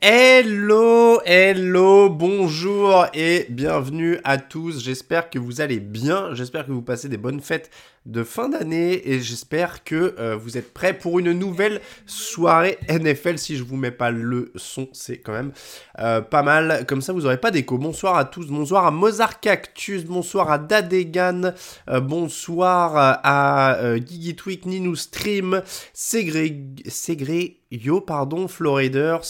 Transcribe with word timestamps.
Hello, 0.00 1.20
hello, 1.24 2.08
bonjour 2.08 3.06
et 3.14 3.46
bienvenue 3.50 4.20
à 4.22 4.38
tous. 4.38 4.80
J'espère 4.84 5.28
que 5.28 5.40
vous 5.40 5.60
allez 5.60 5.80
bien, 5.80 6.34
j'espère 6.34 6.66
que 6.66 6.70
vous 6.70 6.82
passez 6.82 7.08
des 7.08 7.16
bonnes 7.16 7.40
fêtes 7.40 7.68
de 8.08 8.24
fin 8.24 8.48
d'année 8.48 9.10
et 9.10 9.20
j'espère 9.20 9.84
que 9.84 10.14
euh, 10.18 10.34
vous 10.34 10.56
êtes 10.56 10.72
prêts 10.72 10.94
pour 10.94 11.18
une 11.18 11.32
nouvelle 11.32 11.80
soirée 12.06 12.78
NFL. 12.88 13.38
Si 13.38 13.56
je 13.56 13.62
vous 13.62 13.76
mets 13.76 13.90
pas 13.90 14.10
le 14.10 14.50
son, 14.56 14.88
c'est 14.92 15.18
quand 15.18 15.32
même 15.32 15.52
euh, 15.98 16.22
pas 16.22 16.42
mal. 16.42 16.86
Comme 16.86 17.02
ça, 17.02 17.12
vous 17.12 17.26
aurez 17.26 17.36
pas 17.36 17.50
d'écho. 17.50 17.76
Bonsoir 17.76 18.16
à 18.16 18.24
tous. 18.24 18.46
Bonsoir 18.46 18.86
à 18.86 18.90
Mozart 18.90 19.40
Cactus. 19.40 20.04
Bonsoir 20.04 20.50
à 20.50 20.58
Dadegan. 20.58 21.52
Euh, 21.90 22.00
bonsoir 22.00 23.20
à 23.22 23.96
Gigi 23.96 24.34
Tweak, 24.34 24.64
Ninu 24.64 24.96
Stream, 24.96 25.62
Segré, 25.92 27.56
Yo, 27.70 28.00
pardon, 28.00 28.48
Floriders, 28.48 29.26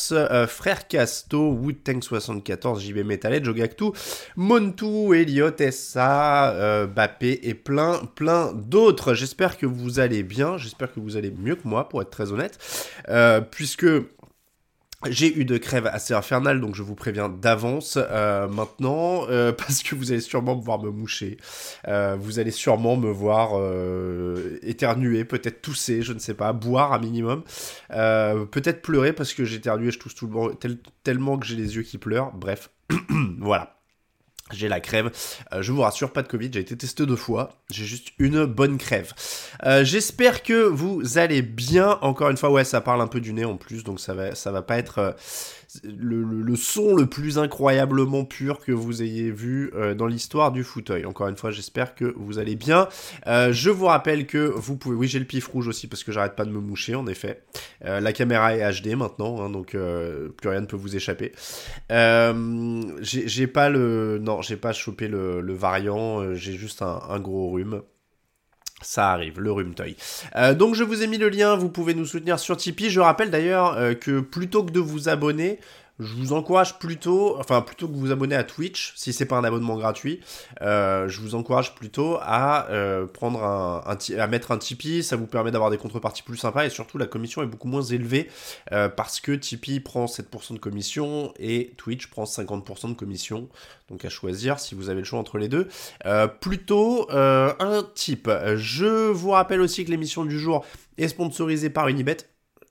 Frère 0.47 0.87
Casto, 0.87 1.51
Woodtank 1.51 2.05
74, 2.05 2.81
JB 2.81 2.99
Metalhead, 2.99 3.45
Jogactu, 3.45 3.87
Montu, 4.37 5.13
Elliot, 5.17 5.51
SA, 5.73 6.87
Bappé 6.87 7.41
et 7.43 7.55
plein, 7.55 8.01
plein 8.15 8.53
d'autres. 8.69 9.15
J'espère 9.15 9.57
que 9.57 9.67
vous 9.67 10.01
allez 10.01 10.23
bien, 10.23 10.59
j'espère 10.59 10.93
que 10.93 11.01
vous 11.01 11.17
allez 11.17 11.31
mieux 11.31 11.57
que 11.57 11.67
moi, 11.67 11.89
pour 11.89 12.03
être 12.03 12.11
très 12.11 12.33
honnête, 12.33 12.59
euh, 13.09 13.41
puisque 13.41 13.87
j'ai 15.09 15.39
eu 15.39 15.45
de 15.45 15.59
crève 15.59 15.87
assez 15.87 16.13
infernale, 16.13 16.61
donc 16.61 16.75
je 16.75 16.83
vous 16.83 16.97
préviens 16.97 17.29
d'avance 17.29 17.99
euh, 18.01 18.49
maintenant, 18.49 19.27
euh, 19.29 19.53
parce 19.57 19.83
que 19.83 19.95
vous 19.95 20.11
allez 20.11 20.21
sûrement 20.21 20.57
me 20.57 20.63
voir 20.63 20.83
me 20.83 20.91
moucher. 20.91 21.39
vous 21.87 22.39
allez 22.39 22.51
sûrement 22.51 22.97
me 22.97 23.11
voir 23.11 23.51
éternuer, 24.63 25.25
peut-être 25.25 25.63
tousser, 25.63 26.03
je 26.03 26.13
ne 26.13 26.19
sais 26.19 26.35
pas, 26.35 26.53
boire 26.53 26.93
un 26.93 26.99
minimum. 26.99 27.45
peut-être 27.89 28.83
pleurer 28.83 29.13
parce 29.13 29.35
que 29.35 29.45
j'éternue 29.45 29.89
et 29.89 29.91
je 29.91 29.99
tousse 29.99 30.15
tout 30.15 30.27
le 30.27 30.33
monde 30.33 30.57
tellement 31.03 31.39
que 31.39 31.47
j'ai 31.47 31.57
les 31.57 31.77
yeux 31.77 31.83
qui 31.83 31.99
pleurent. 31.99 32.33
Bref, 32.35 32.71
voilà. 33.39 33.78
J'ai 34.53 34.69
la 34.69 34.81
crève. 34.81 35.11
Euh, 35.53 35.63
je 35.63 35.73
vous 35.73 35.83
rassure, 35.83 36.13
pas 36.13 36.23
de 36.23 36.29
Covid, 36.29 36.51
j'ai 36.53 36.61
été 36.61 36.77
testé 36.77 37.07
deux 37.07 37.17
fois. 37.17 37.51
J'ai 37.71 37.85
juste 37.85 38.09
une 38.19 38.45
bonne 38.45 38.79
crève. 38.79 39.13
Euh, 39.65 39.85
j'espère 39.85 40.43
que 40.43 40.67
vous 40.67 41.19
allez 41.19 41.43
bien. 41.43 41.99
Encore 42.01 42.31
une 42.31 42.37
fois, 42.37 42.51
ouais, 42.51 42.65
ça 42.65 42.81
parle 42.81 43.01
un 43.01 43.07
peu 43.07 43.21
du 43.21 43.33
nez 43.33 43.45
en 43.45 43.57
plus, 43.57 43.85
donc 43.85 44.01
ça 44.01 44.15
va, 44.15 44.35
ça 44.35 44.51
va 44.51 44.63
pas 44.63 44.79
être. 44.79 44.99
Euh, 44.99 45.13
le, 45.85 46.57
son 46.57 46.95
le 46.95 47.07
plus 47.07 47.39
incroyablement 47.39 48.25
pur 48.25 48.61
que 48.61 48.73
vous 48.73 49.03
ayez 49.03 49.31
vu 49.31 49.71
euh, 49.75 49.95
dans 49.95 50.07
l'histoire 50.07 50.53
du 50.53 50.65
fauteuil. 50.65 51.05
Encore 51.05 51.29
une 51.29 51.37
fois, 51.37 51.51
j'espère 51.51 51.95
que 51.95 52.15
vous 52.17 52.39
allez 52.39 52.57
bien. 52.57 52.89
Euh, 53.27 53.53
je 53.53 53.71
vous 53.71 53.87
rappelle 53.87 54.27
que 54.27 54.39
vous 54.39 54.77
pouvez... 54.77 54.97
Oui, 54.97 55.09
j'ai 55.09 55.19
le 55.19 55.25
pif 55.25 55.47
rouge 55.47 55.69
aussi 55.69 55.87
parce 55.87 56.05
que 56.05 56.13
j'arrête 56.13 56.37
pas 56.37 56.45
de 56.45 56.51
me 56.51 56.61
moucher, 56.61 56.95
en 56.95 57.07
effet. 57.07 57.43
Euh, 57.85 58.01
la 58.01 58.13
caméra 58.13 58.57
est 58.57 58.81
HD 58.81 58.95
maintenant, 58.97 59.41
hein, 59.43 59.51
donc 59.51 59.71
plus 59.71 60.49
rien 60.49 60.61
ne 60.61 60.67
peut 60.67 60.77
vous 60.77 60.97
échapper. 60.97 61.33
j'ai 61.91 63.47
pas 63.47 63.69
le... 63.69 64.19
Non, 64.21 64.43
j'ai 64.43 64.57
pas 64.57 64.73
chopé 64.73 65.09
le, 65.09 65.53
variant, 65.53 66.35
j'ai 66.35 66.55
juste 66.55 66.83
un 66.83 67.21
gros 67.21 67.51
rhume. 67.51 67.83
Ça 68.81 69.11
arrive, 69.11 69.41
le 69.41 69.51
rhume-toy. 69.51 69.97
Euh, 70.37 70.55
donc 70.55 70.77
je 70.77 70.85
vous 70.85 71.03
ai 71.03 71.09
mis 71.09 71.19
le 71.19 71.29
lien, 71.29 71.57
vous 71.57 71.69
pouvez 71.69 71.95
nous 71.95 72.07
soutenir 72.07 72.39
sur 72.39 72.57
Tipeee. 72.57 72.91
Je 72.91 73.01
rappelle 73.01 73.31
d'ailleurs 73.31 73.77
euh, 73.77 73.95
que 73.95 74.21
plutôt 74.21 74.63
que 74.63 74.71
de 74.71 74.79
vous 74.79 75.09
abonner, 75.09 75.59
je 75.99 76.15
vous 76.15 76.33
encourage 76.33 76.79
plutôt, 76.79 77.37
enfin 77.39 77.61
plutôt 77.61 77.89
que 77.89 77.95
vous 77.95 78.13
abonner 78.13 78.37
à 78.37 78.45
Twitch, 78.45 78.93
si 78.97 79.13
c'est 79.13 79.27
pas 79.27 79.37
un 79.37 79.45
abonnement 79.45 79.77
gratuit, 79.77 80.21
euh, 80.63 81.09
je 81.09 81.21
vous 81.21 81.35
encourage 81.35 81.75
plutôt 81.75 82.19
à 82.21 82.69
euh, 82.71 83.07
prendre 83.07 83.43
un, 83.43 83.83
à 84.17 84.27
mettre 84.29 84.53
un 84.53 84.59
Tipeee, 84.59 85.03
ça 85.03 85.17
vous 85.17 85.27
permet 85.27 85.51
d'avoir 85.51 85.71
des 85.71 85.79
contreparties 85.79 86.23
plus 86.23 86.37
sympas 86.37 86.67
et 86.67 86.71
surtout 86.71 86.99
la 86.99 87.07
commission 87.07 87.43
est 87.43 87.47
beaucoup 87.47 87.69
moins 87.69 87.83
élevée 87.83 88.29
euh, 88.73 88.89
parce 88.89 89.21
que 89.21 89.33
Tipeee 89.33 89.81
prend 89.81 90.07
7% 90.07 90.55
de 90.55 90.59
commission 90.59 91.33
et 91.39 91.75
Twitch 91.77 92.07
prend 92.09 92.25
50% 92.25 92.91
de 92.91 92.95
commission, 92.95 93.49
donc 93.89 94.05
à 94.05 94.09
choisir 94.09 94.61
si 94.61 94.75
vous 94.75 94.91
avez 94.91 95.01
le 95.01 95.05
choix 95.05 95.19
entre 95.19 95.39
les 95.39 95.49
deux. 95.49 95.69
plutôt 96.41 97.09
un 97.11 97.83
type. 97.95 98.31
Je 98.57 99.11
vous 99.11 99.31
rappelle 99.31 99.61
aussi 99.61 99.85
que 99.85 99.91
l'émission 99.91 100.25
du 100.25 100.39
jour 100.39 100.65
est 100.97 101.09
sponsorisée 101.09 101.71
par 101.71 101.89
Unibet. 101.89 102.19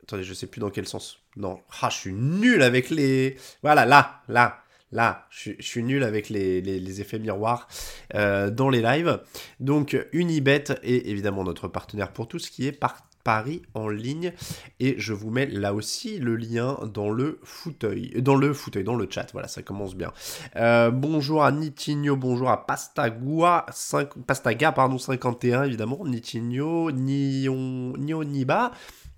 Attendez, 0.07 0.23
je 0.23 0.34
sais 0.34 0.47
plus 0.47 0.62
dans 0.62 0.69
quel 0.69 0.88
sens. 0.88 1.19
Non. 1.35 1.59
Ah, 1.81 1.90
je 1.90 1.97
suis 1.97 2.13
nul 2.13 2.63
avec 2.63 2.90
les. 2.90 3.35
Voilà, 3.62 3.85
là, 3.85 4.22
là, 4.29 4.59
là. 4.94 5.28
Je, 5.29 5.51
suis 5.59 5.84
nul 5.84 6.01
avec 6.01 6.29
les, 6.29 7.01
effets 7.01 7.19
miroirs 7.19 7.68
euh, 8.16 8.50
dans 8.50 8.69
les 8.69 8.81
lives. 8.81 9.19
Donc, 9.59 9.97
Unibet 10.13 10.63
est 10.81 11.07
évidemment 11.07 11.44
notre 11.44 11.68
partenaire 11.68 12.13
pour 12.13 12.29
tout 12.29 12.40
ce 12.40 12.50
qui 12.50 12.66
est 12.68 12.72
par 12.72 13.01
Paris 13.25 13.62
en 13.73 13.90
ligne 13.90 14.31
et 14.79 14.95
je 14.97 15.12
vous 15.12 15.29
mets 15.29 15.47
là 15.47 15.73
aussi 15.73 16.18
le 16.18 16.38
lien 16.38 16.78
dans 16.94 17.09
le 17.09 17.41
fauteuil 17.44 18.13
dans 18.22 18.35
le 18.35 18.53
fauteuil 18.53 18.85
dans 18.85 18.95
le 18.95 19.06
chat 19.12 19.28
voilà 19.34 19.50
ça 19.50 19.62
commence 19.63 19.95
bien 19.95 20.13
euh, 20.56 20.91
bonjour 20.91 21.44
à 21.44 21.51
Nitinho 21.51 22.16
bonjour 22.16 22.50
à 22.50 22.66
Pastagua 22.66 23.66
5, 23.69 24.19
Pastaga 24.25 24.72
pardon 24.72 24.97
51 24.97 25.66
évidemment 25.66 26.06
Nitinho 26.06 26.89
Nion 26.94 27.97
Nioniba 27.97 28.72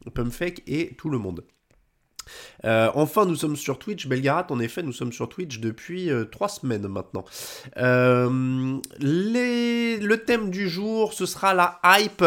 Pumpfake 0.10 0.64
et 0.68 0.96
tout 0.98 1.10
le 1.10 1.18
monde. 1.18 1.44
Euh, 2.66 2.92
enfin, 2.96 3.26
nous 3.26 3.36
sommes 3.36 3.56
sur 3.56 3.80
Twitch. 3.80 4.08
Belgarat, 4.08 4.48
en 4.50 4.60
effet, 4.60 4.84
nous 4.84 4.94
sommes 4.94 5.14
sur 5.14 5.30
Twitch 5.30 5.60
depuis 5.60 6.12
euh, 6.12 6.26
trois 6.26 6.50
semaines 6.50 6.88
maintenant. 6.88 7.26
Euh, 7.78 8.80
le 9.00 10.16
thème 10.18 10.50
du 10.50 10.70
jour, 10.70 11.14
ce 11.14 11.26
sera 11.26 11.54
la 11.54 11.80
hype. 11.84 12.26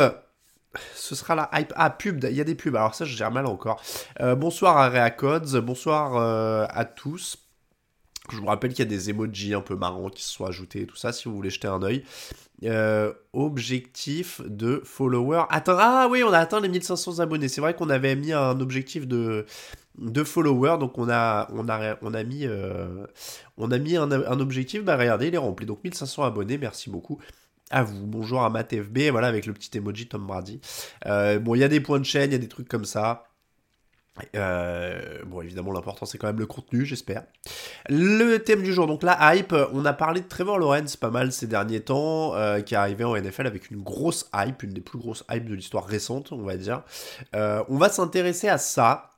Ce 0.95 1.15
sera 1.15 1.35
la 1.35 1.51
hype. 1.53 1.73
Ah, 1.77 1.91
pub, 1.91 2.25
il 2.25 2.37
y 2.37 2.41
a 2.41 2.45
des 2.45 2.55
pubs. 2.55 2.77
Alors 2.77 2.95
ça, 2.95 3.05
je 3.05 3.15
gère 3.17 3.31
mal 3.31 3.47
encore. 3.47 3.83
bonsoir 4.21 4.79
à 4.79 4.89
Reacods, 4.89 5.61
bonsoir 5.61 6.17
à 6.17 6.85
tous. 6.85 7.37
Je 8.31 8.37
vous 8.37 8.47
rappelle 8.47 8.71
qu'il 8.71 8.85
y 8.85 8.89
a 8.89 8.91
des 8.91 9.11
emojis 9.11 9.53
un 9.55 9.61
peu 9.61 9.75
marrants 9.75 10.09
qui 10.09 10.23
se 10.23 10.33
sont 10.33 10.45
ajoutés 10.45 10.83
et 10.83 10.87
tout 10.87 10.97
ça, 10.97 11.13
si 11.13 11.29
vous 11.29 11.35
voulez 11.35 11.51
jeter 11.51 11.69
un 11.69 11.83
oeil. 11.83 12.05
Euh, 12.65 13.13
objectif 13.33 14.41
de 14.47 14.81
followers. 14.85 15.45
Attends, 15.51 15.77
ah 15.79 16.07
oui, 16.09 16.23
on 16.23 16.33
a 16.33 16.39
atteint 16.39 16.61
les 16.61 16.69
1500 16.69 17.19
abonnés. 17.19 17.49
C'est 17.49 17.61
vrai 17.61 17.75
qu'on 17.75 17.91
avait 17.91 18.15
mis 18.15 18.33
un 18.33 18.61
objectif 18.61 19.09
de, 19.09 19.47
de 19.99 20.23
followers, 20.23 20.79
donc 20.79 20.97
on 20.97 21.09
a, 21.11 21.49
on 21.53 21.69
a, 21.69 21.97
on 22.03 22.15
a 22.15 22.23
mis, 22.23 22.47
euh, 22.47 23.05
on 23.57 23.73
a 23.73 23.79
mis 23.79 23.97
un, 23.97 24.11
objectif. 24.13 24.85
Bah 24.85 24.97
regardez, 24.97 25.27
il 25.27 25.35
est 25.35 25.39
rempli. 25.39 25.67
Donc 25.67 25.83
1500 25.83 26.23
abonnés, 26.23 26.59
merci 26.59 26.89
beaucoup 26.89 27.19
à 27.71 27.83
vous. 27.83 28.07
Bonjour 28.07 28.43
à 28.43 28.51
MattFB, 28.51 29.11
voilà, 29.11 29.27
avec 29.27 29.47
le 29.47 29.53
petit 29.53 29.77
emoji 29.77 30.07
Tom 30.07 30.27
Brady. 30.27 30.61
Euh, 31.07 31.41
bon, 31.41 31.57
il 31.57 31.59
y 31.61 31.65
a 31.65 31.69
des 31.69 31.81
points 31.81 31.99
de 31.99 32.05
chaîne, 32.05 32.31
il 32.31 32.35
y 32.35 32.37
a 32.37 32.39
des 32.39 32.49
trucs 32.49 32.69
comme 32.69 32.85
ça. 32.85 33.25
Euh, 34.37 35.23
bon, 35.25 35.41
évidemment, 35.41 35.73
l'important 35.73 36.05
c'est 36.05 36.19
quand 36.19 36.27
même 36.27 36.39
le 36.39 36.47
contenu, 36.47 36.85
j'espère. 36.85 37.25
Le 37.89 38.39
thème 38.39 38.63
du 38.63 38.73
jour, 38.73 38.87
donc 38.87 39.03
la 39.03 39.35
hype. 39.35 39.55
On 39.73 39.85
a 39.85 39.93
parlé 39.93 40.21
de 40.21 40.29
Trevor 40.29 40.59
Lawrence 40.59 40.97
pas 40.97 41.11
mal 41.11 41.33
ces 41.33 41.47
derniers 41.47 41.81
temps, 41.81 42.35
euh, 42.35 42.61
qui 42.61 42.75
est 42.75 42.77
arrivé 42.77 43.05
en 43.05 43.17
NFL 43.17 43.47
avec 43.47 43.71
une 43.71 43.83
grosse 43.83 44.29
hype, 44.35 44.63
une 44.63 44.73
des 44.73 44.81
plus 44.81 44.99
grosses 44.99 45.25
hypes 45.31 45.49
de 45.49 45.55
l'histoire 45.55 45.87
récente, 45.87 46.33
on 46.33 46.43
va 46.43 46.57
dire. 46.57 46.83
Euh, 47.35 47.65
on 47.69 47.79
va 47.79 47.89
s'intéresser 47.89 48.49
à 48.49 48.59
ça. 48.59 49.11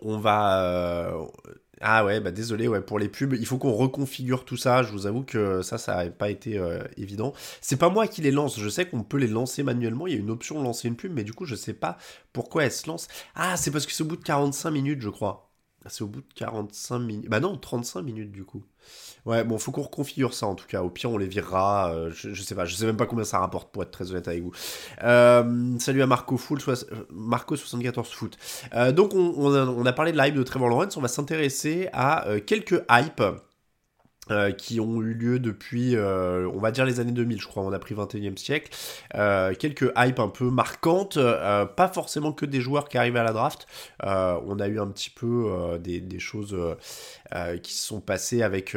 On 0.00 0.18
va 0.18 1.14
ah 1.82 2.04
ouais, 2.04 2.20
bah 2.20 2.30
désolé, 2.30 2.68
ouais, 2.68 2.80
pour 2.80 2.98
les 2.98 3.08
pubs, 3.08 3.34
il 3.34 3.46
faut 3.46 3.58
qu'on 3.58 3.72
reconfigure 3.72 4.44
tout 4.44 4.56
ça. 4.56 4.82
Je 4.82 4.92
vous 4.92 5.06
avoue 5.06 5.22
que 5.24 5.62
ça, 5.62 5.78
ça 5.78 6.04
n'a 6.04 6.10
pas 6.10 6.30
été 6.30 6.58
euh, 6.58 6.82
évident. 6.96 7.32
C'est 7.60 7.76
pas 7.76 7.88
moi 7.90 8.06
qui 8.06 8.22
les 8.22 8.30
lance. 8.30 8.58
Je 8.58 8.68
sais 8.68 8.86
qu'on 8.86 9.02
peut 9.02 9.18
les 9.18 9.26
lancer 9.26 9.62
manuellement. 9.62 10.06
Il 10.06 10.14
y 10.14 10.16
a 10.16 10.20
une 10.20 10.30
option 10.30 10.62
lancer 10.62 10.88
une 10.88 10.96
pub, 10.96 11.12
mais 11.12 11.24
du 11.24 11.32
coup, 11.32 11.44
je 11.44 11.54
sais 11.56 11.74
pas 11.74 11.98
pourquoi 12.32 12.64
elle 12.64 12.72
se 12.72 12.86
lance. 12.86 13.08
Ah, 13.34 13.56
c'est 13.56 13.70
parce 13.70 13.86
que 13.86 13.92
c'est 13.92 14.02
au 14.02 14.06
bout 14.06 14.16
de 14.16 14.22
45 14.24 14.70
minutes, 14.70 15.00
je 15.00 15.08
crois. 15.10 15.51
C'est 15.88 16.02
au 16.02 16.06
bout 16.06 16.20
de 16.20 16.34
45 16.34 16.98
minutes. 16.98 17.28
Bah 17.28 17.40
non, 17.40 17.56
35 17.56 18.02
minutes 18.02 18.30
du 18.30 18.44
coup. 18.44 18.62
Ouais, 19.24 19.44
bon, 19.44 19.58
faut 19.58 19.70
qu'on 19.70 19.82
reconfigure 19.82 20.34
ça 20.34 20.46
en 20.46 20.54
tout 20.54 20.66
cas. 20.66 20.82
Au 20.82 20.90
pire, 20.90 21.10
on 21.10 21.18
les 21.18 21.26
virera. 21.26 21.92
Euh, 21.92 22.10
je, 22.12 22.42
sais 22.42 22.54
pas, 22.54 22.64
je 22.64 22.74
sais 22.74 22.86
même 22.86 22.96
pas 22.96 23.06
combien 23.06 23.24
ça 23.24 23.38
rapporte 23.38 23.72
pour 23.72 23.82
être 23.82 23.90
très 23.90 24.10
honnête 24.10 24.26
avec 24.28 24.42
vous. 24.42 24.52
Euh, 25.02 25.78
salut 25.78 26.02
à 26.02 26.06
Marco 26.06 26.36
Full, 26.36 26.58
Marco 27.10 27.56
74 27.56 28.08
Foot. 28.08 28.36
Euh, 28.74 28.92
donc, 28.92 29.14
on, 29.14 29.86
a, 29.86 29.92
parlé 29.92 30.12
de 30.12 30.16
la 30.16 30.28
hype 30.28 30.34
de 30.34 30.42
Trevor 30.42 30.68
Lawrence. 30.68 30.96
On 30.96 31.00
va 31.00 31.08
s'intéresser 31.08 31.88
à 31.92 32.26
quelques 32.46 32.82
hypes. 32.90 33.22
Qui 34.56 34.80
ont 34.80 35.00
eu 35.02 35.14
lieu 35.14 35.38
depuis, 35.38 35.96
on 35.96 36.58
va 36.58 36.70
dire 36.70 36.84
les 36.84 37.00
années 37.00 37.12
2000, 37.12 37.40
je 37.40 37.46
crois, 37.46 37.62
on 37.62 37.72
a 37.72 37.78
pris 37.78 37.94
21e 37.94 38.36
siècle. 38.36 38.70
quelques 39.58 39.92
hypes 39.96 40.18
un 40.18 40.28
peu 40.28 40.50
marquantes, 40.50 41.18
pas 41.76 41.88
forcément 41.88 42.32
que 42.32 42.46
des 42.46 42.60
joueurs 42.60 42.88
qui 42.88 42.98
arrivent 42.98 43.16
à 43.16 43.24
la 43.24 43.32
draft. 43.32 43.66
on 44.02 44.58
a 44.60 44.68
eu 44.68 44.80
un 44.80 44.88
petit 44.88 45.10
peu 45.10 45.78
des, 45.80 46.00
des, 46.00 46.18
choses 46.18 46.56
qui 47.62 47.74
se 47.74 47.86
sont 47.86 48.00
passées 48.00 48.42
avec 48.42 48.76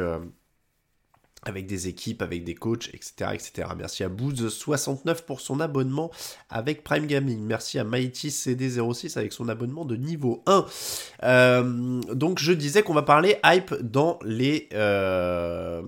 avec 1.46 1.68
des 1.68 1.88
équipes, 1.88 2.22
avec 2.22 2.44
des 2.44 2.56
coachs, 2.56 2.90
etc. 2.94 3.32
etc. 3.34 3.70
Merci 3.78 4.04
à 4.04 4.10
Booz69 4.10 5.24
pour 5.26 5.40
son 5.42 5.60
abonnement 5.60 6.12
avec 6.50 6.84
Prime 6.84 7.06
Gaming. 7.06 7.40
Merci 7.40 7.78
à 7.80 7.84
Mighty 7.84 8.30
CD06 8.30 9.18
avec 9.18 9.32
son 9.32 9.48
abonnement 9.48 9.86
de 9.86 9.96
niveau 9.96 10.44
1. 10.48 10.66
Euh, 11.24 12.02
donc 12.14 12.40
je 12.40 12.52
disais 12.52 12.82
qu'on 12.82 12.96
va 12.96 13.04
parler 13.04 13.38
hype 13.46 13.74
dans 13.82 14.20
les... 14.24 14.68
Euh, 14.74 15.84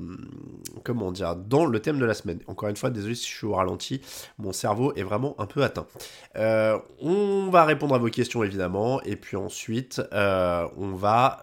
comment 0.83 1.11
dire 1.11 1.35
Dans 1.35 1.65
le 1.65 1.79
thème 1.79 1.97
de 1.99 2.05
la 2.05 2.13
semaine. 2.13 2.39
Encore 2.47 2.69
une 2.69 2.75
fois, 2.75 2.91
désolé 2.91 3.15
si 3.15 3.27
je 3.27 3.35
suis 3.35 3.47
au 3.47 3.55
ralenti, 3.55 3.99
mon 4.37 4.53
cerveau 4.53 4.93
est 4.93 5.03
vraiment 5.03 5.35
un 5.39 5.47
peu 5.47 5.63
atteint. 5.63 5.87
Euh, 6.35 6.77
on 7.01 7.49
va 7.49 7.65
répondre 7.65 7.95
à 7.95 7.97
vos 7.97 8.09
questions 8.09 8.43
évidemment, 8.43 9.01
et 9.01 9.15
puis 9.15 9.37
ensuite 9.37 10.01
on 10.11 10.93
va... 10.95 11.41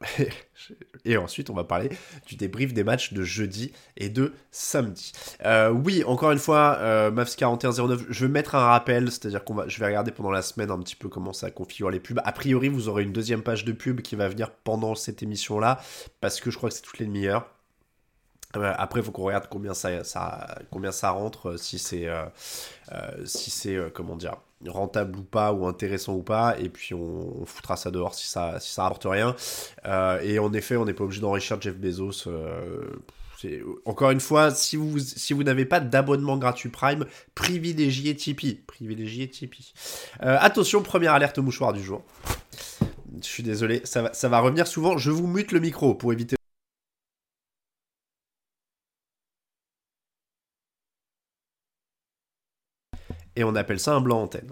Et 1.04 1.16
ensuite, 1.16 1.50
on 1.50 1.54
va 1.54 1.64
parler 1.64 1.90
du 2.26 2.36
débrief 2.36 2.72
des 2.72 2.84
matchs 2.84 3.12
de 3.12 3.22
jeudi 3.22 3.72
et 3.96 4.08
de 4.08 4.32
samedi. 4.50 5.12
Euh, 5.44 5.70
oui, 5.70 6.04
encore 6.04 6.32
une 6.32 6.38
fois, 6.38 6.76
euh, 6.78 7.10
Mavs 7.10 7.34
4109, 7.34 8.06
je 8.08 8.26
vais 8.26 8.30
mettre 8.30 8.54
un 8.54 8.66
rappel, 8.66 9.10
c'est-à-dire 9.10 9.44
qu'on 9.44 9.54
va, 9.54 9.68
je 9.68 9.78
vais 9.78 9.86
regarder 9.86 10.12
pendant 10.12 10.30
la 10.30 10.42
semaine 10.42 10.70
un 10.70 10.78
petit 10.78 10.96
peu 10.96 11.08
comment 11.08 11.32
ça 11.32 11.50
configure 11.50 11.90
les 11.90 12.00
pubs. 12.00 12.20
A 12.24 12.32
priori, 12.32 12.68
vous 12.68 12.88
aurez 12.88 13.02
une 13.02 13.12
deuxième 13.12 13.42
page 13.42 13.64
de 13.64 13.72
pub 13.72 14.00
qui 14.00 14.16
va 14.16 14.28
venir 14.28 14.50
pendant 14.50 14.94
cette 14.94 15.22
émission-là, 15.22 15.80
parce 16.20 16.40
que 16.40 16.50
je 16.50 16.56
crois 16.56 16.68
que 16.68 16.76
c'est 16.76 16.82
toutes 16.82 16.98
les 16.98 17.06
demi-heures. 17.06 17.48
Euh, 18.56 18.72
après, 18.78 19.00
il 19.00 19.04
faut 19.04 19.12
qu'on 19.12 19.24
regarde 19.24 19.48
combien 19.50 19.74
ça, 19.74 20.04
ça, 20.04 20.58
combien 20.70 20.92
ça 20.92 21.10
rentre, 21.10 21.58
si 21.58 21.78
c'est, 21.78 22.08
si 23.24 23.50
c'est, 23.50 23.78
comment 23.92 24.16
dire, 24.16 24.36
rentable 24.66 25.18
ou 25.18 25.22
pas, 25.22 25.52
ou 25.52 25.66
intéressant 25.66 26.14
ou 26.14 26.22
pas, 26.22 26.56
et 26.58 26.68
puis 26.68 26.94
on, 26.94 27.44
foutra 27.46 27.76
ça 27.76 27.90
dehors 27.90 28.14
si 28.14 28.26
ça, 28.26 28.58
si 28.60 28.80
rapporte 28.80 29.04
rien. 29.04 29.34
Euh, 29.86 30.20
et 30.22 30.38
en 30.38 30.52
effet, 30.52 30.76
on 30.76 30.84
n'est 30.84 30.94
pas 30.94 31.04
obligé 31.04 31.20
d'enrichir 31.20 31.60
Jeff 31.60 31.76
Bezos. 31.76 32.26
Euh, 32.26 32.96
encore 33.84 34.10
une 34.10 34.20
fois, 34.20 34.50
si 34.50 34.76
vous, 34.76 34.98
si 34.98 35.32
vous 35.32 35.44
n'avez 35.44 35.64
pas 35.64 35.78
d'abonnement 35.78 36.36
gratuit 36.36 36.70
Prime, 36.70 37.06
privilégiez 37.34 38.16
Tipeee. 38.16 38.60
Privilégiez 38.66 39.28
Tipeee. 39.28 39.72
Euh, 40.22 40.36
attention, 40.40 40.82
première 40.82 41.12
alerte 41.12 41.38
mouchoir 41.38 41.72
du 41.72 41.82
jour. 41.82 42.02
Je 43.22 43.26
suis 43.26 43.42
désolé, 43.42 43.80
ça 43.84 44.02
va, 44.02 44.12
ça 44.12 44.28
va 44.28 44.40
revenir 44.40 44.66
souvent. 44.66 44.98
Je 44.98 45.10
vous 45.10 45.26
mute 45.26 45.52
le 45.52 45.60
micro 45.60 45.94
pour 45.94 46.12
éviter 46.12 46.37
et 53.38 53.44
on 53.44 53.54
appelle 53.54 53.78
ça 53.78 53.94
un 53.94 54.00
blanc 54.00 54.22
antenne. 54.22 54.50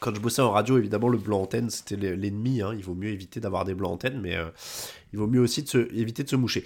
Quand 0.00 0.12
je 0.12 0.20
bossais 0.20 0.42
en 0.42 0.50
radio, 0.50 0.76
évidemment, 0.76 1.08
le 1.08 1.18
blanc 1.18 1.42
antenne, 1.42 1.70
c'était 1.70 1.96
l'ennemi. 1.96 2.60
Hein. 2.60 2.74
Il 2.76 2.82
vaut 2.82 2.94
mieux 2.94 3.10
éviter 3.10 3.38
d'avoir 3.38 3.64
des 3.64 3.74
blancs 3.74 3.92
antennes, 3.92 4.20
mais 4.20 4.36
euh, 4.36 4.46
il 5.12 5.20
vaut 5.20 5.28
mieux 5.28 5.40
aussi 5.40 5.64
éviter 5.94 6.24
de 6.24 6.28
se 6.28 6.36
moucher. 6.36 6.64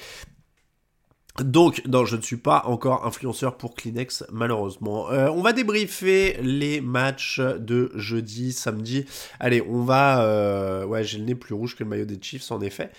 Donc, 1.39 1.83
non, 1.87 2.07
je 2.07 2.17
ne 2.17 2.23
suis 2.23 2.39
pas 2.39 2.63
encore 2.65 3.07
influenceur 3.07 3.59
pour 3.59 3.75
Kleenex, 3.75 4.25
malheureusement. 4.33 5.11
Euh, 5.11 5.29
on 5.29 5.43
va 5.43 5.53
débriefer 5.53 6.39
les 6.43 6.81
matchs 6.81 7.39
de 7.39 7.93
jeudi, 7.95 8.53
samedi. 8.53 9.05
Allez, 9.39 9.63
on 9.63 9.85
va... 9.85 10.25
Euh, 10.25 10.87
ouais, 10.87 11.05
j'ai 11.05 11.19
le 11.19 11.25
nez 11.25 11.35
plus 11.35 11.55
rouge 11.55 11.77
que 11.77 11.85
le 11.85 11.91
maillot 11.91 12.07
des 12.07 12.19
Chiefs, 12.21 12.51
en 12.51 12.63
effet. 12.63 12.91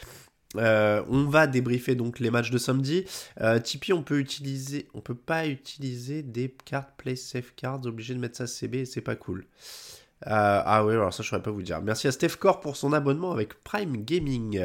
Euh, 0.57 1.03
on 1.09 1.25
va 1.25 1.47
débriefer 1.47 1.95
donc 1.95 2.19
les 2.19 2.29
matchs 2.29 2.51
de 2.51 2.57
samedi. 2.57 3.05
Euh, 3.39 3.59
Tipeee, 3.59 3.93
on 3.93 4.03
peut 4.03 4.19
utiliser, 4.19 4.87
on 4.93 5.01
peut 5.01 5.15
pas 5.15 5.47
utiliser 5.47 6.23
des 6.23 6.53
cartes 6.65 6.91
Play 6.97 7.15
Safe 7.15 7.53
Cards, 7.55 7.85
obligé 7.85 8.13
de 8.13 8.19
mettre 8.19 8.37
ça 8.37 8.47
CB 8.47 8.79
et 8.79 8.85
c'est 8.85 9.01
pas 9.01 9.15
cool. 9.15 9.45
Euh, 10.27 10.61
ah 10.65 10.85
oui, 10.85 10.93
alors 10.93 11.13
ça 11.13 11.23
je 11.23 11.29
saurais 11.29 11.41
pas 11.41 11.51
vous 11.51 11.63
dire. 11.63 11.81
Merci 11.81 12.07
à 12.07 12.11
Steph 12.11 12.35
Core 12.39 12.59
pour 12.59 12.75
son 12.75 12.93
abonnement 12.93 13.31
avec 13.31 13.63
Prime 13.63 13.97
Gaming. 14.03 14.59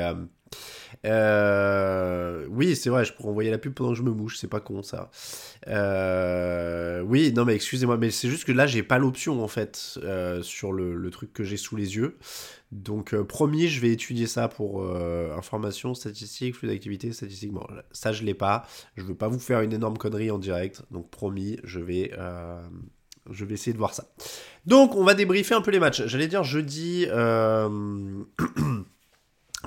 Euh, 1.04 2.46
oui, 2.50 2.74
c'est 2.76 2.90
vrai, 2.90 3.04
je 3.04 3.12
pourrais 3.12 3.30
envoyer 3.30 3.50
la 3.50 3.58
pub 3.58 3.74
pendant 3.74 3.90
que 3.90 3.98
je 3.98 4.02
me 4.02 4.10
mouche, 4.10 4.38
c'est 4.38 4.48
pas 4.48 4.60
con 4.60 4.82
ça. 4.82 5.10
oui, 5.66 7.32
non 7.32 7.44
mais 7.44 7.54
excusez-moi, 7.54 7.96
mais 7.96 8.10
c'est 8.10 8.28
juste 8.28 8.44
que 8.44 8.52
là 8.52 8.66
j'ai 8.66 8.82
pas 8.82 8.98
l'option 8.98 9.42
en 9.42 9.48
fait 9.48 9.98
sur 10.42 10.72
le, 10.72 11.10
truc 11.10 11.32
que 11.32 11.44
j'ai 11.44 11.56
sous 11.56 11.76
les 11.76 11.96
yeux. 11.96 12.16
Donc, 12.72 13.14
euh, 13.14 13.22
promis, 13.24 13.68
je 13.68 13.80
vais 13.80 13.90
étudier 13.90 14.26
ça 14.26 14.48
pour 14.48 14.82
euh, 14.82 15.30
information, 15.36 15.94
statistique, 15.94 16.56
flux 16.56 16.68
d'activité, 16.68 17.12
statistique. 17.12 17.52
Bon, 17.52 17.64
ça, 17.92 18.12
je 18.12 18.24
l'ai 18.24 18.34
pas. 18.34 18.66
Je 18.96 19.04
veux 19.04 19.14
pas 19.14 19.28
vous 19.28 19.38
faire 19.38 19.60
une 19.60 19.72
énorme 19.72 19.96
connerie 19.96 20.30
en 20.30 20.38
direct. 20.38 20.82
Donc, 20.90 21.10
promis, 21.10 21.58
je 21.62 21.78
vais, 21.78 22.12
euh, 22.18 22.60
je 23.30 23.44
vais 23.44 23.54
essayer 23.54 23.72
de 23.72 23.78
voir 23.78 23.94
ça. 23.94 24.08
Donc, 24.66 24.96
on 24.96 25.04
va 25.04 25.14
débriefer 25.14 25.54
un 25.54 25.60
peu 25.60 25.70
les 25.70 25.78
matchs. 25.78 26.06
J'allais 26.06 26.28
dire 26.28 26.42
jeudi. 26.42 27.06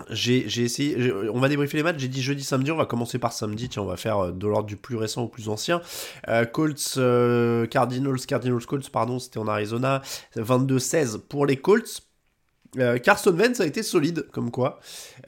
j'ai 0.09 0.45
essayé. 0.61 1.11
On 1.33 1.39
va 1.39 1.49
débriefer 1.49 1.77
les 1.77 1.83
matchs. 1.83 1.99
J'ai 1.99 2.07
dit 2.07 2.21
jeudi, 2.21 2.43
samedi. 2.43 2.71
On 2.71 2.77
va 2.77 2.85
commencer 2.85 3.19
par 3.19 3.33
samedi. 3.33 3.69
Tiens, 3.69 3.83
on 3.83 3.85
va 3.85 3.97
faire 3.97 4.31
de 4.31 4.47
l'ordre 4.47 4.67
du 4.67 4.75
plus 4.77 4.95
récent 4.95 5.23
au 5.23 5.27
plus 5.27 5.49
ancien. 5.49 5.81
Colts, 6.53 6.99
Cardinals, 7.69 8.25
Cardinals 8.27 8.65
Colts, 8.65 8.89
pardon, 8.89 9.19
c'était 9.19 9.39
en 9.39 9.47
Arizona. 9.47 10.01
22-16 10.35 11.19
pour 11.19 11.45
les 11.45 11.57
Colts. 11.57 12.08
Euh, 12.77 12.99
Carson 12.99 13.31
Wentz 13.31 13.59
a 13.59 13.65
été 13.65 13.81
solide, 13.81 14.27
comme 14.31 14.51
quoi. 14.51 14.79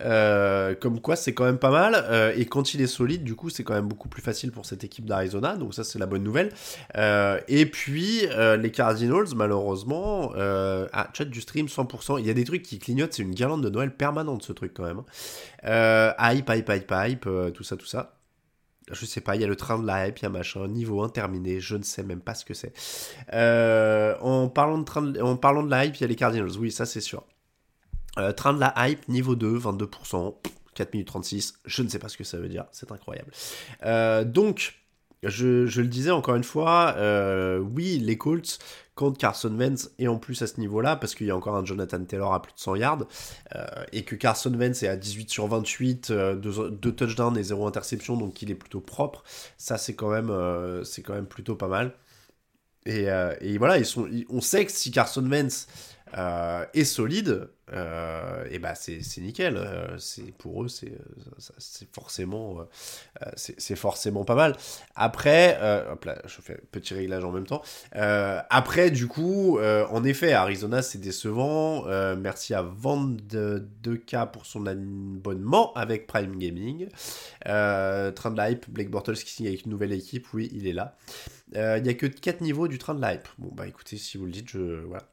Euh, 0.02 0.76
comme 0.76 1.02
quoi, 1.02 1.16
c'est 1.16 1.34
quand 1.34 1.46
même 1.46 1.58
pas 1.58 1.72
mal. 1.72 1.96
Euh, 1.96 2.34
et 2.36 2.46
quand 2.46 2.74
il 2.74 2.82
est 2.82 2.88
solide, 2.88 3.24
du 3.24 3.36
coup, 3.36 3.50
c'est 3.50 3.64
quand 3.64 3.74
même 3.74 3.88
beaucoup 3.88 4.10
plus 4.10 4.22
facile 4.22 4.52
pour 4.52 4.66
cette 4.66 4.84
équipe 4.84 5.06
d'Arizona. 5.06 5.56
Donc 5.56 5.74
ça, 5.74 5.84
c'est 5.84 6.00
la 6.00 6.06
bonne 6.06 6.24
nouvelle. 6.24 6.52
et 6.96 7.66
puis, 7.66 8.28
les 8.60 8.72
Cardinals, 8.72 9.36
malheureusement, 9.36 10.32
ah, 10.36 11.10
chat 11.14 11.26
du 11.26 11.42
stream 11.42 11.68
100%. 11.68 12.20
Il 12.20 12.28
y 12.28 12.30
a 12.30 12.34
des 12.34 12.44
trucs 12.44 12.64
qui 12.64 12.80
clignotent. 12.80 13.14
C'est 13.14 13.24
une 13.24 13.34
guirlande 13.34 13.64
de 13.64 13.70
Noël 13.70 13.92
permanente, 13.92 14.44
ce 14.44 14.54
truc, 14.54 14.74
quand 14.74 14.84
même. 14.84 15.02
hype, 15.64 16.50
hype, 16.50 16.70
hype, 16.70 16.94
hype, 16.94 17.30
tout 17.54 17.64
ça, 17.64 17.76
tout 17.76 17.86
ça. 17.86 18.21
Je 18.94 19.06
sais 19.06 19.22
pas, 19.22 19.36
il 19.36 19.42
y 19.42 19.44
a 19.44 19.48
le 19.48 19.56
train 19.56 19.80
de 19.80 19.88
la 19.88 20.08
hype, 20.08 20.20
il 20.20 20.24
y 20.24 20.26
a 20.26 20.30
machin, 20.30 20.68
niveau 20.68 21.02
interminé, 21.02 21.60
je 21.60 21.76
ne 21.76 21.84
sais 21.84 22.04
même 22.04 22.22
pas 22.22 22.34
ce 22.34 22.46
que 22.46 22.54
c'est. 22.54 22.74
en, 24.22 24.50
parlant 24.50 24.78
de 24.78 24.84
train 24.84 25.16
en 25.16 25.38
parlant 25.38 25.64
de 25.64 25.70
la 25.70 25.86
hype, 25.86 25.96
il 25.98 26.02
y 26.02 26.04
a 26.04 26.08
les 26.08 26.16
Cardinals, 26.16 26.58
oui, 26.58 26.72
ça 26.72 26.86
c'est 26.86 27.02
sûr. 27.02 27.24
Euh, 28.18 28.34
train 28.34 28.54
de 28.54 28.60
la 28.60 28.74
hype, 28.78 29.08
niveau 29.08 29.36
2, 29.36 29.60
22%, 29.60 30.36
4 30.76 30.94
minutes 30.94 31.08
36, 31.08 31.54
je 31.66 31.84
ne 31.84 31.88
sais 31.88 32.00
pas 32.00 32.10
ce 32.10 32.18
que 32.18 32.24
ça 32.24 32.38
veut 32.38 32.50
dire, 32.50 32.66
c'est 32.72 32.92
incroyable. 32.92 33.32
Euh, 33.86 34.26
donc, 34.26 34.76
je, 35.24 35.66
le 35.80 35.88
disais 35.88 36.12
encore 36.12 36.36
une 36.36 36.44
fois, 36.44 36.96
euh, 36.98 37.60
oui, 37.60 38.00
les 38.00 38.18
Colts 38.18 38.60
Carson 39.10 39.56
Wentz 39.58 39.90
et 39.98 40.08
en 40.08 40.18
plus 40.18 40.42
à 40.44 40.48
ce 40.48 40.60
niveau-là, 40.60 40.96
parce 40.96 41.16
qu'il 41.16 41.26
y 41.26 41.32
a 41.32 41.36
encore 41.36 41.56
un 41.56 41.66
Jonathan 41.66 42.04
Taylor 42.04 42.34
à 42.34 42.42
plus 42.42 42.54
de 42.54 42.60
100 42.60 42.76
yards, 42.76 43.06
et 43.92 44.04
que 44.04 44.16
Carson 44.16 44.54
Wentz 44.54 44.84
est 44.84 44.88
à 44.88 44.96
18 44.96 45.30
sur 45.32 45.48
28, 45.48 46.12
2, 46.12 46.92
touchdowns 46.92 47.38
et 47.38 47.44
0 47.44 47.66
interception, 47.66 48.18
donc 48.18 48.42
il 48.44 48.52
est 48.52 48.56
plutôt 48.56 48.82
propre, 48.82 49.24
ça 49.58 49.78
c'est 49.80 49.96
quand, 49.96 50.10
même, 50.10 50.32
même 51.10 51.26
plutôt 51.26 51.56
pas 51.56 51.68
mal. 51.68 51.94
Et, 52.86 53.08
voilà, 53.58 53.82
on 54.30 54.42
sait 54.42 54.66
que 54.66 54.72
si 54.72 54.92
Carson 54.92 55.26
Wentz 55.28 55.68
est 56.74 56.84
solide, 56.84 57.50
euh, 57.74 58.46
et 58.50 58.60
bah 58.60 58.76
c'est 58.76 59.02
nickel. 59.18 59.58
Euh, 59.58 59.98
c'est 59.98 60.34
pour 60.34 60.64
eux 60.64 60.68
c'est 60.68 60.92
euh, 60.92 61.54
c'est 61.58 61.92
forcément 61.94 62.58
c'est 63.36 63.76
forcément 63.76 64.24
pas 64.24 64.36
mal. 64.36 64.56
Après, 64.96 65.58
hop 65.92 66.06
là, 66.06 66.22
je 66.26 66.42
fais 66.42 66.60
petit 66.72 66.94
réglage 66.94 67.24
en 67.24 67.32
même 67.32 67.48
temps. 67.48 67.62
après 67.94 68.92
du 68.92 69.08
coup, 69.08 69.60
en 69.60 70.04
effet, 70.04 70.34
Arizona 70.34 70.82
c'est 70.82 71.00
décevant. 71.00 71.86
merci 72.16 72.54
à 72.54 72.62
Vande 72.62 73.22
2K 73.84 74.32
pour 74.32 74.46
son 74.46 74.66
abonnement 74.66 75.74
avec 75.74 76.08
Prime 76.08 76.38
Gaming. 76.38 76.88
train 77.44 78.32
de 78.32 78.52
hype, 78.52 78.70
Blake 78.70 78.90
Bortles 78.90 79.16
qui 79.16 79.32
signe 79.32 79.48
avec 79.48 79.66
une 79.66 79.72
nouvelle 79.72 79.94
équipe, 79.94 80.28
oui, 80.34 80.50
il 80.54 80.68
est 80.68 80.74
là. 80.74 80.98
Il 81.54 81.84
n'y 81.84 81.90
a 81.90 81.94
que 81.94 82.06
4 82.06 82.42
niveaux 82.42 82.68
du 82.68 82.78
train 82.78 82.96
de 82.96 83.06
hype. 83.06 83.28
Bon 83.38 83.50
bah 83.54 83.68
écoutez, 83.68 83.98
si 83.98 84.18
vous 84.18 84.26
le 84.26 84.32
dites, 84.32 84.50
je 84.50 84.84
voilà. 84.86 85.08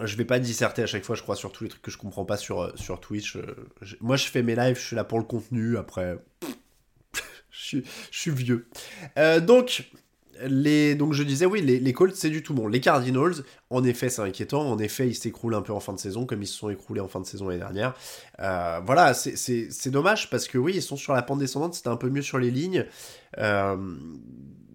Je 0.00 0.16
vais 0.16 0.24
pas 0.24 0.38
disserter 0.38 0.82
à 0.82 0.86
chaque 0.86 1.04
fois, 1.04 1.16
je 1.16 1.22
crois, 1.22 1.36
sur 1.36 1.52
tous 1.52 1.64
les 1.64 1.70
trucs 1.70 1.82
que 1.82 1.90
je 1.90 1.98
comprends 1.98 2.24
pas 2.24 2.38
sur, 2.38 2.62
euh, 2.62 2.96
Twitch. 3.00 3.36
Euh, 3.36 3.70
moi, 4.00 4.16
je 4.16 4.26
fais 4.26 4.42
mes 4.42 4.54
lives, 4.54 4.76
je 4.76 4.86
suis 4.86 4.96
là 4.96 5.04
pour 5.04 5.18
le 5.18 5.24
contenu. 5.24 5.76
Après, 5.76 6.16
je, 7.50 7.80
suis, 8.10 8.30
vieux. 8.30 8.66
Euh, 9.18 9.40
donc, 9.40 9.90
les, 10.46 10.94
donc, 10.94 11.12
je 11.12 11.22
disais, 11.22 11.46
oui, 11.46 11.60
les, 11.62 11.92
Colts, 11.92 12.14
c'est 12.14 12.30
du 12.30 12.42
tout 12.42 12.54
bon. 12.54 12.66
Les 12.66 12.80
Cardinals, 12.80 13.44
en 13.70 13.84
effet, 13.84 14.08
c'est 14.08 14.22
inquiétant. 14.22 14.62
En 14.62 14.78
effet, 14.78 15.08
ils 15.08 15.14
s'écroulent 15.14 15.54
un 15.54 15.62
peu 15.62 15.72
en 15.72 15.80
fin 15.80 15.92
de 15.92 15.98
saison, 15.98 16.26
comme 16.26 16.42
ils 16.42 16.46
se 16.46 16.56
sont 16.56 16.70
écroulés 16.70 17.00
en 17.00 17.08
fin 17.08 17.20
de 17.20 17.26
saison 17.26 17.48
l'année 17.48 17.60
dernière. 17.60 17.94
voilà, 18.38 19.14
c'est 19.14 19.90
dommage 19.90 20.30
parce 20.30 20.48
que 20.48 20.58
oui, 20.58 20.72
ils 20.76 20.82
sont 20.82 20.96
sur 20.96 21.12
la 21.12 21.22
pente 21.22 21.38
descendante. 21.38 21.74
C'était 21.74 21.88
un 21.88 21.96
peu 21.96 22.10
mieux 22.10 22.22
sur 22.22 22.38
les 22.38 22.50
lignes 22.50 22.86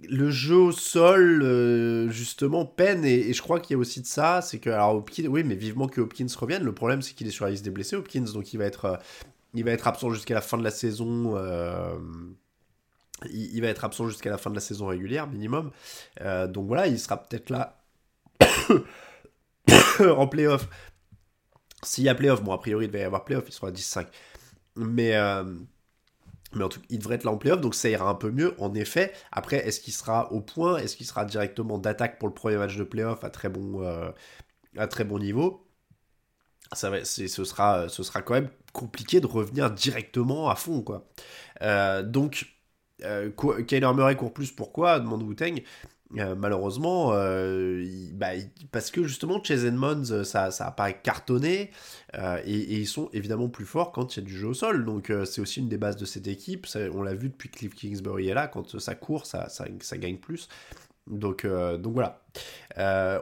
le 0.09 0.29
jeu 0.29 0.55
au 0.55 0.71
sol, 0.71 1.41
euh, 1.43 2.09
justement, 2.09 2.65
peine, 2.65 3.05
et, 3.05 3.33
je 3.33 3.41
crois 3.41 3.59
qu'il 3.59 3.75
y 3.75 3.77
a 3.77 3.79
aussi 3.79 4.01
de 4.01 4.05
ça, 4.05 4.41
c'est 4.41 4.59
que, 4.59 4.69
alors 4.69 4.95
Hopkins, 4.95 5.27
oui, 5.27 5.43
mais 5.43 5.55
vivement 5.55 5.87
que 5.87 6.01
Hopkins 6.01 6.27
revienne, 6.37 6.63
le 6.63 6.73
problème 6.73 7.01
c'est 7.01 7.13
qu'il 7.13 7.27
est 7.27 7.31
sur 7.31 7.45
la 7.45 7.51
liste 7.51 7.63
des 7.63 7.71
blessés, 7.71 7.95
Hopkins, 7.95 8.25
donc 8.33 8.53
il 8.53 8.57
va 8.57 8.65
être, 8.65 8.85
euh, 8.85 8.97
il 9.53 9.63
va 9.63 9.71
être 9.71 9.87
absent 9.87 10.11
jusqu'à 10.11 10.33
la 10.33 10.41
fin 10.41 10.57
de 10.57 10.63
la 10.63 10.71
saison, 10.71 11.35
euh, 13.25 13.29
il, 13.31 13.61
va 13.61 13.67
être 13.67 13.83
absent 13.83 14.07
jusqu'à 14.07 14.29
la 14.29 14.37
fin 14.37 14.49
de 14.49 14.55
la 14.55 14.61
saison 14.61 14.87
régulière, 14.87 15.27
minimum, 15.27 15.71
donc 16.49 16.67
voilà, 16.67 16.87
il 16.87 16.99
sera 16.99 17.17
peut-être 17.17 17.49
là 17.49 17.79
en 19.99 20.27
playoff. 20.27 20.67
S'il 21.83 22.03
y 22.03 22.09
a 22.09 22.15
playoff, 22.15 22.43
bon, 22.43 22.53
a 22.53 22.57
priori 22.57 22.85
il 22.85 22.91
va 22.91 22.99
y 22.99 23.03
avoir 23.03 23.23
playoff, 23.23 23.45
il 23.47 23.51
sera 23.53 23.67
à 23.67 23.71
10-5. 23.71 24.07
Mais, 24.75 25.13
mais 26.53 26.63
en 26.63 26.69
tout 26.69 26.79
cas, 26.79 26.85
il 26.89 26.99
devrait 26.99 27.15
être 27.15 27.23
là 27.23 27.31
en 27.31 27.37
playoff, 27.37 27.61
donc 27.61 27.75
ça 27.75 27.89
ira 27.89 28.07
un 28.09 28.15
peu 28.15 28.31
mieux, 28.31 28.55
en 28.59 28.73
effet. 28.73 29.13
Après, 29.31 29.57
est-ce 29.67 29.79
qu'il 29.79 29.93
sera 29.93 30.31
au 30.31 30.41
point? 30.41 30.77
Est-ce 30.77 30.95
qu'il 30.95 31.05
sera 31.05 31.25
directement 31.25 31.77
d'attaque 31.77 32.19
pour 32.19 32.27
le 32.27 32.33
premier 32.33 32.57
match 32.57 32.77
de 32.77 32.83
playoff 32.83 33.23
à 33.23 33.29
très 33.29 33.49
bon, 33.49 33.83
à 34.77 34.87
très 34.87 35.03
bon 35.03 35.19
niveau? 35.19 35.67
Ça 36.73 36.89
va, 36.89 37.05
ce, 37.05 37.27
sera, 37.27 37.87
ce 37.89 38.03
sera 38.03 38.21
quand 38.21 38.33
même 38.33 38.49
compliqué 38.73 39.21
de 39.21 39.27
revenir 39.27 39.71
directement 39.71 40.49
à 40.49 40.55
fond, 40.55 40.81
quoi. 40.81 41.07
donc, 42.03 42.56
euh, 43.03 43.29
Kyler 43.67 43.93
Murray 43.93 44.15
court 44.15 44.33
plus, 44.33 44.51
pourquoi 44.51 44.99
demande 44.99 45.23
wu 45.23 45.35
euh, 46.17 46.35
malheureusement, 46.35 47.11
euh, 47.13 47.85
bah, 48.13 48.29
parce 48.71 48.91
que 48.91 49.03
justement, 49.03 49.43
Chase 49.43 49.65
Edmonds, 49.65 50.11
euh, 50.11 50.23
ça 50.23 50.49
n'a 50.59 50.71
pas 50.71 50.93
cartonné, 50.93 51.71
et, 52.45 52.79
ils 52.79 52.87
sont 52.87 53.09
évidemment 53.13 53.49
plus 53.49 53.65
forts 53.65 53.91
quand 53.91 54.15
il 54.15 54.19
y 54.21 54.23
a 54.23 54.25
du 54.25 54.37
jeu 54.37 54.47
au 54.47 54.53
sol. 54.53 54.85
Donc, 54.85 55.11
c'est 55.25 55.41
aussi 55.41 55.59
une 55.59 55.69
des 55.69 55.77
bases 55.77 55.97
de 55.97 56.05
cette 56.05 56.27
équipe. 56.27 56.67
on 56.93 57.01
l'a 57.01 57.13
vu 57.13 57.29
depuis 57.29 57.49
que 57.49 57.57
Cliff 57.57 57.75
Kingsbury 57.75 58.29
est 58.29 58.33
là, 58.33 58.47
quand 58.47 58.79
ça 58.79 58.95
court, 58.95 59.25
ça, 59.25 59.49
ça, 59.49 59.97
gagne 59.97 60.17
plus. 60.17 60.47
Donc, 61.07 61.45
donc 61.45 61.93
voilà. 61.93 62.21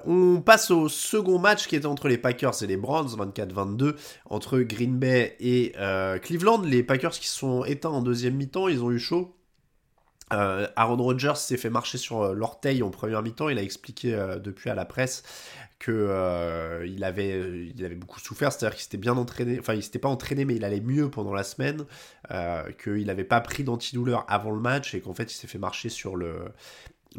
on 0.06 0.42
passe 0.42 0.72
au 0.72 0.88
second 0.88 1.40
match 1.40 1.68
qui 1.68 1.76
était 1.76 1.86
entre 1.86 2.08
les 2.08 2.18
Packers 2.18 2.64
et 2.64 2.68
les 2.68 2.78
Browns, 2.78 3.08
24-22, 3.08 3.96
entre 4.30 4.60
Green 4.60 4.98
Bay 4.98 5.36
et 5.40 5.74
Cleveland. 6.22 6.62
Les 6.62 6.84
Packers 6.84 7.12
qui 7.12 7.28
sont 7.28 7.66
éteints 7.66 7.90
en 7.90 8.02
deuxième 8.02 8.36
mi-temps, 8.36 8.68
ils 8.68 8.84
ont 8.84 8.92
eu 8.92 9.00
chaud. 9.00 9.36
Euh, 10.34 10.68
Aaron 10.76 10.98
Rodgers 10.98 11.36
s'est 11.36 11.58
fait 11.58 11.70
marcher 11.70 11.98
sur 11.98 12.22
euh, 12.22 12.34
l'orteil 12.34 12.82
en 12.82 12.90
première 12.90 13.22
mi-temps. 13.22 13.50
Il 13.50 13.60
a 13.60 13.62
expliqué 13.62 14.16
euh, 14.16 14.40
depuis 14.40 14.70
à 14.70 14.76
la 14.76 14.86
presse 14.86 15.24
que 15.78 16.86
il 16.88 17.04
avait 17.04 17.68
il 17.76 17.84
avait 17.84 17.96
beaucoup 17.96 18.20
souffert, 18.22 18.54
c'est-à-dire 18.54 18.76
qu'il 18.76 18.84
s'était 18.84 18.98
bien 18.98 19.18
entraîné, 19.18 19.60
enfin 19.60 19.74
il 19.74 19.84
s'était 19.84 20.00
pas 20.00 20.08
entraîné 20.08 20.46
mais 20.46 20.56
il 20.56 20.64
allait 20.64 20.80
mieux 20.80 21.10
pendant 21.10 21.34
la 21.34 21.44
semaine, 21.44 21.84
qu'il 22.82 23.06
n'avait 23.06 23.26
pas 23.26 23.42
pris 23.42 23.66
d'antidouleur 23.66 24.26
avant 24.30 24.52
le 24.52 24.62
match 24.62 24.96
et 24.96 25.02
qu'en 25.02 25.14
fait 25.14 25.32
il 25.34 25.36
s'est 25.36 25.48
fait 25.48 25.58
marcher 25.58 25.90
sur 25.90 26.16
le 26.16 26.38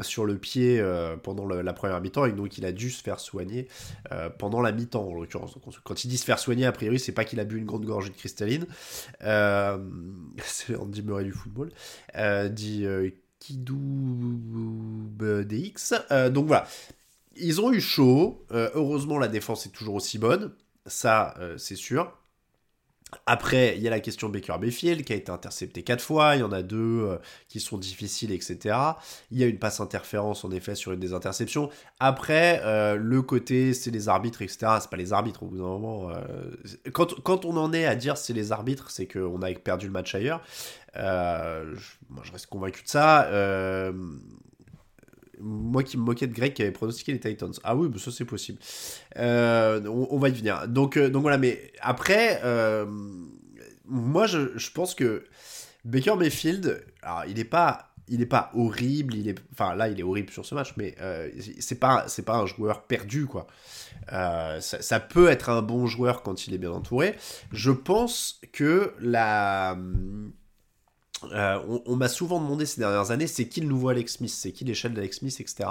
sur 0.02 0.24
le 0.24 0.36
pied 0.38 0.78
euh, 0.80 1.16
pendant 1.16 1.46
la 1.46 1.72
première 1.72 2.00
mi-temps 2.00 2.26
et 2.26 2.32
donc 2.32 2.58
il 2.58 2.64
a 2.64 2.72
dû 2.72 2.90
se 2.90 3.02
faire 3.02 3.20
soigner 3.20 3.68
euh, 4.12 4.28
pendant 4.30 4.60
la 4.60 4.72
mi-temps 4.72 5.06
en 5.06 5.14
l'occurrence. 5.14 5.56
Quand 5.84 6.04
il 6.04 6.08
dit 6.08 6.18
se 6.18 6.24
faire 6.24 6.38
soigner, 6.38 6.66
a 6.66 6.72
priori, 6.72 6.98
c'est 6.98 7.12
pas 7.12 7.24
qu'il 7.24 7.40
a 7.40 7.44
bu 7.44 7.58
une 7.58 7.64
grande 7.64 7.84
gorgée 7.84 8.10
de 8.10 8.16
cristalline. 8.16 8.66
Euh, 9.22 9.78
c'est 10.44 10.76
Andy 10.76 11.02
Murray 11.02 11.24
du 11.24 11.32
football. 11.32 11.70
dit 12.50 12.86
Kidou 13.38 15.08
DX. 15.18 15.94
donc 16.30 16.46
voilà. 16.46 16.66
Ils 17.38 17.60
ont 17.60 17.70
eu 17.70 17.80
chaud. 17.80 18.44
heureusement, 18.50 19.18
la 19.18 19.28
défense 19.28 19.66
est 19.66 19.70
toujours 19.70 19.94
aussi 19.96 20.18
bonne. 20.18 20.52
Ça, 20.86 21.34
c'est 21.58 21.76
sûr. 21.76 22.16
Après, 23.24 23.76
il 23.76 23.82
y 23.82 23.86
a 23.86 23.90
la 23.90 24.00
question 24.00 24.28
Baker 24.28 24.56
Mayfield 24.60 25.04
qui 25.04 25.12
a 25.12 25.16
été 25.16 25.32
intercepté 25.32 25.82
quatre 25.82 26.02
fois, 26.02 26.36
il 26.36 26.40
y 26.40 26.42
en 26.42 26.52
a 26.52 26.62
deux 26.62 27.04
euh, 27.04 27.16
qui 27.48 27.60
sont 27.60 27.78
difficiles, 27.78 28.32
etc. 28.32 28.76
Il 29.30 29.38
y 29.38 29.44
a 29.44 29.46
une 29.46 29.58
passe 29.58 29.80
interférence 29.80 30.44
en 30.44 30.50
effet 30.50 30.74
sur 30.74 30.92
une 30.92 31.00
des 31.00 31.12
interceptions. 31.12 31.70
Après, 32.00 32.60
euh, 32.64 32.96
le 32.96 33.22
côté 33.22 33.74
c'est 33.74 33.90
les 33.90 34.08
arbitres, 34.08 34.42
etc. 34.42 34.66
C'est 34.80 34.90
pas 34.90 34.96
les 34.96 35.12
arbitres 35.12 35.42
au 35.42 35.46
bout 35.46 35.58
d'un 35.58 35.64
moment. 35.64 36.10
Euh, 36.10 36.50
quand, 36.92 37.20
quand, 37.22 37.44
on 37.44 37.56
en 37.56 37.72
est 37.72 37.86
à 37.86 37.94
dire 37.94 38.16
c'est 38.16 38.32
les 38.32 38.52
arbitres, 38.52 38.90
c'est 38.90 39.06
qu'on 39.06 39.40
a 39.42 39.52
perdu 39.52 39.86
le 39.86 39.92
match 39.92 40.14
ailleurs. 40.14 40.40
moi 40.94 42.22
je 42.22 42.32
reste 42.32 42.46
convaincu 42.46 42.82
de 42.82 42.88
ça 42.88 43.28
moi 45.40 45.82
qui 45.82 45.96
me 45.96 46.02
moquais 46.02 46.26
de 46.26 46.34
Greg 46.34 46.52
qui 46.52 46.62
avait 46.62 46.72
pronostiqué 46.72 47.12
les 47.12 47.20
Titans. 47.20 47.52
Ah 47.64 47.76
oui, 47.76 47.90
ça 47.98 48.10
c'est 48.10 48.24
possible. 48.24 48.58
Euh, 49.16 49.84
on, 49.86 50.18
va 50.18 50.28
y 50.28 50.32
venir. 50.32 50.68
Donc, 50.68 50.96
euh, 50.96 51.08
donc 51.08 51.22
voilà, 51.22 51.38
mais 51.38 51.72
après, 51.80 52.40
euh, 52.44 52.86
moi 53.86 54.26
je, 54.26 54.56
je, 54.56 54.70
pense 54.70 54.94
que 54.94 55.24
Baker 55.84 56.16
Mayfield, 56.16 56.84
alors 57.02 57.24
il 57.26 57.34
n'est 57.34 57.44
pas, 57.44 57.90
il 58.08 58.20
est 58.20 58.26
pas 58.26 58.50
horrible, 58.54 59.14
il 59.14 59.28
est, 59.28 59.38
enfin 59.52 59.74
là 59.74 59.88
il 59.88 59.98
est 59.98 60.02
horrible 60.02 60.30
sur 60.30 60.44
ce 60.44 60.54
match, 60.54 60.74
mais 60.76 60.94
c'est 61.60 61.78
pas, 61.78 62.04
c'est 62.08 62.24
pas 62.24 62.36
un 62.36 62.46
joueur 62.46 62.84
perdu 62.86 63.26
quoi. 63.26 63.46
Ça, 64.10 65.00
peut 65.00 65.28
être 65.28 65.50
un 65.50 65.62
bon 65.62 65.86
joueur 65.86 66.22
quand 66.22 66.46
il 66.46 66.54
est 66.54 66.58
bien 66.58 66.72
entouré. 66.72 67.16
Je 67.52 67.70
pense 67.70 68.40
que 68.52 68.94
la 69.00 69.76
euh, 71.32 71.80
on, 71.86 71.96
m'a 71.96 72.08
souvent 72.08 72.40
demandé 72.40 72.66
ces 72.66 72.80
dernières 72.80 73.10
années, 73.10 73.26
c'est 73.26 73.48
qui 73.48 73.60
le 73.60 73.68
nouveau 73.68 73.88
Alex 73.88 74.14
Smith, 74.14 74.30
c'est 74.30 74.52
qui 74.52 74.64
l'échelle 74.64 74.94
d'Alex 74.94 75.18
Smith, 75.18 75.40
etc. 75.40 75.70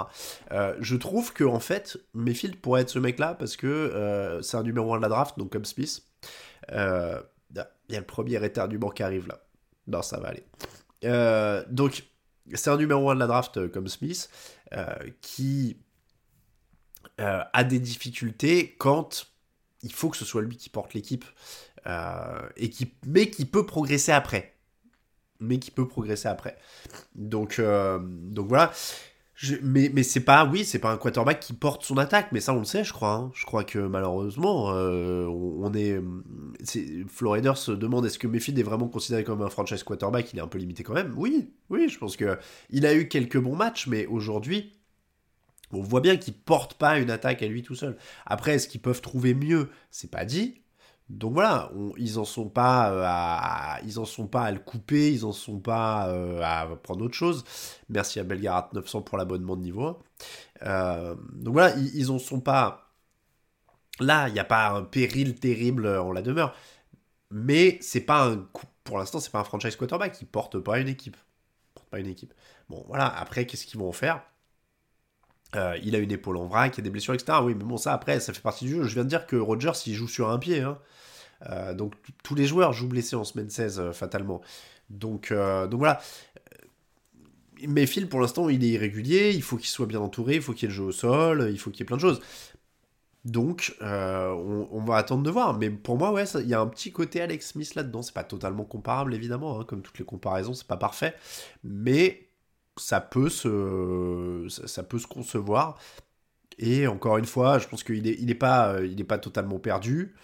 Euh, 0.52 0.74
je 0.80 0.96
trouve 0.96 1.32
que 1.32 1.44
en 1.44 1.60
fait, 1.60 1.96
Mayfield 2.14 2.56
pourrait 2.56 2.82
être 2.82 2.90
ce 2.90 2.98
mec-là 2.98 3.34
parce 3.34 3.56
que 3.56 3.66
euh, 3.66 4.42
c'est 4.42 4.56
un 4.56 4.62
numéro 4.62 4.94
1 4.94 4.98
de 4.98 5.02
la 5.02 5.08
draft, 5.08 5.38
donc 5.38 5.52
comme 5.52 5.64
Smith. 5.64 6.02
Il 6.68 7.92
y 7.92 7.96
a 7.96 8.00
le 8.00 8.06
premier 8.06 8.44
éternuement 8.44 8.90
qui 8.90 9.04
arrive 9.04 9.28
là. 9.28 9.40
Non, 9.86 10.02
ça 10.02 10.18
va 10.18 10.28
aller. 10.28 11.64
donc, 11.70 12.04
c'est 12.54 12.70
un 12.70 12.76
numéro 12.76 13.10
1 13.10 13.14
de 13.14 13.20
la 13.20 13.26
draft 13.28 13.70
comme 13.70 13.86
Smith 13.86 14.28
qui 15.20 15.78
a 17.18 17.64
des 17.64 17.78
difficultés 17.78 18.74
quand 18.78 19.26
il 19.82 19.92
faut 19.92 20.10
que 20.10 20.16
ce 20.16 20.24
soit 20.24 20.42
lui 20.42 20.56
qui 20.56 20.68
porte 20.68 20.94
l'équipe 20.94 21.24
et 22.56 22.70
qui, 22.70 22.92
mais 23.06 23.30
qui 23.30 23.44
peut 23.44 23.64
progresser 23.64 24.10
après 24.10 24.55
mais 25.40 25.58
qui 25.58 25.70
peut 25.70 25.86
progresser 25.86 26.28
après. 26.28 26.56
Donc, 27.14 27.58
euh, 27.58 27.98
donc 28.02 28.48
voilà. 28.48 28.72
mais 29.62 29.90
mais 29.92 30.02
c'est 30.02 30.20
pas, 30.20 30.44
oui, 30.46 30.64
c'est 30.64 30.78
pas 30.78 30.90
un 30.90 30.96
quarterback 30.96 31.40
qui 31.40 31.52
porte 31.52 31.84
son 31.84 31.98
attaque, 31.98 32.32
mais 32.32 32.40
ça 32.40 32.54
on 32.54 32.58
le 32.58 32.64
sait, 32.64 32.84
je 32.84 32.92
crois. 32.92 33.14
Hein. 33.14 33.30
Je 33.34 33.44
crois 33.46 33.64
que 33.64 33.78
malheureusement, 33.78 34.70
euh, 34.72 35.26
on, 35.26 35.72
est, 35.74 36.00
Florida 37.08 37.54
se 37.54 37.72
demande 37.72 38.06
est-ce 38.06 38.18
que 38.18 38.26
Mayfield 38.26 38.58
est 38.58 38.62
vraiment 38.62 38.88
considéré 38.88 39.24
comme 39.24 39.42
un 39.42 39.50
franchise 39.50 39.82
quarterback? 39.82 40.32
Il 40.32 40.38
est 40.38 40.42
un 40.42 40.48
peu 40.48 40.58
limité 40.58 40.82
quand 40.82 40.94
même. 40.94 41.14
Oui, 41.16 41.50
oui, 41.70 41.88
je 41.88 41.98
pense 41.98 42.16
que 42.16 42.38
il 42.70 42.86
a 42.86 42.94
eu 42.94 43.08
quelques 43.08 43.38
bons 43.38 43.56
matchs, 43.56 43.86
mais 43.86 44.06
aujourd'hui, 44.06 44.72
on 45.72 45.82
voit 45.82 46.00
bien 46.00 46.16
qu'il 46.16 46.34
porte 46.34 46.74
pas 46.74 46.98
une 46.98 47.10
attaque 47.10 47.42
à 47.42 47.46
lui 47.46 47.62
tout 47.62 47.74
seul. 47.74 47.96
Après, 48.24 48.54
est-ce 48.54 48.68
qu'ils 48.68 48.80
peuvent 48.80 49.00
trouver 49.00 49.34
mieux? 49.34 49.68
C'est 49.90 50.10
pas 50.10 50.24
dit. 50.24 50.62
Donc 51.08 51.34
voilà, 51.34 51.70
ils 51.98 52.18
en 52.18 52.24
sont 52.24 52.48
pas 52.48 52.90
euh, 52.90 53.04
à, 53.06 53.80
ils 53.84 53.98
en 54.00 54.04
sont 54.04 54.26
pas 54.26 54.42
à 54.42 54.50
le 54.50 54.58
couper, 54.58 55.12
ils 55.12 55.24
en 55.24 55.32
sont 55.32 55.60
pas 55.60 56.08
euh, 56.08 56.40
à 56.42 56.66
prendre 56.76 57.04
autre 57.04 57.14
chose. 57.14 57.44
Merci 57.88 58.18
à 58.18 58.24
Belgarat 58.24 58.70
900 58.72 59.02
pour 59.02 59.16
l'abonnement 59.16 59.56
de 59.56 59.62
niveau 59.62 59.84
1. 59.84 59.96
Euh, 60.62 61.14
donc 61.32 61.54
voilà, 61.54 61.76
ils, 61.76 62.10
en 62.10 62.18
sont 62.18 62.40
pas 62.40 62.92
là, 64.00 64.28
il 64.28 64.32
n'y 64.34 64.40
a 64.40 64.44
pas 64.44 64.70
un 64.70 64.82
péril 64.82 65.38
terrible 65.38 65.86
en 65.86 66.10
la 66.12 66.22
demeure. 66.22 66.54
Mais 67.30 67.78
c'est 67.80 68.00
pas 68.00 68.26
un 68.26 68.46
pour 68.84 68.98
l'instant, 68.98 69.20
c'est 69.20 69.32
pas 69.32 69.40
un 69.40 69.44
franchise 69.44 69.76
quarterback, 69.76 70.20
il 70.20 70.26
porte 70.26 70.58
pas 70.58 70.78
une 70.80 70.88
équipe. 70.88 71.16
porte 71.74 71.88
pas 71.88 72.00
une 72.00 72.06
équipe. 72.08 72.34
Bon 72.68 72.84
voilà, 72.88 73.06
après 73.06 73.46
qu'est-ce 73.46 73.66
qu'ils 73.66 73.80
vont 73.80 73.92
faire? 73.92 74.22
Euh, 75.56 75.78
il 75.82 75.94
a 75.94 75.98
une 75.98 76.12
épaule 76.12 76.36
en 76.36 76.46
vrac, 76.46 76.74
il 76.74 76.78
y 76.78 76.80
a 76.80 76.84
des 76.84 76.90
blessures, 76.90 77.14
etc. 77.14 77.38
Oui, 77.42 77.54
mais 77.54 77.64
bon, 77.64 77.76
ça 77.76 77.92
après, 77.92 78.20
ça 78.20 78.32
fait 78.32 78.40
partie 78.40 78.64
du 78.66 78.72
jeu. 78.72 78.84
Je 78.84 78.94
viens 78.94 79.04
de 79.04 79.08
dire 79.08 79.26
que 79.26 79.36
Rogers, 79.36 79.72
il 79.86 79.94
joue 79.94 80.08
sur 80.08 80.30
un 80.30 80.38
pied. 80.38 80.60
Hein. 80.60 80.78
Euh, 81.50 81.74
donc 81.74 81.94
tous 82.22 82.34
les 82.34 82.46
joueurs 82.46 82.72
jouent 82.72 82.88
blessés 82.88 83.16
en 83.16 83.24
semaine 83.24 83.50
16, 83.50 83.80
euh, 83.80 83.92
fatalement. 83.92 84.40
Donc, 84.90 85.32
donc 85.32 85.78
voilà. 85.78 86.00
Mais 87.66 87.86
Phil, 87.86 88.08
pour 88.08 88.20
l'instant, 88.20 88.48
il 88.48 88.62
est 88.62 88.68
irrégulier, 88.68 89.32
il 89.34 89.42
faut 89.42 89.56
qu'il 89.56 89.66
soit 89.66 89.86
bien 89.86 89.98
entouré, 89.98 90.36
il 90.36 90.42
faut 90.42 90.52
qu'il 90.52 90.72
y 90.72 90.78
au 90.78 90.92
sol, 90.92 91.48
il 91.50 91.58
faut 91.58 91.70
qu'il 91.70 91.80
y 91.80 91.82
ait 91.82 91.86
plein 91.86 91.96
de 91.96 92.02
choses. 92.02 92.20
Donc, 93.24 93.74
on, 93.80 94.84
va 94.86 94.96
attendre 94.96 95.24
de 95.24 95.30
voir. 95.30 95.58
Mais 95.58 95.70
pour 95.70 95.98
moi, 95.98 96.12
ouais, 96.12 96.24
il 96.40 96.46
y 96.46 96.54
a 96.54 96.60
un 96.60 96.68
petit 96.68 96.92
côté 96.92 97.20
Alex 97.20 97.48
Smith 97.48 97.74
là-dedans. 97.74 98.02
C'est 98.02 98.14
pas 98.14 98.22
totalement 98.22 98.64
comparable, 98.64 99.12
évidemment, 99.14 99.58
hein, 99.58 99.64
comme 99.64 99.82
toutes 99.82 99.98
les 99.98 100.04
comparaisons, 100.04 100.54
c'est 100.54 100.68
pas 100.68 100.76
parfait. 100.76 101.14
Mais 101.64 102.25
ça 102.76 103.00
peut 103.00 103.28
se, 103.28 104.46
ça 104.48 104.82
peut 104.82 104.98
se 104.98 105.06
concevoir. 105.06 105.78
Et 106.58 106.86
encore 106.86 107.18
une 107.18 107.26
fois, 107.26 107.58
je 107.58 107.68
pense 107.68 107.84
qu'il 107.84 108.02
n'est 108.02 108.16
il 108.18 108.30
est 108.30 108.34
pas, 108.34 108.74
euh, 108.74 109.04
pas 109.04 109.18
totalement 109.18 109.58
perdu. 109.58 110.14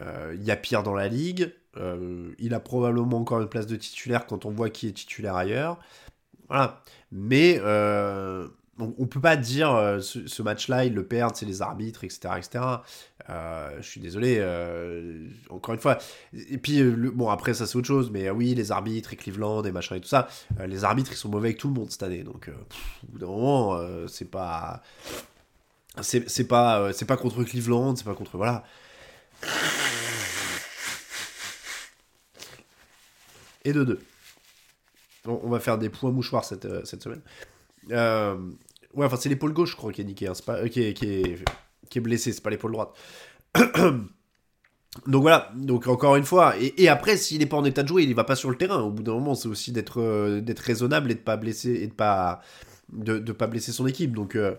Euh, 0.00 0.34
il 0.36 0.44
y 0.44 0.50
a 0.50 0.56
pire 0.56 0.82
dans 0.82 0.94
la 0.94 1.08
ligue. 1.08 1.52
Euh, 1.76 2.32
il 2.38 2.54
a 2.54 2.60
probablement 2.60 3.18
encore 3.18 3.40
une 3.40 3.48
place 3.48 3.66
de 3.66 3.76
titulaire 3.76 4.26
quand 4.26 4.46
on 4.46 4.50
voit 4.50 4.70
qui 4.70 4.88
est 4.88 4.92
titulaire 4.92 5.36
ailleurs. 5.36 5.78
Voilà. 6.48 6.82
Mais 7.12 7.60
on, 8.78 8.94
ne 8.98 9.06
peut 9.06 9.20
pas 9.20 9.36
dire 9.36 9.74
euh, 9.74 10.00
ce, 10.00 10.42
match-là, 10.42 10.84
ils 10.84 10.94
le 10.94 11.06
perdent, 11.06 11.36
c'est 11.36 11.46
les 11.46 11.62
arbitres, 11.62 12.04
etc. 12.04 12.34
etc. 12.36 12.64
Euh, 13.30 13.76
je 13.80 13.88
suis 13.88 14.00
désolé, 14.00 14.36
euh, 14.38 15.28
encore 15.50 15.74
une 15.74 15.80
fois. 15.80 15.98
Et 16.34 16.58
puis, 16.58 16.82
bon, 16.82 17.30
après, 17.30 17.54
ça 17.54 17.66
c'est 17.66 17.76
autre 17.76 17.86
chose, 17.86 18.10
mais 18.10 18.30
oui, 18.30 18.54
les 18.54 18.72
arbitres 18.72 19.12
et 19.12 19.16
Cleveland 19.16 19.62
et 19.64 19.72
machin 19.72 19.96
et 19.96 20.00
tout 20.00 20.08
ça, 20.08 20.28
les 20.66 20.84
arbitres 20.84 21.12
ils 21.12 21.16
sont 21.16 21.28
mauvais 21.28 21.48
avec 21.48 21.58
tout 21.58 21.68
le 21.68 21.74
monde 21.74 21.90
cette 21.90 22.02
année, 22.02 22.22
donc 22.22 22.50
au 22.50 23.12
bout 23.12 23.18
d'un 23.18 23.26
moment, 23.26 23.80
c'est 24.08 24.30
pas. 24.30 24.82
C'est 26.02 26.46
pas, 26.46 26.92
c'est 26.92 27.06
pas 27.06 27.16
contre 27.16 27.42
Cleveland, 27.42 27.96
c'est 27.96 28.04
pas 28.04 28.14
contre. 28.14 28.36
Voilà. 28.36 28.64
Et 33.64 33.72
de 33.72 33.82
deux. 33.82 34.00
On, 35.24 35.48
va 35.48 35.58
faire 35.58 35.78
des 35.78 35.88
points 35.88 36.12
mouchoirs 36.12 36.44
cette, 36.44 36.86
cette 36.86 37.02
semaine. 37.02 37.22
Euh, 37.90 38.36
Ouais, 38.96 39.06
enfin, 39.06 39.16
c'est 39.16 39.28
l'épaule 39.28 39.52
gauche, 39.52 39.72
je 39.72 39.76
crois, 39.76 39.92
qui 39.92 40.00
est 40.00 40.04
niqué, 40.04 40.26
hein, 40.26 40.32
euh, 40.48 40.68
qui, 40.68 40.82
est, 40.82 40.94
qui, 40.94 42.18
c'est 42.18 42.42
pas 42.42 42.50
l'épaule 42.50 42.72
droite. 42.72 42.90
Donc 45.06 45.22
voilà, 45.22 45.52
donc 45.54 45.88
encore 45.88 46.16
une 46.16 46.24
fois, 46.24 46.54
et, 46.58 46.88
après 46.88 47.18
s'il 47.18 47.40
n'est 47.40 47.46
pas 47.46 47.58
en 47.58 47.64
état 47.66 47.82
de 47.82 47.88
jouer, 47.88 48.04
il 48.04 48.08
ne 48.08 48.14
va 48.14 48.24
pas 48.24 48.34
sur 48.34 48.48
le 48.48 48.56
terrain. 48.56 48.80
Au 48.80 48.90
bout 48.90 49.02
d'un 49.02 49.12
moment, 49.12 49.34
c'est 49.34 49.48
aussi 49.48 49.70
d'être 49.70 50.00
euh, 50.00 50.40
raisonnable 50.58 51.10
et 51.10 51.14
de 51.14 51.20
pas 51.20 51.36
blesser 51.36 51.74
et 51.74 51.86
de 51.86 51.92
pas 51.92 52.40
de, 52.92 53.18
de 53.18 53.32
pas 53.32 53.46
blesser 53.46 53.72
son 53.72 53.86
équipe. 53.86 54.14
Donc 54.14 54.36
euh, 54.36 54.54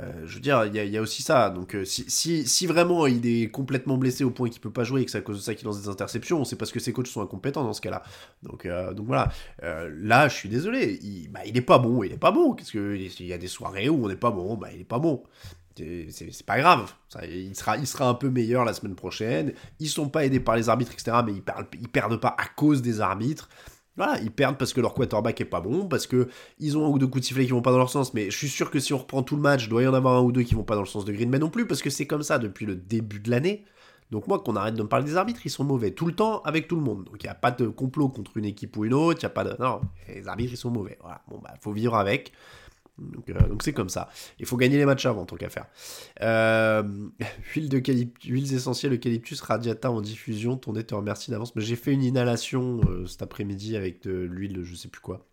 euh, 0.00 0.12
je 0.26 0.34
veux 0.34 0.40
dire, 0.40 0.64
il 0.66 0.74
y, 0.74 0.96
a 0.96 1.00
aussi 1.00 1.22
ça. 1.22 1.50
Donc 1.50 1.76
si, 1.84 2.04
si, 2.08 2.46
si, 2.46 2.66
vraiment 2.66 3.06
il 3.06 3.26
est 3.26 3.50
complètement 3.50 3.96
blessé 3.96 4.24
au 4.24 4.30
point 4.30 4.48
qu'il 4.48 4.60
peut 4.60 4.72
pas 4.72 4.84
jouer 4.84 5.02
et 5.02 5.04
que 5.04 5.10
c'est 5.10 5.18
à 5.18 5.22
cause 5.22 5.36
de 5.36 5.42
ça 5.42 5.54
qu'il 5.54 5.66
lance 5.66 5.80
des 5.80 5.88
interceptions, 5.88 6.44
c'est 6.44 6.56
parce 6.56 6.72
que 6.72 6.80
ses 6.80 6.92
coachs 6.92 7.06
sont 7.06 7.22
incompétents 7.22 7.64
dans 7.64 7.72
ce 7.72 7.80
cas-là. 7.80 8.02
Donc 8.42 8.66
donc 8.66 9.06
voilà, 9.06 9.30
là 9.62 10.28
je 10.28 10.34
suis 10.34 10.48
désolé, 10.48 10.98
il, 11.02 11.28
bah, 11.28 11.40
il 11.46 11.56
est 11.56 11.62
pas 11.62 11.78
bon, 11.78 12.02
il 12.02 12.12
est 12.12 12.18
pas 12.18 12.32
bon. 12.32 12.54
Qu'est-ce 12.54 12.72
que 12.72 12.96
il 12.96 13.26
y 13.26 13.32
a 13.32 13.38
des 13.38 13.48
soirées 13.48 13.88
où 13.88 14.04
on 14.04 14.08
n'est 14.08 14.16
pas 14.16 14.30
bon, 14.30 14.56
bah 14.56 14.68
il 14.72 14.80
est 14.80 14.84
pas 14.84 14.98
bon. 14.98 15.22
C'est 15.76 16.46
pas 16.46 16.58
grave. 16.58 16.92
il, 17.28 17.54
sera, 17.56 17.76
il 17.76 17.86
sera 17.86 18.08
un 18.08 18.14
peu 18.14 18.30
meilleur 18.30 18.64
la 18.64 18.74
semaine 18.74 18.94
prochaine. 18.94 19.52
Ils 19.80 19.88
sont 19.88 20.08
pas 20.08 20.24
aidés 20.24 20.40
par 20.40 20.56
les 20.56 20.68
arbitres, 20.68 20.92
etc. 20.92 21.18
Mais 21.26 21.32
ils 21.32 21.42
perdent, 21.42 21.66
ils 21.72 21.88
perdent 21.88 22.20
pas 22.20 22.34
à 22.38 22.46
cause 22.46 22.80
des 22.80 23.00
arbitres. 23.00 23.48
Voilà, 23.96 24.20
ils 24.20 24.30
perdent 24.30 24.58
parce 24.58 24.72
que 24.72 24.80
leur 24.80 24.92
quarterback 24.94 25.40
est 25.40 25.44
pas 25.44 25.60
bon, 25.60 25.86
parce 25.86 26.06
que 26.06 26.28
ils 26.58 26.76
ont 26.76 26.84
un 26.84 26.88
ou 26.88 26.98
deux 26.98 27.06
coups 27.06 27.20
de 27.20 27.26
sifflet 27.26 27.44
qui 27.44 27.52
vont 27.52 27.62
pas 27.62 27.70
dans 27.70 27.78
leur 27.78 27.90
sens. 27.90 28.12
Mais 28.12 28.30
je 28.30 28.36
suis 28.36 28.48
sûr 28.48 28.70
que 28.70 28.80
si 28.80 28.92
on 28.92 28.98
reprend 28.98 29.22
tout 29.22 29.36
le 29.36 29.42
match, 29.42 29.64
il 29.64 29.68
doit 29.68 29.82
y 29.82 29.86
en 29.86 29.94
avoir 29.94 30.16
un 30.16 30.22
ou 30.22 30.32
deux 30.32 30.42
qui 30.42 30.54
vont 30.54 30.64
pas 30.64 30.74
dans 30.74 30.82
le 30.82 30.86
sens 30.86 31.04
de 31.04 31.12
Green 31.12 31.30
Bay 31.30 31.38
non 31.38 31.50
plus, 31.50 31.66
parce 31.66 31.82
que 31.82 31.90
c'est 31.90 32.06
comme 32.06 32.22
ça 32.22 32.38
depuis 32.38 32.66
le 32.66 32.74
début 32.74 33.20
de 33.20 33.30
l'année. 33.30 33.64
Donc 34.10 34.28
moi, 34.28 34.38
qu'on 34.38 34.54
arrête 34.56 34.74
de 34.74 34.82
me 34.82 34.88
parler 34.88 35.06
des 35.06 35.16
arbitres, 35.16 35.40
ils 35.44 35.50
sont 35.50 35.64
mauvais 35.64 35.92
tout 35.92 36.06
le 36.06 36.14
temps 36.14 36.42
avec 36.42 36.68
tout 36.68 36.76
le 36.76 36.82
monde. 36.82 37.04
Donc 37.04 37.22
il 37.22 37.26
n'y 37.26 37.30
a 37.30 37.34
pas 37.34 37.50
de 37.50 37.68
complot 37.68 38.08
contre 38.08 38.36
une 38.36 38.44
équipe 38.44 38.76
ou 38.76 38.84
une 38.84 38.94
autre, 38.94 39.20
il 39.20 39.22
y 39.22 39.26
a 39.26 39.30
pas 39.30 39.44
de... 39.44 39.56
Non, 39.60 39.80
les 40.08 40.28
arbitres, 40.28 40.52
ils 40.52 40.58
sont 40.58 40.70
mauvais. 40.70 40.98
Voilà, 41.00 41.22
bon 41.28 41.38
bah, 41.42 41.54
faut 41.60 41.72
vivre 41.72 41.94
avec. 41.94 42.32
Euh, 43.00 43.48
donc 43.48 43.62
c'est 43.62 43.72
comme 43.72 43.88
ça. 43.88 44.08
Il 44.38 44.46
faut 44.46 44.56
gagner 44.56 44.76
les 44.76 44.86
matchs 44.86 45.06
avant, 45.06 45.24
tant 45.24 45.36
qu'à. 45.36 45.48
Euh, 46.22 46.82
huiles 47.54 48.54
essentielles 48.54 48.92
eucalyptus 48.92 49.40
radiata 49.40 49.90
en 49.90 50.00
diffusion. 50.00 50.56
Ton 50.56 50.74
nez 50.74 50.84
te 50.84 50.94
remercie 50.94 51.30
d'avance. 51.30 51.54
Mais 51.56 51.62
j'ai 51.62 51.76
fait 51.76 51.92
une 51.92 52.02
inhalation 52.02 52.80
euh, 52.88 53.06
cet 53.06 53.22
après-midi 53.22 53.76
avec 53.76 54.02
de 54.02 54.12
l'huile, 54.12 54.62
je 54.64 54.74
sais 54.74 54.88
plus 54.88 55.00
quoi. 55.00 55.26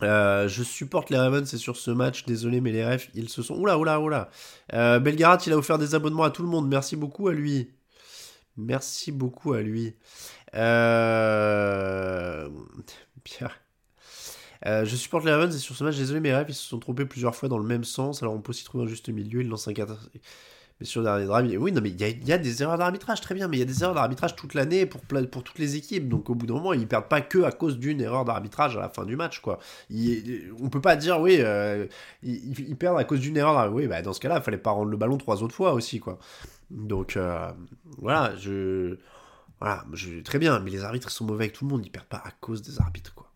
je 0.00 0.62
supporte 0.64 1.10
les 1.10 1.18
Ravens, 1.18 1.48
c'est 1.48 1.58
sur 1.58 1.76
ce 1.76 1.90
match. 1.90 2.24
Désolé, 2.26 2.60
mais 2.60 2.72
les 2.72 2.84
refs, 2.84 3.10
ils 3.14 3.28
se 3.28 3.42
sont. 3.42 3.56
Oula, 3.56 3.78
oula, 3.78 4.00
oula. 4.00 4.30
Belgarat, 4.72 5.38
il 5.46 5.52
a 5.52 5.56
offert 5.56 5.78
des 5.78 5.94
abonnements 5.94 6.24
à 6.24 6.30
tout 6.30 6.42
le 6.42 6.48
monde. 6.48 6.68
Merci 6.68 6.96
beaucoup 6.96 7.28
à 7.28 7.32
lui. 7.32 7.70
Merci 8.56 9.12
beaucoup 9.12 9.52
à 9.52 9.62
lui. 9.62 9.94
Pierre. 13.24 13.67
Euh, 14.66 14.84
je 14.84 14.96
supporte 14.96 15.24
les 15.24 15.32
Ravens 15.32 15.54
et 15.54 15.58
sur 15.58 15.76
ce 15.76 15.84
match, 15.84 15.96
désolé, 15.96 16.20
mes 16.20 16.34
rêves, 16.34 16.46
ils 16.48 16.54
se 16.54 16.68
sont 16.68 16.78
trompés 16.78 17.04
plusieurs 17.04 17.34
fois 17.34 17.48
dans 17.48 17.58
le 17.58 17.66
même 17.66 17.84
sens. 17.84 18.22
Alors 18.22 18.34
on 18.34 18.40
peut 18.40 18.52
s'y 18.52 18.64
trouver 18.64 18.84
un 18.84 18.88
juste 18.88 19.08
milieu. 19.08 19.40
Ils 19.40 19.48
lancent 19.48 19.68
un 19.68 19.72
4. 19.72 20.10
Mais 20.80 20.86
sur 20.86 21.02
dernier 21.02 21.26
drive, 21.26 21.60
oui, 21.60 21.72
non, 21.72 21.80
mais 21.80 21.90
il 21.90 22.00
y, 22.28 22.32
a 22.32 22.38
des 22.38 22.62
erreurs 22.62 22.78
d'arbitrage, 22.78 23.20
très 23.20 23.34
bien, 23.34 23.48
mais 23.48 23.56
il 23.56 23.60
y 23.60 23.62
a 23.62 23.66
des 23.66 23.82
erreurs 23.82 23.96
d'arbitrage 23.96 24.36
toute 24.36 24.54
l'année 24.54 24.86
pour, 24.86 25.02
toutes 25.42 25.58
les 25.58 25.74
équipes. 25.74 26.08
Donc 26.08 26.30
au 26.30 26.36
bout 26.36 26.46
d'un 26.46 26.54
moment, 26.54 26.72
ils 26.72 26.86
perdent 26.86 27.08
pas 27.08 27.20
que 27.20 27.42
à 27.42 27.50
cause 27.50 27.78
d'une 27.80 28.00
erreur 28.00 28.24
d'arbitrage 28.24 28.76
à 28.76 28.80
la 28.80 28.88
fin 28.88 29.04
du 29.04 29.16
match, 29.16 29.40
quoi. 29.40 29.58
Il, 29.90 30.52
on 30.60 30.68
peut 30.68 30.80
pas 30.80 30.94
dire, 30.94 31.20
oui, 31.20 31.38
euh, 31.40 31.86
ils, 32.22 32.76
perdent 32.76 32.98
à 32.98 33.04
cause 33.04 33.18
d'une 33.18 33.36
erreur. 33.36 33.72
Oui, 33.72 33.88
bah, 33.88 34.02
dans 34.02 34.12
ce 34.12 34.20
cas-là, 34.20 34.36
il 34.36 34.42
fallait 34.42 34.56
pas 34.56 34.70
rendre 34.70 34.90
le 34.90 34.96
ballon 34.96 35.18
trois 35.18 35.42
autres 35.42 35.54
fois 35.54 35.72
aussi, 35.72 35.98
quoi. 35.98 36.18
Donc 36.70 37.16
euh, 37.16 37.50
voilà, 37.98 38.36
je. 38.36 38.98
Voilà, 39.60 39.84
je, 39.92 40.20
très 40.20 40.38
bien, 40.38 40.60
mais 40.60 40.70
les 40.70 40.84
arbitres 40.84 41.10
sont 41.10 41.24
mauvais 41.24 41.46
avec 41.46 41.54
tout 41.54 41.64
le 41.64 41.70
monde, 41.70 41.84
ils 41.84 41.90
perdent 41.90 42.06
pas 42.06 42.22
à 42.24 42.30
cause 42.40 42.62
des 42.62 42.80
arbitres, 42.80 43.12
quoi. 43.16 43.27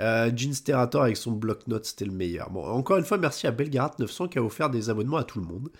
Euh, 0.00 0.30
Jean 0.34 0.52
Sterrator 0.52 1.02
avec 1.02 1.16
son 1.16 1.32
bloc-notes, 1.32 1.84
c'était 1.84 2.04
le 2.04 2.12
meilleur. 2.12 2.50
Bon, 2.50 2.64
encore 2.64 2.96
une 2.96 3.04
fois, 3.04 3.18
merci 3.18 3.46
à 3.46 3.52
Belgarat900 3.52 4.28
qui 4.28 4.38
a 4.38 4.42
offert 4.42 4.70
des 4.70 4.90
abonnements 4.90 5.18
à 5.18 5.24
tout 5.24 5.40
le 5.40 5.46
monde. 5.46 5.70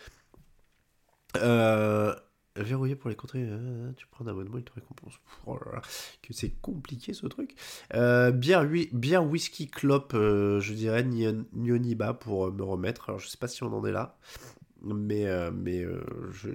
Euh, 1.37 2.15
verrouillé 2.57 2.97
pour 2.97 3.09
les 3.09 3.17
contrées, 3.17 3.45
euh, 3.47 3.93
tu 3.97 4.07
prends 4.09 4.25
un 4.25 4.29
abonnement, 4.29 4.59
il 4.59 4.65
te 4.65 4.73
récompense. 4.73 5.15
Oh 5.47 5.59
que 6.23 6.33
c'est 6.33 6.51
compliqué 6.61 7.13
ce 7.15 7.27
truc. 7.27 7.55
Euh, 7.95 8.31
bière, 8.33 8.67
bière, 8.93 9.25
whisky 9.25 9.69
clope, 9.69 10.13
je 10.15 10.73
dirais 10.73 11.05
Nyoniba 11.05 12.15
pour 12.15 12.53
me 12.53 12.63
remettre. 12.63 13.09
Alors 13.09 13.21
je 13.21 13.29
sais 13.29 13.39
pas 13.39 13.49
si 13.49 13.63
on 13.63 13.73
en 13.73 13.85
est 13.87 13.93
là, 13.93 14.19
mais, 14.83 15.27
mais 15.53 15.85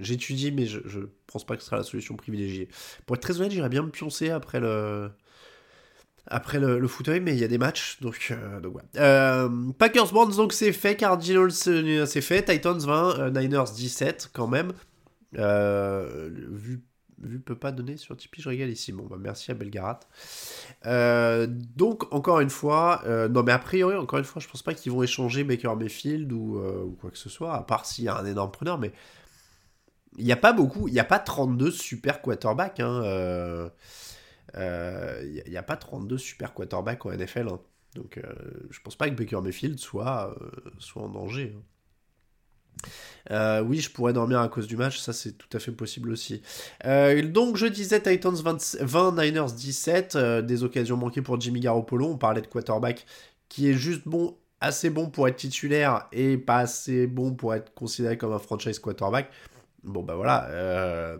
j'étudie, 0.00 0.52
mais 0.52 0.66
je, 0.66 0.80
je 0.84 1.00
pense 1.26 1.44
pas 1.44 1.56
que 1.56 1.62
ce 1.62 1.66
sera 1.66 1.78
la 1.78 1.84
solution 1.84 2.16
privilégiée. 2.16 2.68
Pour 3.06 3.16
être 3.16 3.22
très 3.22 3.40
honnête, 3.40 3.52
j'irais 3.52 3.70
bien 3.70 3.82
me 3.82 3.90
pioncer 3.90 4.30
après 4.30 4.60
le 4.60 5.10
après 6.28 6.58
le, 6.58 6.78
le 6.78 6.88
fauteuil, 6.88 7.20
mais 7.20 7.32
il 7.32 7.38
y 7.38 7.44
a 7.44 7.48
des 7.48 7.58
matchs, 7.58 8.00
donc, 8.00 8.28
euh, 8.30 8.60
donc 8.60 8.76
euh, 8.96 9.48
Packers 9.78 10.12
Brands, 10.12 10.26
donc 10.26 10.52
c'est 10.52 10.72
fait, 10.72 10.96
Cardinals 10.96 11.50
euh, 11.68 12.06
c'est 12.06 12.20
fait, 12.20 12.44
Titans 12.44 12.78
20, 12.78 13.30
Niners 13.30 13.70
17 13.74 14.30
quand 14.32 14.48
même. 14.48 14.72
vu, 15.32 16.82
vu 17.22 17.40
peut 17.40 17.54
pas 17.54 17.70
donner 17.70 17.96
sur 17.96 18.16
Tipeee, 18.16 18.42
je 18.42 18.48
régale 18.48 18.70
ici. 18.70 18.92
Bon, 18.92 19.04
bah 19.04 19.16
merci 19.18 19.50
à 19.50 19.54
Belgarat. 19.54 20.00
donc, 21.76 22.12
encore 22.12 22.40
une 22.40 22.50
fois, 22.50 23.02
non 23.30 23.42
mais 23.44 23.52
a 23.52 23.58
priori, 23.58 23.96
encore 23.96 24.18
une 24.18 24.24
fois, 24.24 24.42
je 24.42 24.48
pense 24.48 24.62
pas 24.62 24.74
qu'ils 24.74 24.92
vont 24.92 25.02
échanger 25.02 25.44
Baker 25.44 25.74
Mayfield 25.78 26.32
ou, 26.32 26.58
ou, 26.58 26.96
quoi 27.00 27.10
que 27.10 27.18
ce 27.18 27.28
soit, 27.28 27.54
à 27.54 27.62
part 27.62 27.86
s'il 27.86 28.04
y 28.04 28.08
a 28.08 28.16
un 28.16 28.26
énorme 28.26 28.50
preneur, 28.50 28.78
mais 28.78 28.92
il 30.18 30.24
n'y 30.24 30.32
a 30.32 30.36
pas 30.36 30.52
beaucoup, 30.52 30.88
il 30.88 30.94
n'y 30.94 31.00
a 31.00 31.04
pas 31.04 31.18
32 31.18 31.70
super 31.70 32.20
quarterbacks. 32.20 32.80
Hein, 32.80 33.70
il 34.54 34.60
euh, 34.60 35.42
n'y 35.48 35.56
a, 35.56 35.62
pas 35.62 35.76
32 35.76 36.18
super 36.18 36.54
quarterbacks 36.54 37.04
en 37.06 37.10
NFL. 37.10 37.48
Hein. 37.48 37.60
Donc 37.94 38.18
euh, 38.18 38.22
je 38.70 38.80
pense 38.80 38.96
pas 38.96 39.08
que 39.08 39.14
Baker 39.14 39.40
Mayfield 39.42 39.78
soit, 39.78 40.34
euh, 40.40 40.70
soit 40.78 41.02
en 41.02 41.08
danger. 41.08 41.56
Hein. 43.30 43.62
oui, 43.62 43.80
je 43.80 43.90
pourrais 43.90 44.12
dormir 44.12 44.40
à 44.40 44.48
cause 44.48 44.66
du 44.66 44.76
match, 44.76 44.98
ça 44.98 45.12
c'est 45.12 45.32
tout 45.32 45.48
à 45.52 45.58
fait 45.58 45.72
possible 45.72 46.10
aussi. 46.10 46.42
donc 46.84 47.56
je 47.56 47.66
disais 47.66 48.00
Titans 48.00 48.36
20, 48.80 49.12
Niners 49.22 49.52
17, 49.54 50.16
des 50.16 50.62
occasions 50.62 50.96
manquées 50.96 51.22
pour 51.22 51.40
Jimmy 51.40 51.60
Garoppolo. 51.60 52.06
On 52.06 52.18
parlait 52.18 52.42
de 52.42 52.46
quarterback 52.46 53.06
qui 53.48 53.70
est 53.70 53.74
juste 53.74 54.02
bon, 54.06 54.36
assez 54.60 54.90
bon 54.90 55.08
pour 55.08 55.26
être 55.26 55.36
titulaire 55.36 56.06
et 56.12 56.36
pas 56.36 56.58
assez 56.58 57.06
bon 57.06 57.34
pour 57.34 57.54
être 57.54 57.72
considéré 57.74 58.18
comme 58.18 58.32
un 58.32 58.38
franchise 58.38 58.78
quarterback. 58.78 59.30
Bon 59.82 60.02
bah 60.02 60.16
voilà, 60.16 61.18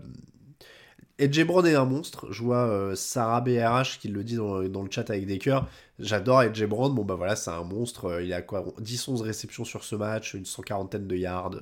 Edge 1.19 1.43
Brown 1.45 1.67
est 1.67 1.75
un 1.75 1.87
monstre. 1.87 2.31
Je 2.31 2.43
vois 2.43 2.67
euh, 2.69 2.95
Sarah 2.95 3.41
BRH 3.41 3.99
qui 3.99 4.09
le 4.09 4.23
dit 4.23 4.37
dans, 4.37 4.59
le 4.59 4.91
chat 4.91 5.09
avec 5.09 5.27
des 5.27 5.39
cœurs. 5.39 5.67
J'adore 5.99 6.43
Edge 6.43 6.63
Brown. 6.65 6.95
Bon, 6.95 7.05
bah 7.05 7.15
voilà, 7.15 7.37
c'est 7.37 7.51
un 7.51 7.65
monstre. 7.65 8.07
Euh, 8.07 8.23
il 8.23 8.33
a 8.35 8.43
quoi 8.43 8.67
10-11 8.83 9.23
réceptions 9.23 9.65
sur 9.65 9.83
ce 9.83 9.97
match, 9.97 10.35
une 10.35 10.45
cent 10.45 10.63
quarantaine 10.63 11.07
de 11.07 11.17
yards. 11.17 11.55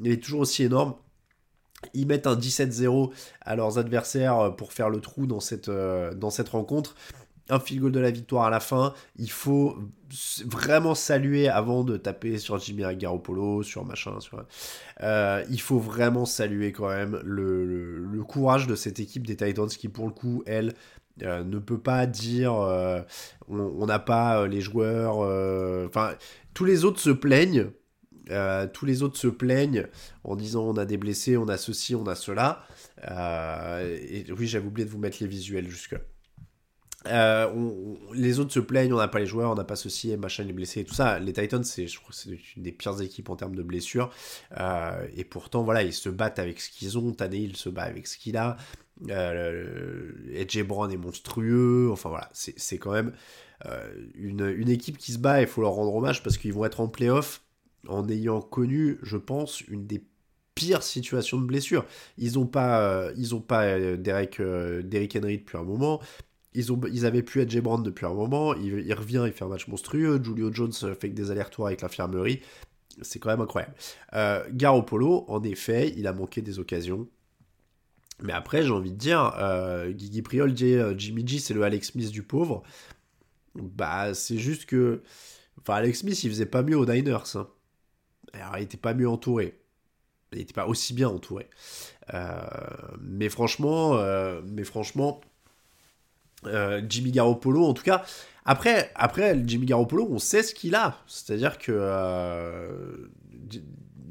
Il 0.00 0.10
est 0.10 0.22
toujours 0.22 0.40
aussi 0.40 0.62
énorme. 0.64 0.94
Ils 1.92 2.06
mettent 2.06 2.26
un 2.26 2.34
17-0 2.36 3.12
à 3.42 3.56
leurs 3.56 3.78
adversaires 3.78 4.38
euh, 4.38 4.50
pour 4.50 4.72
faire 4.72 4.88
le 4.88 5.00
trou 5.00 5.26
dans 5.26 5.40
cette, 5.40 5.70
dans 5.70 6.30
cette 6.30 6.48
rencontre 6.48 6.94
un 7.48 7.60
field 7.60 7.82
goal 7.82 7.92
de 7.92 8.00
la 8.00 8.10
victoire 8.10 8.44
à 8.44 8.50
la 8.50 8.60
fin. 8.60 8.94
Il 9.16 9.30
faut 9.30 9.78
vraiment 10.46 10.94
saluer 10.94 11.48
avant 11.48 11.84
de 11.84 11.96
taper 11.96 12.38
sur 12.38 12.58
Jimmy 12.58 12.82
Garoppolo, 12.96 13.62
sur 13.62 13.84
machin. 13.84 14.20
Sur... 14.20 14.44
Euh, 15.02 15.44
il 15.50 15.60
faut 15.60 15.78
vraiment 15.78 16.24
saluer 16.24 16.72
quand 16.72 16.88
même 16.88 17.20
le, 17.24 18.22
courage 18.26 18.66
de 18.66 18.74
cette 18.74 19.00
équipe 19.00 19.26
des 19.26 19.36
Titans 19.36 19.68
qui, 19.68 19.88
pour 19.88 20.06
le 20.06 20.12
coup, 20.12 20.42
elle, 20.46 20.74
euh, 21.22 21.42
ne 21.42 21.58
peut 21.58 21.78
pas 21.78 22.06
dire 22.06 22.54
euh, 22.54 23.00
on 23.48 23.86
n'a 23.86 23.98
pas 23.98 24.46
les 24.46 24.60
joueurs. 24.60 25.18
Enfin, 25.86 26.14
tous 26.54 26.64
les 26.64 26.84
autres 26.84 27.00
se 27.00 27.10
plaignent. 27.10 27.70
tous 28.72 28.86
les 28.86 29.02
autres 29.02 29.16
se 29.16 29.28
plaignent 29.28 29.86
en 30.24 30.36
disant 30.36 30.64
on 30.64 30.76
a 30.76 30.84
des 30.84 30.98
blessés, 30.98 31.36
on 31.36 31.48
a 31.48 31.56
ceci, 31.56 31.94
on 31.94 32.06
a 32.06 32.14
cela. 32.14 32.62
et 33.02 34.26
oui, 34.36 34.46
j'avais 34.46 34.66
oublié 34.66 34.84
de 34.84 34.90
vous 34.90 34.98
mettre 34.98 35.18
les 35.20 35.28
visuels 35.28 35.68
jusque 35.68 35.96
Euh, 37.06 37.94
les 38.12 38.40
autres 38.40 38.52
se 38.52 38.60
plaignent, 38.60 38.92
on 38.92 38.98
n'a 38.98 39.08
pas 39.08 39.20
les 39.20 39.26
joueurs, 39.26 39.52
on 39.52 39.54
n'a 39.54 39.64
pas 39.64 39.76
ceci, 39.76 40.16
machin, 40.16 40.42
les 40.44 40.52
blessés 40.52 40.80
et 40.80 40.84
tout 40.84 40.94
ça. 40.94 41.18
Les 41.18 41.32
Titans, 41.32 41.62
c'est, 41.62 41.86
je 41.86 41.98
crois 42.00 42.10
c'est 42.12 42.30
une 42.56 42.62
des 42.62 42.72
pires 42.72 43.00
équipes 43.00 43.30
en 43.30 43.36
termes 43.36 43.54
de 43.54 43.62
blessures. 43.62 44.10
Euh, 44.58 45.06
et 45.16 45.24
pourtant, 45.24 45.62
voilà, 45.62 45.82
ils 45.82 45.92
se 45.92 46.08
battent 46.08 46.38
avec 46.38 46.60
ce 46.60 46.70
qu'ils 46.70 46.98
ont. 46.98 47.14
il 47.32 47.56
se 47.56 47.68
bat 47.68 47.82
avec 47.82 48.06
ce 48.06 48.18
qu'il 48.18 48.36
a. 48.36 48.56
Euh, 49.10 50.12
Edge 50.32 50.60
Brown 50.62 50.90
est 50.90 50.96
monstrueux. 50.96 51.88
Enfin 51.92 52.08
voilà, 52.08 52.30
c'est, 52.32 52.78
quand 52.78 52.92
même 52.92 53.12
euh, 53.66 53.88
une, 54.14 54.46
une, 54.56 54.68
équipe 54.68 54.98
qui 54.98 55.12
se 55.12 55.18
bat. 55.18 55.40
Il 55.40 55.46
faut 55.46 55.62
leur 55.62 55.72
rendre 55.72 55.94
hommage 55.94 56.22
parce 56.22 56.36
qu'ils 56.36 56.52
vont 56.52 56.64
être 56.64 56.80
en 56.80 56.88
playoff 56.88 57.42
en 57.86 58.08
ayant 58.08 58.40
connu, 58.40 58.98
je 59.02 59.16
pense, 59.16 59.60
une 59.62 59.86
des 59.86 60.02
pires 60.56 60.82
situations 60.82 61.38
de 61.38 61.46
blessure. 61.46 61.86
Ils 62.18 62.32
n'ont 62.34 62.46
pas, 62.46 63.12
ils 63.16 63.36
ont 63.36 63.40
pas 63.40 63.78
Derek, 63.96 64.40
Henry 64.40 65.38
depuis 65.38 65.56
un 65.56 65.62
moment. 65.62 66.00
Ils, 66.54 66.72
ont, 66.72 66.80
ils 66.90 67.04
avaient 67.04 67.22
pu 67.22 67.40
être 67.40 67.56
Brand 67.60 67.84
depuis 67.84 68.06
un 68.06 68.14
moment, 68.14 68.54
il, 68.54 68.94
revient, 68.94 69.24
il 69.26 69.32
fait 69.32 69.44
un 69.44 69.48
match 69.48 69.68
monstrueux, 69.68 70.20
Julio 70.22 70.52
Jones 70.52 70.72
fait 70.72 71.10
que 71.10 71.14
des 71.14 71.30
allers-retours 71.30 71.66
avec 71.66 71.82
l'infirmerie, 71.82 72.40
c'est 73.02 73.18
quand 73.18 73.30
même 73.30 73.40
incroyable. 73.40 73.74
Euh, 74.14 74.44
Garoppolo, 74.52 75.24
en 75.28 75.42
effet, 75.42 75.92
il 75.96 76.06
a 76.06 76.12
manqué 76.12 76.42
des 76.42 76.58
occasions, 76.58 77.08
mais 78.22 78.32
après, 78.32 78.62
j'ai 78.62 78.70
envie 78.70 78.90
de 78.90 78.96
dire, 78.96 79.34
euh, 79.38 79.92
Guigui 79.92 80.22
Priol 80.22 80.52
dit 80.52 80.74
euh, 80.74 80.96
Jimmy 80.96 81.26
G, 81.26 81.38
c'est 81.38 81.54
le 81.54 81.62
Alex 81.62 81.92
Smith 81.92 82.10
du 82.10 82.22
pauvre. 82.22 82.62
Bah, 83.54 84.14
c'est 84.14 84.38
juste 84.38 84.66
que. 84.66 85.02
Enfin, 85.60 85.74
Alex 85.74 86.00
Smith, 86.00 86.22
il 86.24 86.30
faisait 86.30 86.46
pas 86.46 86.62
mieux 86.62 86.76
aux 86.76 86.86
Niners. 86.86 87.36
Hein. 87.36 87.48
Alors, 88.32 88.58
il 88.58 88.64
était 88.64 88.76
pas 88.76 88.94
mieux 88.94 89.08
entouré. 89.08 89.60
il 90.32 90.38
n'était 90.38 90.52
pas 90.52 90.66
aussi 90.66 90.94
bien 90.94 91.08
entouré. 91.08 91.48
mais 93.00 93.28
franchement, 93.28 93.98
mais 94.44 94.64
franchement, 94.64 95.20
Jimmy 96.88 97.10
Garoppolo, 97.10 97.64
en 97.64 97.74
tout 97.74 97.82
cas, 97.82 98.04
après, 98.44 98.90
après 98.94 99.40
Jimmy 99.44 99.66
Garoppolo, 99.66 100.08
on 100.10 100.18
sait 100.18 100.42
ce 100.42 100.54
qu'il 100.54 100.74
a. 100.74 100.98
C'est-à-dire 101.06 101.58
que 101.58 103.08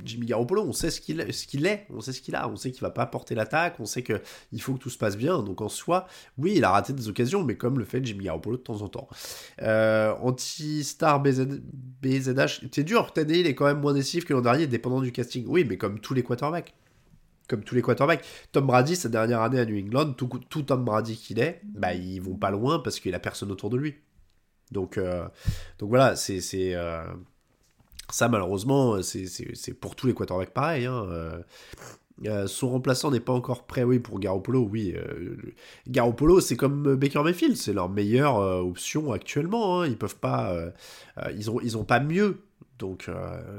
Jimmy 0.08 0.26
Garoppolo, 0.26 0.64
on 0.64 0.74
sait 0.74 0.90
ce 0.90 1.02
qu'il 1.02 1.20
est, 1.20 1.88
on 1.94 2.02
sait 2.02 2.14
ce 2.14 2.22
qu'il 2.22 2.36
a, 2.36 2.50
on 2.50 2.56
sait 2.56 2.72
qu'il 2.72 2.82
va 2.82 2.90
pas 2.90 3.06
porter 3.06 3.36
l'attaque, 3.36 3.76
on 3.80 3.86
sait 3.86 4.02
que 4.02 4.22
il 4.52 4.62
faut 4.62 4.74
que 4.74 4.80
tout 4.80 4.90
se 4.90 4.98
passe 4.98 5.18
bien. 5.18 5.44
Donc 5.44 5.62
en 5.62 5.70
soi, 5.70 6.08
oui, 6.38 6.54
il 6.56 6.64
a 6.64 6.72
raté 6.72 6.94
des 6.94 7.10
occasions, 7.10 7.44
mais 7.44 7.56
comme 7.56 7.78
le 7.78 7.86
fait 7.86 8.04
Jimmy 8.04 8.26
Garoppolo 8.26 8.58
de 8.58 8.62
temps 8.62 8.82
en 8.82 8.88
temps. 8.88 9.08
Euh, 9.62 10.14
Anti-star 10.22 11.22
BZ, 11.22 11.48
BZH, 12.02 12.62
c'est 12.72 12.84
dur, 12.84 13.12
Tannehill 13.14 13.48
est 13.48 13.56
quand 13.56 13.66
même 13.66 13.82
moins 13.82 13.94
décisif 13.94 14.26
que 14.26 14.34
l'an 14.34 14.42
dernier, 14.42 14.68
dépendant 14.68 15.02
du 15.02 15.12
casting. 15.12 15.46
Oui, 15.48 15.66
mais 15.68 15.78
comme 15.78 16.00
tous 16.00 16.14
les 16.14 16.24
quarterbacks. 16.24 16.74
Comme 17.48 17.64
tous 17.64 17.76
les 17.76 17.82
quarterbacks. 17.82 18.26
Tom 18.52 18.68
Brady, 18.68 18.96
sa 18.96 19.10
dernière 19.10 19.42
année 19.42 19.60
à 19.60 19.66
New 19.66 19.78
England, 19.78 20.14
tout, 20.14 20.28
Tom 20.64 20.84
Brady 20.84 21.16
qu'il 21.16 21.40
est, 21.40 21.62
bah, 21.64 21.94
ils 21.94 22.20
vont 22.20 22.36
pas 22.36 22.52
loin 22.52 22.80
parce 22.80 23.00
qu'il 23.00 23.16
a 23.16 23.20
personne 23.20 23.52
autour 23.52 23.70
de 23.70 23.78
lui. 23.78 23.96
Donc, 24.72 24.98
euh, 24.98 25.28
donc 25.80 25.90
voilà, 25.90 26.16
c'est. 26.16 26.42
Euh, 26.56 27.04
ça, 28.10 28.30
malheureusement, 28.30 29.02
c'est 29.02 29.74
pour 29.74 29.96
tous 29.96 30.08
les 30.08 30.14
quarterbacks 30.14 30.54
pareil. 30.54 30.86
Hein. 30.86 31.06
Euh, 31.10 31.42
euh, 32.26 32.48
son 32.48 32.70
remplaçant 32.70 33.12
n'est 33.12 33.20
pas 33.20 33.34
encore 33.34 33.68
prêt, 33.68 33.84
oui, 33.84 34.00
pour 34.00 34.20
Garoppolo, 34.20 34.62
oui. 34.62 34.96
Garoppolo, 35.88 36.40
c'est 36.40 36.56
comme 36.56 36.96
Baker 36.96 37.22
Mayfield, 37.24 37.58
c'est 37.58 37.74
leur 37.74 37.90
meilleure 37.90 38.38
option 38.38 39.12
actuellement. 39.12 39.82
Hein. 39.82 39.88
Ils 39.88 39.98
peuvent 39.98 40.18
pas, 40.18 40.56
ils 41.36 41.52
ont, 41.52 41.60
ils 41.62 41.78
ont 41.78 41.84
pas 41.84 42.00
mieux. 42.00 42.40
Donc, 42.80 43.10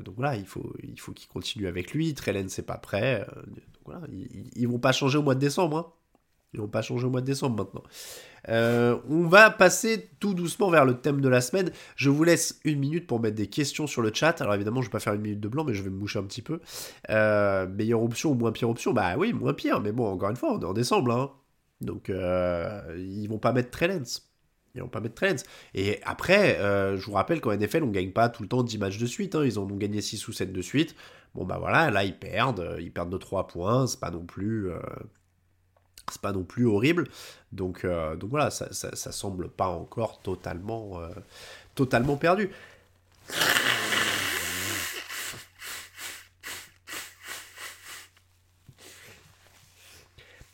donc 0.05 0.15
voilà, 0.17 0.37
il 0.37 0.47
faut, 0.47 0.75
il 0.83 0.99
faut 0.99 1.13
qu'ils 1.13 1.29
continuent 1.29 1.69
avec 1.69 1.93
lui. 1.93 2.15
Trellen, 2.15 2.49
c'est 2.49 2.67
pas 2.67 2.79
prêt. 2.79 3.27
Ils, 4.11 4.51
ils, 4.55 4.69
vont 4.69 4.79
pas 4.79 4.93
changer 4.93 5.19
au 5.19 5.23
mois 5.23 5.35
de 5.35 5.41
décembre. 5.41 5.77
Hein. 5.77 5.93
Ils 6.55 6.61
vont 6.61 6.69
pas 6.69 6.83
changer 6.83 7.07
au 7.07 7.11
mois 7.11 7.21
de 7.21 7.27
décembre 7.27 7.57
maintenant. 7.57 7.83
Euh, 8.49 8.97
on 9.09 9.27
va 9.27 9.51
passer 9.51 10.11
tout 10.19 10.33
doucement 10.33 10.71
vers 10.71 10.85
le 10.85 10.95
thème 10.95 11.21
de 11.21 11.29
la 11.29 11.41
semaine. 11.41 11.71
Je 11.97 12.09
vous 12.09 12.25
laisse 12.25 12.61
une 12.65 12.79
minute 12.79 13.07
pour 13.07 13.21
mettre 13.21 13.37
des 13.37 13.49
questions 13.49 13.87
sur 13.87 14.01
le 14.01 14.13
chat. 14.15 14.41
Alors 14.41 14.55
évidemment, 14.55 14.81
je 14.81 14.87
vais 14.87 14.93
pas 14.93 15.01
faire 15.01 15.13
une 15.13 15.21
minute 15.21 15.41
de 15.41 15.49
blanc, 15.49 15.65
mais 15.65 15.75
je 15.75 15.83
vais 15.83 15.91
me 15.91 15.99
moucher 15.99 16.19
un 16.19 16.25
petit 16.25 16.43
peu. 16.43 16.61
Euh, 17.11 17.67
meilleure 17.69 18.03
option 18.03 18.31
ou 18.31 18.35
moins 18.35 18.53
pire 18.53 18.71
option? 18.71 18.93
Bah 18.93 19.17
oui, 19.19 19.33
moins 19.33 19.53
pire. 19.53 19.81
Mais 19.81 19.93
bon, 19.93 20.07
encore 20.07 20.31
une 20.31 20.37
fois, 20.37 20.55
on 20.55 20.61
est 20.61 20.65
en 20.65 20.73
décembre, 20.73 21.13
hein. 21.13 21.33
Donc 21.81 22.11
euh, 22.11 22.81
ils 22.99 23.29
vont 23.29 23.39
pas 23.39 23.53
mettre 23.53 23.71
Trellens. 23.71 24.23
Ils 24.75 24.81
vont 24.81 24.89
pas 24.89 25.01
mettre 25.01 25.17
Trellens. 25.17 25.43
Et 25.75 26.01
après, 26.05 26.59
je 26.97 27.05
vous 27.05 27.13
rappelle 27.13 27.41
qu'en 27.41 27.55
NFL, 27.55 27.83
on 27.83 27.91
gagne 27.91 28.13
pas 28.13 28.29
tout 28.29 28.43
le 28.43 28.49
temps 28.49 28.63
10 28.63 28.79
matchs 28.79 28.99
de 28.99 29.07
suite. 29.07 29.35
Hein. 29.35 29.45
Ils 29.45 29.59
en 29.59 29.63
ont 29.63 29.77
gagné 29.77 30.01
6 30.01 30.29
ou 30.29 30.33
7 30.33 30.53
de 30.53 30.63
suite. 30.63 30.95
Bon 31.35 31.45
bah 31.45 31.59
voilà, 31.59 31.91
là 31.91 32.05
ils 32.05 32.17
perdent. 32.17 32.77
Ils 32.81 32.93
perdent 32.93 33.11
de 33.11 33.19
3 33.19 33.47
points. 33.47 33.87
C'est 33.87 34.01
pas 34.01 34.11
non 34.11 34.25
plus 34.25 34.71
c'est 36.11 36.21
pas 36.21 36.33
non 36.33 36.45
plus 36.45 36.67
horrible. 36.67 37.09
Donc, 37.53 37.85
euh, 37.85 38.17
voilà, 38.23 38.51
ça, 38.51 38.73
ça, 38.73 39.13
semble 39.13 39.49
pas 39.49 39.69
encore 39.69 40.21
totalement, 40.21 41.01
euh, 41.01 41.09
totalement 41.75 42.17
perdu. 42.17 42.51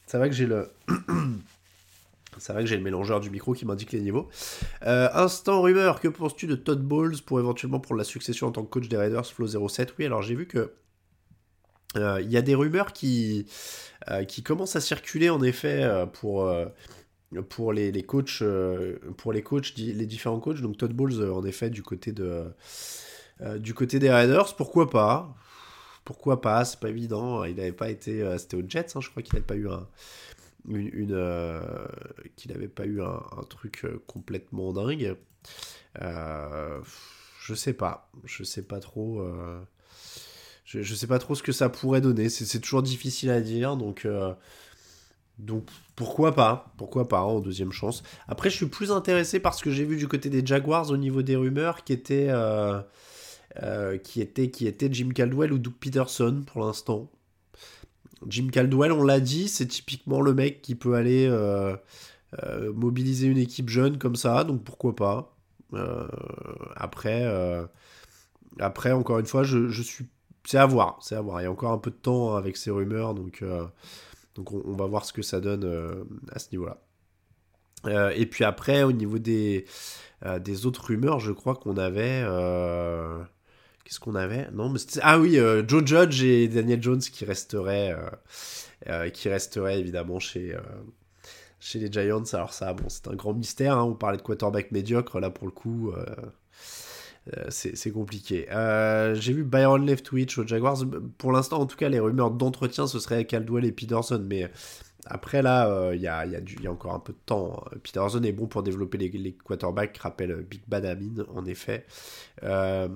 C'est 0.07 0.19
vrai 0.19 0.29
que 0.29 0.35
j'ai 0.35 0.47
le. 0.47 0.71
C'est 2.45 2.53
vrai 2.53 2.63
que 2.63 2.69
j'ai 2.69 2.77
le 2.77 2.83
mélangeur 2.83 3.21
du 3.21 3.31
micro 3.31 3.55
qui 3.55 3.65
m'indique 3.65 3.93
les 3.93 4.03
niveaux. 4.03 4.29
Euh, 4.83 5.09
instant 5.15 5.63
rumeur, 5.63 5.99
que 5.99 6.09
penses-tu 6.09 6.47
de 6.47 6.55
Todd 6.55 6.83
Bowles 6.83 7.23
pour 7.25 7.41
éventuellement 7.41 7.81
pour 7.81 7.97
la 7.97 8.05
succession 8.05 8.49
en 8.49 8.53
tant 8.53 8.63
que 8.65 8.69
coach 8.69 8.87
des 8.87 8.99
Raiders 8.99 9.25
Flow 9.25 9.47
07 9.67 9.95
Oui, 9.99 10.05
alors 10.05 10.21
j'ai 10.21 10.35
vu 10.35 10.47
que 10.47 10.75
euh, 11.97 12.21
il 12.21 12.31
y 12.31 12.37
a 12.37 12.43
des 12.43 12.55
rumeurs 12.55 12.93
qui, 12.93 13.47
euh, 14.11 14.25
qui 14.25 14.43
commencent 14.43 14.77
à 14.77 14.83
circuler 14.83 15.31
en 15.31 15.43
effet 15.43 15.91
pour, 16.13 16.47
pour 17.49 17.73
les, 17.73 17.91
les, 17.91 18.03
coachs, 18.03 18.43
pour 19.17 19.33
les 19.33 19.43
coachs, 19.43 19.75
les 19.79 20.05
différents 20.05 20.41
coachs. 20.41 20.61
Donc 20.61 20.77
Todd 20.77 20.93
Bowles 20.93 21.27
en 21.33 21.47
effet 21.47 21.71
du 21.71 21.83
côté 21.83 22.13
de 22.13 22.45
du 23.57 23.73
côté 23.73 23.99
des 23.99 24.11
Raiders, 24.11 24.55
pourquoi 24.55 24.91
pas? 24.91 25.35
Pourquoi 26.05 26.43
pas? 26.43 26.67
C'est 26.67 26.79
pas 26.79 26.91
évident. 26.91 27.43
Il 27.45 27.57
n'avait 27.57 27.73
pas 27.73 27.89
été, 27.89 28.23
c'était 28.37 28.59
aux 28.59 28.69
Jets, 28.69 28.89
hein, 28.95 29.01
je 29.01 29.09
crois 29.09 29.23
qu'il 29.23 29.33
n'avait 29.33 29.47
pas 29.47 29.57
eu 29.57 29.71
un 29.71 29.89
une, 30.69 31.69
qu'il 32.37 32.53
n'avait 32.53 32.69
pas 32.69 32.87
eu 32.87 33.03
un, 33.03 33.21
truc 33.49 33.87
complètement 34.07 34.73
dingue. 34.73 35.17
je 36.01 37.55
sais 37.55 37.75
pas, 37.75 38.11
je 38.25 38.43
sais 38.45 38.63
pas 38.63 38.81
trop. 38.81 39.23
Je, 40.65 40.79
ne 40.79 40.85
sais 40.97 41.07
pas 41.07 41.19
trop 41.19 41.35
ce 41.35 41.43
que 41.43 41.53
ça 41.53 41.69
pourrait 41.69 42.01
donner. 42.01 42.29
C'est 42.29 42.59
toujours 42.59 42.83
difficile 42.83 43.31
à 43.31 43.41
dire, 43.41 43.77
donc. 43.77 44.05
Euh, 44.05 44.33
donc 45.39 45.69
pourquoi 45.97 46.33
pas 46.33 46.73
Pourquoi 46.77 47.09
pas 47.09 47.23
en 47.23 47.41
deuxième 47.41 47.73
chance. 47.73 48.03
Après, 48.29 48.51
je 48.51 48.57
suis 48.57 48.67
plus 48.67 48.93
intéressé 48.93 49.41
par 49.41 49.55
ce 49.55 49.65
que 49.65 49.71
j'ai 49.71 49.85
vu 49.85 49.97
du 49.97 50.07
côté 50.07 50.31
des 50.31 50.47
Jaguars 50.47 50.91
au 50.91 50.97
niveau 50.97 51.23
des 51.23 51.35
rumeurs 51.35 51.83
qui 51.83 51.93
étaient, 51.93 52.29
euh, 52.29 52.81
euh, 53.63 53.99
qui 53.99 54.21
étaient, 54.21 54.51
qui 54.51 54.69
étaient 54.69 54.89
Jim 54.93 55.11
Caldwell 55.13 55.53
ou 55.53 55.59
Doug 55.59 55.75
Peterson 55.75 56.45
pour 56.47 56.65
l'instant. 56.65 57.11
Jim 58.29 58.49
Caldwell, 58.53 58.93
on 58.93 59.03
l'a 59.03 59.21
dit, 59.21 59.49
c'est 59.49 59.67
typiquement 59.67 60.21
le 60.21 60.35
mec 60.35 60.63
qui 60.63 60.75
peut 60.75 60.95
aller 60.95 61.29
mobiliser 62.75 63.27
une 63.27 63.39
équipe 63.39 63.69
jeune 63.69 63.99
comme 63.99 64.17
ça, 64.17 64.45
donc 64.45 64.65
pourquoi 64.65 64.97
pas. 64.97 65.37
après, 66.77 67.25
après, 68.59 68.93
encore 68.93 69.19
une 69.19 69.27
fois, 69.27 69.43
je, 69.43 69.83
suis 69.83 70.07
c'est 70.45 70.59
à 70.59 70.67
voir, 70.67 70.99
c'est 71.01 71.17
voir. 71.17 71.41
Il 71.41 71.45
y 71.45 71.47
a 71.47 71.51
encore 71.51 71.73
un 71.73 71.79
peu 71.79 71.91
de 71.91 71.97
temps 71.97 72.37
avec 72.37 72.57
ces 72.57 72.71
rumeurs, 72.71 73.15
donc, 73.15 73.41
euh, 73.43 73.67
on, 74.37 74.73
va 74.73 74.87
voir 74.87 75.05
ce 75.05 75.13
que 75.13 75.23
ça 75.23 75.41
donne 75.41 75.65
euh, 75.65 76.05
à 76.33 76.39
ce 76.39 76.51
niveau-là. 76.53 76.79
Euh, 77.87 78.13
et 78.15 78.27
puis 78.27 78.45
après, 78.45 78.83
au 78.83 78.93
niveau 78.93 79.19
des 79.19 79.67
autres 80.65 80.85
rumeurs, 80.85 81.21
je 81.21 81.33
crois 81.33 81.55
qu'on 81.55 81.77
avait. 81.77 82.25
Qu'est-ce 83.85 84.01
qu'on 84.01 84.15
avait? 84.15 84.51
Non, 84.53 84.73
ah 85.03 85.19
oui, 85.19 85.39
Joe 85.69 85.85
Judge 85.85 86.23
et 86.23 86.49
Daniel 86.49 86.83
Jones 86.83 87.01
qui 87.01 87.25
resteraient, 87.25 87.95
qui 89.13 89.29
resteraient 89.29 89.79
évidemment 89.79 90.19
chez 90.19 90.57
chez 91.65 91.79
les 91.79 91.91
Giants. 91.91 92.23
Alors 92.35 92.53
ça, 92.53 92.75
bon, 92.75 92.85
c'est 92.89 93.09
un 93.09 93.15
grand 93.15 93.33
mystère. 93.33 93.79
Hein. 93.79 93.85
On 93.85 93.95
parlait 93.95 94.19
de 94.19 94.23
quarterback 94.23 94.71
médiocre. 94.71 95.19
Là, 95.19 95.31
pour 95.31 95.47
le 95.47 95.53
coup, 95.53 95.93
euh, 95.93 97.47
c'est 97.49 97.91
compliqué. 97.91 98.47
Euh, 98.51 99.15
j'ai 99.15 99.33
vu 99.33 99.45
Byron 99.45 99.87
Left 99.87 100.05
Twitch 100.05 100.37
aux 100.37 100.47
Jaguars. 100.47 100.85
Pour 101.17 101.33
l'instant, 101.33 101.61
en 101.61 101.67
tout 101.67 101.77
cas, 101.77 101.89
les 101.89 102.01
rumeurs 102.01 102.31
d'entretien, 102.31 102.87
ce 102.87 102.99
serait 102.99 103.25
Caldwell 103.25 103.65
et 103.65 103.73
Peterson. 103.73 104.23
Mais 104.27 104.51
après, 105.07 105.43
là, 105.43 105.93
il 105.93 106.01
y, 106.01 106.09
a, 106.09 106.71
encore 106.71 106.95
un 106.95 106.99
peu 106.99 107.13
de 107.13 107.19
temps. 107.27 107.65
Peterson 107.83 108.23
est 108.23 108.33
bon 108.33 108.47
pour 108.47 108.63
développer 108.63 108.99
les, 108.99 109.09
les 109.09 109.33
quarterbacks, 109.33 109.97
rappelle 109.99 110.45
Big 110.49 110.63
Bad 110.67 110.85
Amin, 110.85 111.25
en 111.35 111.45
effet. 111.47 111.87
Euh, 112.43 112.89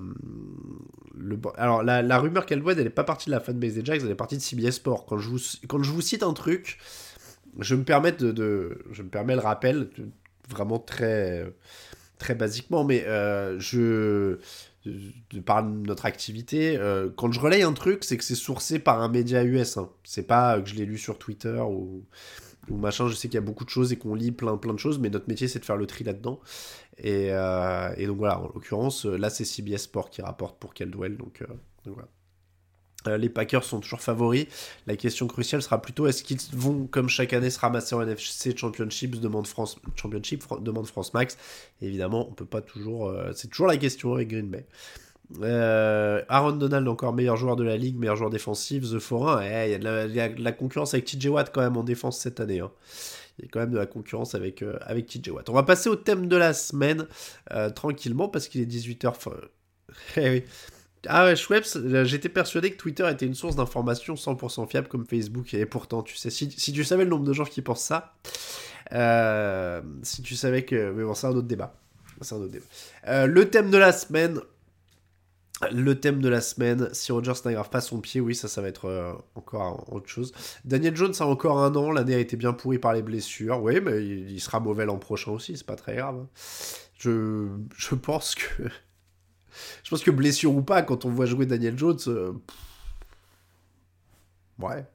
alors, 1.57 1.83
la, 1.83 2.19
rumeur 2.19 2.45
Caldwell, 2.45 2.77
elle 2.77 2.85
n'est 2.85 2.89
pas 2.89 3.03
partie 3.03 3.27
de 3.27 3.31
la 3.31 3.39
fanbase 3.39 3.75
des 3.75 3.85
Jags, 3.85 4.01
elle 4.03 4.11
est 4.11 4.15
partie 4.15 4.37
de 4.37 4.41
CBS 4.41 4.71
Sport. 4.71 5.05
Quand 5.05 5.17
je 5.17 5.29
vous, 5.91 6.01
cite 6.01 6.23
un 6.23 6.33
truc, 6.33 6.79
je 7.59 7.75
me 7.75 7.83
permets, 7.83 8.11
de, 8.11 8.77
je 8.91 9.03
me 9.03 9.09
permets 9.09 9.35
le 9.35 9.41
rappel, 9.41 9.89
vraiment 10.49 10.79
très 10.79 11.53
très 12.19 12.35
basiquement, 12.35 12.83
mais 12.83 13.05
euh, 13.07 13.57
je 13.59 14.37
de 14.85 15.39
par 15.41 15.63
notre 15.63 16.05
activité, 16.05 16.77
euh, 16.77 17.09
quand 17.15 17.31
je 17.31 17.39
relaye 17.39 17.63
un 17.63 17.73
truc, 17.73 18.03
c'est 18.03 18.17
que 18.17 18.23
c'est 18.23 18.35
sourcé 18.35 18.79
par 18.79 19.01
un 19.01 19.09
média 19.09 19.43
US. 19.43 19.77
Hein. 19.77 19.89
C'est 20.03 20.27
pas 20.27 20.59
que 20.61 20.69
je 20.69 20.75
l'ai 20.75 20.85
lu 20.85 20.97
sur 20.97 21.17
Twitter 21.17 21.59
ou, 21.59 22.05
machin. 22.69 23.07
Je 23.07 23.15
sais 23.15 23.27
qu'il 23.27 23.35
y 23.35 23.39
a 23.39 23.41
beaucoup 23.41 23.65
de 23.65 23.69
choses 23.69 23.91
et 23.91 23.97
qu'on 23.97 24.15
lit 24.15 24.31
plein 24.31 24.57
plein 24.57 24.73
de 24.73 24.79
choses, 24.79 24.99
mais 24.99 25.09
notre 25.09 25.27
métier 25.27 25.47
c'est 25.47 25.59
de 25.59 25.65
faire 25.65 25.77
le 25.77 25.87
tri 25.87 26.03
là-dedans. 26.03 26.39
Et, 26.97 27.29
euh, 27.31 28.07
donc 28.07 28.17
voilà, 28.17 28.39
en 28.39 28.47
l'occurrence, 28.53 29.05
là 29.05 29.29
c'est 29.29 29.45
CBS 29.45 29.83
Sport 29.83 30.09
qui 30.09 30.21
rapporte 30.21 30.59
pour 30.59 30.73
Caldwell, 30.73 31.17
donc, 31.17 31.43
donc 31.85 31.95
voilà. 31.95 32.07
Euh, 33.07 33.17
les 33.17 33.29
Packers 33.29 33.63
sont 33.63 33.79
toujours 33.79 34.01
favoris. 34.01 34.47
La 34.87 34.95
question 34.95 35.27
cruciale 35.27 35.61
sera 35.61 35.81
plutôt 35.81 36.07
est-ce 36.07 36.23
qu'ils 36.23 36.39
vont, 36.53 36.87
comme 36.87 37.09
chaque 37.09 37.33
année, 37.33 37.49
se 37.49 37.59
ramasser 37.59 37.95
en 37.95 38.01
NFC 38.01 38.55
Championship 38.55 39.19
demande 39.19 39.47
France, 39.47 39.77
Championship, 39.95 40.43
demande 40.61 40.87
France 40.87 41.13
Max. 41.13 41.37
évidemment, 41.81 42.27
on 42.29 42.33
peut 42.33 42.45
pas 42.45 42.61
toujours. 42.61 43.07
Euh, 43.07 43.31
c'est 43.33 43.47
toujours 43.47 43.67
la 43.67 43.77
question 43.77 44.13
avec 44.13 44.29
Green 44.29 44.47
Bay. 44.47 44.65
Euh, 45.41 46.23
Aaron 46.27 46.53
Donald, 46.53 46.87
encore 46.87 47.13
meilleur 47.13 47.37
joueur 47.37 47.55
de 47.55 47.63
la 47.63 47.77
ligue, 47.77 47.97
meilleur 47.97 48.15
joueur 48.15 48.31
défensif. 48.31 48.83
The 48.83 48.99
Forain, 48.99 49.41
eh, 49.43 49.75
il 49.75 49.83
y, 50.15 50.19
a 50.19 50.29
de 50.29 50.43
la 50.43 50.51
concurrence 50.51 50.93
avec 50.93 51.05
TJ 51.05 51.27
Watt 51.27 51.51
quand 51.53 51.61
même 51.61 51.77
en 51.77 51.83
défense 51.83 52.19
cette 52.19 52.39
année. 52.39 52.59
Hein. 52.59 52.71
Il 53.37 53.45
y 53.45 53.47
a 53.47 53.51
quand 53.51 53.59
même 53.59 53.71
de 53.71 53.77
la 53.77 53.85
concurrence 53.85 54.35
avec, 54.35 54.65
avec 54.81 55.05
TJ 55.05 55.29
Watt. 55.29 55.49
On 55.49 55.53
va 55.53 55.63
passer 55.63 55.87
au 55.87 55.95
thème 55.95 56.27
de 56.27 56.35
la 56.35 56.53
semaine 56.53 57.07
tranquillement 57.75 58.27
parce 58.27 58.49
qu'il 58.49 58.59
est 58.59 58.65
18h. 58.65 59.13
eh 60.17 60.29
oui. 60.29 60.43
Ah 61.07 61.25
ouais, 61.25 61.35
Schweppes, 61.35 61.65
euh, 61.77 62.03
j'étais 62.03 62.29
persuadé 62.29 62.71
que 62.71 62.77
Twitter 62.77 63.09
était 63.09 63.25
une 63.25 63.35
source 63.35 63.55
d'information 63.55 64.15
100% 64.15 64.69
fiable 64.69 64.87
comme 64.87 65.05
Facebook, 65.05 65.53
et 65.53 65.65
pourtant, 65.65 66.03
tu 66.03 66.17
sais, 66.17 66.29
si, 66.29 66.47
tu 66.49 66.83
savais 66.83 67.05
le 67.05 67.09
nombre 67.09 67.25
de 67.25 67.33
gens 67.33 67.45
qui 67.45 67.61
pensent 67.61 67.83
ça, 67.83 68.13
euh, 68.91 69.81
si 70.03 70.21
tu 70.21 70.35
savais 70.35 70.65
que... 70.65 70.91
Mais 70.91 71.03
bon, 71.03 71.13
c'est 71.13 71.27
un 71.27 71.31
autre 71.31 71.47
débat. 71.47 71.73
C'est 72.21 72.35
un 72.35 72.39
autre 72.39 72.51
débat. 72.51 72.65
Euh, 73.07 73.27
le 73.27 73.49
thème 73.49 73.69
de 73.71 73.77
la 73.77 73.93
semaine, 73.93 74.41
Le 75.71 75.99
thème 75.99 76.21
de 76.21 76.29
la 76.29 76.39
semaine, 76.39 76.89
si 76.93 77.11
Rogers 77.11 77.33
n'aggrave 77.43 77.69
pas 77.69 77.81
son 77.81 77.99
pied, 77.99 78.21
oui, 78.21 78.33
ça, 78.33 78.47
ça 78.47 78.61
va 78.61 78.69
être 78.69 79.21
encore 79.35 79.91
autre 79.93 80.07
chose. 80.07 80.31
Daniel 80.63 80.95
Jones 80.95 81.13
a 81.19 81.25
encore 81.25 81.59
un 81.59 81.75
an, 81.75 81.91
l'année 81.91 82.15
a 82.15 82.19
été 82.19 82.37
bien 82.37 82.53
pourrie 82.53 82.79
par 82.79 82.93
les 82.93 83.01
blessures. 83.01 83.61
Oui, 83.61 83.81
mais 83.81 84.05
il, 84.05 84.39
sera 84.39 84.61
mauvais 84.61 84.85
l'an 84.85 84.97
prochain 84.97 85.31
aussi, 85.31 85.57
c'est 85.57 85.65
pas 85.65 85.75
très 85.75 85.97
grave. 85.97 86.15
Hein. 86.15 86.27
Je, 86.97 87.47
je 87.77 87.95
pense 87.95 88.35
que. 88.35 88.63
Je 89.83 89.89
pense 89.89 90.03
que 90.03 90.11
blessure 90.11 90.55
ou 90.55 90.61
pas, 90.61 90.81
quand 90.81 91.05
on 91.05 91.09
voit 91.09 91.25
jouer 91.25 91.45
Daniel 91.45 91.77
Jones. 91.77 91.99
Euh, 92.07 92.33
ouais. 94.59 94.85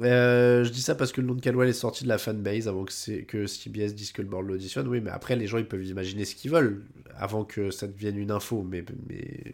Euh, 0.00 0.62
je 0.64 0.70
dis 0.70 0.82
ça 0.82 0.94
parce 0.94 1.12
que 1.12 1.20
le 1.20 1.26
nom 1.26 1.34
de 1.34 1.40
Caldwell 1.40 1.68
est 1.68 1.72
sorti 1.72 2.04
de 2.04 2.08
la 2.08 2.18
fanbase 2.18 2.68
avant 2.68 2.84
que, 2.84 3.20
que 3.22 3.46
CBS 3.46 3.94
dise 3.94 4.12
que 4.12 4.22
le 4.22 4.28
board 4.28 4.46
l'auditionne. 4.46 4.88
Oui, 4.88 5.00
mais 5.00 5.10
après, 5.10 5.36
les 5.36 5.46
gens 5.46 5.58
ils 5.58 5.66
peuvent 5.66 5.84
imaginer 5.84 6.24
ce 6.24 6.34
qu'ils 6.34 6.50
veulent 6.50 6.84
avant 7.16 7.44
que 7.44 7.70
ça 7.70 7.86
devienne 7.86 8.18
une 8.18 8.30
info. 8.30 8.62
Mais, 8.62 8.84
mais 9.08 9.52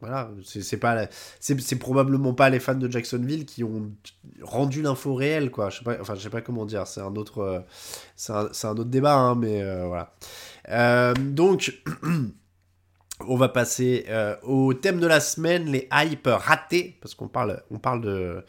voilà, 0.00 0.30
c'est 0.44 0.76
pas 0.76 1.08
c'est 1.40 1.78
probablement 1.78 2.34
pas 2.34 2.50
les 2.50 2.60
fans 2.60 2.74
de 2.74 2.90
Jacksonville 2.90 3.44
qui 3.46 3.64
ont 3.64 3.90
rendu 4.42 4.82
l'info 4.82 5.14
réelle 5.14 5.50
quoi. 5.50 5.70
Je 5.70 5.78
sais 5.78 5.84
pas, 5.84 5.96
enfin 6.00 6.14
je 6.14 6.20
sais 6.20 6.30
pas 6.30 6.40
comment 6.40 6.64
dire. 6.64 6.86
C'est 6.86 7.00
un 7.00 7.16
autre, 7.16 7.64
c'est 8.16 8.32
un, 8.32 8.46
un, 8.46 8.70
autre 8.70 8.84
débat, 8.84 9.16
hein, 9.16 9.34
mais 9.34 9.62
euh, 9.62 9.86
voilà. 9.86 10.14
Euh, 10.68 11.14
donc 11.14 11.82
on 13.26 13.36
va 13.36 13.48
passer 13.48 14.06
au 14.42 14.74
thème 14.74 15.00
de 15.00 15.06
la 15.06 15.20
semaine, 15.20 15.66
les 15.66 15.88
hype 15.92 16.28
ratés, 16.28 16.96
parce 17.00 17.14
qu'on 17.14 17.28
parle, 17.28 17.62
on 17.70 17.78
parle 17.78 18.00
de 18.00 18.44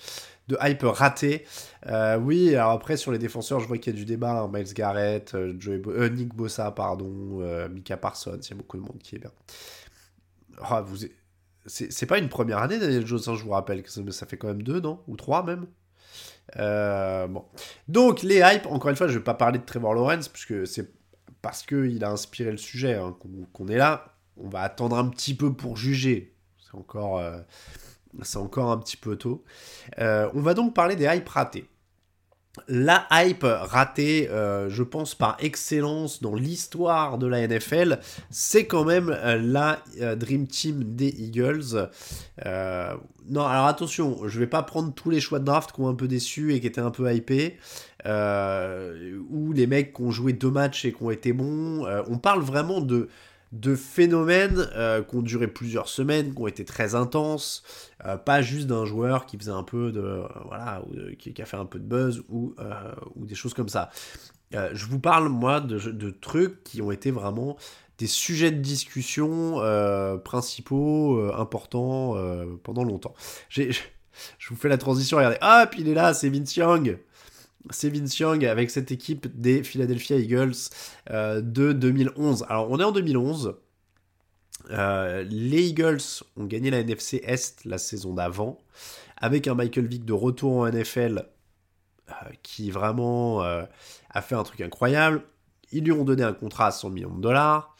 de 0.49 0.57
hype 0.61 0.83
raté. 0.83 1.45
Euh, 1.85 2.17
oui, 2.17 2.55
alors 2.55 2.71
après 2.71 2.97
sur 2.97 3.11
les 3.11 3.19
défenseurs, 3.19 3.59
je 3.59 3.67
vois 3.67 3.77
qu'il 3.77 3.93
y 3.93 3.95
a 3.95 3.99
du 3.99 4.05
débat. 4.05 4.41
Hein. 4.41 4.49
Miles 4.51 4.73
Garrett, 4.73 5.33
euh, 5.35 5.57
euh, 5.67 6.09
Nick 6.09 6.33
Bossa, 6.35 6.71
pardon, 6.71 7.39
Mika 7.69 7.95
Parsons, 7.95 8.39
il 8.41 8.49
y 8.49 8.53
a 8.53 8.55
beaucoup 8.55 8.77
de 8.77 8.81
monde 8.81 8.99
qui 9.01 9.15
est 9.15 9.19
bien. 9.19 9.31
Ah, 10.61 10.81
vous... 10.81 11.05
C'est 11.65 12.05
pas 12.05 12.17
une 12.17 12.29
première 12.29 12.59
année 12.59 12.79
Daniel 12.79 13.05
Jones, 13.05 13.21
hein, 13.27 13.35
je 13.35 13.43
vous 13.43 13.51
rappelle, 13.51 13.83
que 13.83 13.89
ça, 13.89 14.25
fait 14.25 14.37
quand 14.37 14.47
même 14.47 14.63
deux, 14.63 14.79
non? 14.79 15.01
Ou 15.07 15.15
trois 15.17 15.43
même? 15.43 15.67
Bon. 16.55 17.45
Donc, 17.87 18.23
les 18.23 18.37
hypes, 18.37 18.65
encore 18.65 18.89
une 18.89 18.95
fois, 18.95 19.07
je 19.07 19.17
vais 19.17 19.23
pas 19.23 19.33
parler 19.35 19.59
de 19.59 19.65
Trevor 19.65 19.93
Lawrence, 19.93 20.29
puisque 20.29 20.65
c'est 20.65 20.91
parce 21.41 21.63
qu'il 21.63 22.03
a 22.03 22.09
inspiré 22.09 22.51
le 22.51 22.57
sujet 22.57 22.95
hein, 22.95 23.15
qu'on 23.53 23.67
est 23.67 23.77
là. 23.77 24.15
On 24.37 24.49
va 24.49 24.61
attendre 24.61 24.97
un 24.97 25.07
petit 25.09 25.35
peu 25.35 25.53
pour 25.53 25.77
juger. 25.77 26.33
C'est 26.59 26.75
encore 26.75 27.21
c'est 28.23 28.37
encore 28.37 28.71
un 28.71 28.77
petit 28.77 28.97
peu 28.97 29.15
tôt. 29.15 29.43
Euh, 29.99 30.29
on 30.33 30.41
va 30.41 30.53
donc 30.53 30.73
parler 30.73 30.95
des 30.95 31.05
hypes 31.05 31.29
ratés. 31.29 31.67
La 32.67 33.07
hype 33.11 33.43
ratée, 33.43 34.29
euh, 34.29 34.69
je 34.69 34.83
pense 34.83 35.15
par 35.15 35.37
excellence 35.39 36.21
dans 36.21 36.35
l'histoire 36.35 37.17
de 37.17 37.27
la 37.27 37.47
NFL, 37.47 37.99
c'est 38.29 38.65
quand 38.65 38.83
même 38.83 39.09
euh, 39.09 39.37
la 39.41 39.83
Dream 40.15 40.47
Team 40.47 40.95
des 40.95 41.07
Eagles. 41.07 41.89
non, 42.45 43.45
alors 43.45 43.65
attention, 43.65 44.27
je 44.27 44.39
vais 44.39 44.47
pas 44.47 44.63
prendre 44.63 44.93
tous 44.93 45.09
les 45.09 45.19
choix 45.19 45.39
de 45.39 45.45
draft 45.45 45.71
qui 45.71 45.81
ont 45.81 45.87
un 45.87 45.95
peu 45.95 46.07
déçu 46.07 46.53
et 46.53 46.59
qui 46.59 46.67
étaient 46.67 46.81
un 46.81 46.91
peu 46.91 47.11
hypés, 47.13 47.57
ou 48.05 49.53
les 49.53 49.67
mecs 49.67 49.93
qui 49.93 50.01
ont 50.01 50.11
joué 50.11 50.33
deux 50.33 50.51
matchs 50.51 50.85
et 50.85 50.93
qui 50.93 51.03
ont 51.03 51.11
été 51.11 51.33
bons. 51.33 51.85
on 52.07 52.17
parle 52.17 52.41
vraiment 52.41 52.81
de 52.81 53.09
de 53.51 53.75
phénomènes 53.75 54.67
euh, 54.75 55.03
qui 55.03 55.15
ont 55.15 55.21
duré 55.21 55.47
plusieurs 55.47 55.89
semaines, 55.89 56.33
qui 56.33 56.41
ont 56.41 56.47
été 56.47 56.65
très 56.65 56.95
intenses, 56.95 57.63
euh, 58.05 58.17
pas 58.17 58.41
juste 58.41 58.67
d'un 58.67 58.85
joueur 58.85 59.25
qui 59.25 59.37
faisait 59.37 59.51
un 59.51 59.63
peu 59.63 59.91
de 59.91 60.01
euh, 60.01 60.27
voilà, 60.45 60.83
qui, 61.17 61.33
a 61.41 61.45
fait 61.45 61.57
un 61.57 61.65
peu 61.65 61.79
de 61.79 61.85
buzz 61.85 62.23
ou, 62.29 62.55
ou 63.15 63.25
des 63.25 63.35
choses 63.35 63.53
comme 63.53 63.69
ça. 63.69 63.89
je 64.51 64.85
vous 64.85 64.99
parle 64.99 65.29
moi 65.29 65.61
de, 65.61 66.09
trucs 66.11 66.63
qui 66.63 66.81
ont 66.81 66.91
été 66.91 67.11
vraiment 67.11 67.57
des 67.97 68.07
sujets 68.07 68.51
de 68.51 68.59
discussion 68.59 69.61
principaux, 70.23 71.31
importants 71.33 72.15
pendant 72.63 72.83
longtemps. 72.83 73.13
je 73.49 73.73
vous 74.49 74.55
fais 74.55 74.69
la 74.69 74.77
transition, 74.77 75.17
regardez, 75.17 75.37
hop, 75.41 75.75
il 75.77 75.87
est 75.89 75.93
là, 75.93 76.13
c'est 76.13 76.29
Vince 76.29 76.55
Young 76.55 76.99
c'est 77.71 77.89
Vince 77.89 78.17
Young 78.19 78.45
avec 78.45 78.69
cette 78.69 78.91
équipe 78.91 79.27
des 79.39 79.63
Philadelphia 79.63 80.17
Eagles 80.17 80.55
euh, 81.09 81.41
de 81.41 81.73
2011. 81.73 82.45
Alors 82.49 82.69
on 82.69 82.79
est 82.79 82.83
en 82.83 82.91
2011. 82.91 83.55
Euh, 84.71 85.23
les 85.29 85.69
Eagles 85.69 86.01
ont 86.37 86.45
gagné 86.45 86.69
la 86.69 86.79
NFC 86.79 87.21
Est 87.25 87.65
la 87.65 87.77
saison 87.77 88.13
d'avant, 88.13 88.59
avec 89.17 89.47
un 89.47 89.55
Michael 89.55 89.87
Vick 89.87 90.05
de 90.05 90.13
retour 90.13 90.57
en 90.57 90.69
NFL 90.69 91.25
euh, 92.09 92.13
qui 92.43 92.71
vraiment 92.71 93.41
a 93.41 94.21
fait 94.21 94.35
un 94.35 94.43
truc 94.43 94.61
incroyable. 94.61 95.23
Ils 95.71 95.83
lui 95.83 95.91
ont 95.91 96.03
donné 96.03 96.23
un 96.23 96.33
contrat 96.33 96.67
à 96.67 96.71
100 96.71 96.89
millions 96.89 97.15
de 97.15 97.21
dollars. 97.21 97.75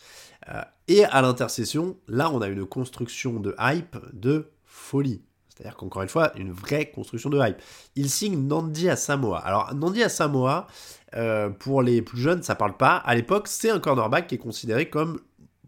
et 0.88 1.06
à 1.06 1.22
l'intercession, 1.22 1.98
là 2.08 2.32
on 2.32 2.42
a 2.42 2.48
une 2.48 2.66
construction 2.66 3.40
de 3.40 3.56
hype 3.60 3.98
de 4.14 4.52
folie. 4.66 5.22
C'est-à-dire 5.60 5.76
qu'encore 5.76 6.04
une 6.04 6.10
fois, 6.10 6.32
une 6.38 6.54
vraie 6.54 6.90
construction 6.90 7.30
de 7.30 7.38
hype. 7.38 7.58
Il 7.98 8.10
signe 8.10 8.48
Nandi 8.48 8.90
à 8.90 8.96
Samoa. 8.96 9.40
Alors, 9.40 9.76
Nandi 9.76 10.02
à 10.02 10.08
Samoa, 10.08 10.68
euh, 11.16 11.50
pour 11.50 11.82
les 11.82 12.02
plus 12.02 12.22
jeunes, 12.22 12.44
ça 12.44 12.56
parle 12.56 12.78
pas. 12.78 12.96
À 12.96 13.14
l'époque, 13.14 13.50
c'est 13.50 13.70
un 13.70 13.80
cornerback 13.80 14.28
qui 14.28 14.36
est 14.36 14.40
considéré 14.40 14.90
comme 14.90 15.20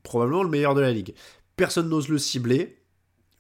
probablement 0.01 0.43
le 0.43 0.49
meilleur 0.49 0.75
de 0.75 0.82
la 0.82 0.91
ligue. 0.91 1.13
Personne 1.58 1.89
n'ose 1.89 2.08
le 2.08 2.17
cibler. 2.17 2.77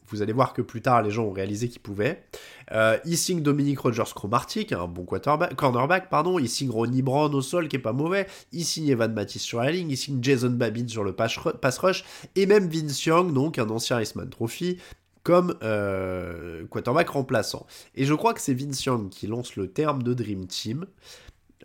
Vous 0.09 0.21
allez 0.21 0.33
voir 0.33 0.51
que 0.51 0.61
plus 0.61 0.81
tard, 0.81 1.01
les 1.03 1.09
gens 1.09 1.23
ont 1.23 1.31
réalisé 1.31 1.69
qu'ils 1.69 1.81
pouvaient. 1.81 2.25
Euh, 2.73 2.97
il 3.05 3.17
signe 3.17 3.41
Dominique 3.41 3.79
Rogers 3.79 4.11
Cromartie, 4.13 4.65
qui 4.65 4.73
est 4.73 4.77
un 4.77 4.87
bon 4.87 5.05
cornerback, 5.05 6.09
pardon. 6.09 6.37
Il 6.37 6.49
signe 6.49 6.69
Ronnie 6.69 7.01
Brown 7.01 7.33
au 7.33 7.41
sol, 7.41 7.69
qui 7.69 7.77
est 7.77 7.79
pas 7.79 7.93
mauvais. 7.93 8.27
Il 8.51 8.65
signe 8.65 8.89
Evan 8.89 9.13
Matisse 9.13 9.43
sur 9.43 9.61
la 9.61 9.71
ligne. 9.71 9.89
Il 9.89 9.95
signe 9.95 10.21
Jason 10.21 10.49
Babin 10.49 10.85
sur 10.89 11.05
le 11.05 11.13
pass 11.13 11.77
rush. 11.77 12.03
Et 12.35 12.45
même 12.45 12.67
Vince 12.67 13.05
Young, 13.05 13.31
donc 13.31 13.57
un 13.57 13.69
ancien 13.69 14.01
Iceman 14.01 14.29
Trophy, 14.29 14.79
comme 15.23 15.55
euh, 15.61 16.65
remplaçant. 17.07 17.67
Et 17.95 18.05
je 18.05 18.13
crois 18.13 18.33
que 18.33 18.41
c'est 18.41 18.53
Vince 18.53 18.83
Young 18.85 19.09
qui 19.09 19.27
lance 19.27 19.55
le 19.55 19.71
terme 19.71 20.03
de 20.03 20.13
Dream 20.13 20.47
Team. 20.47 20.85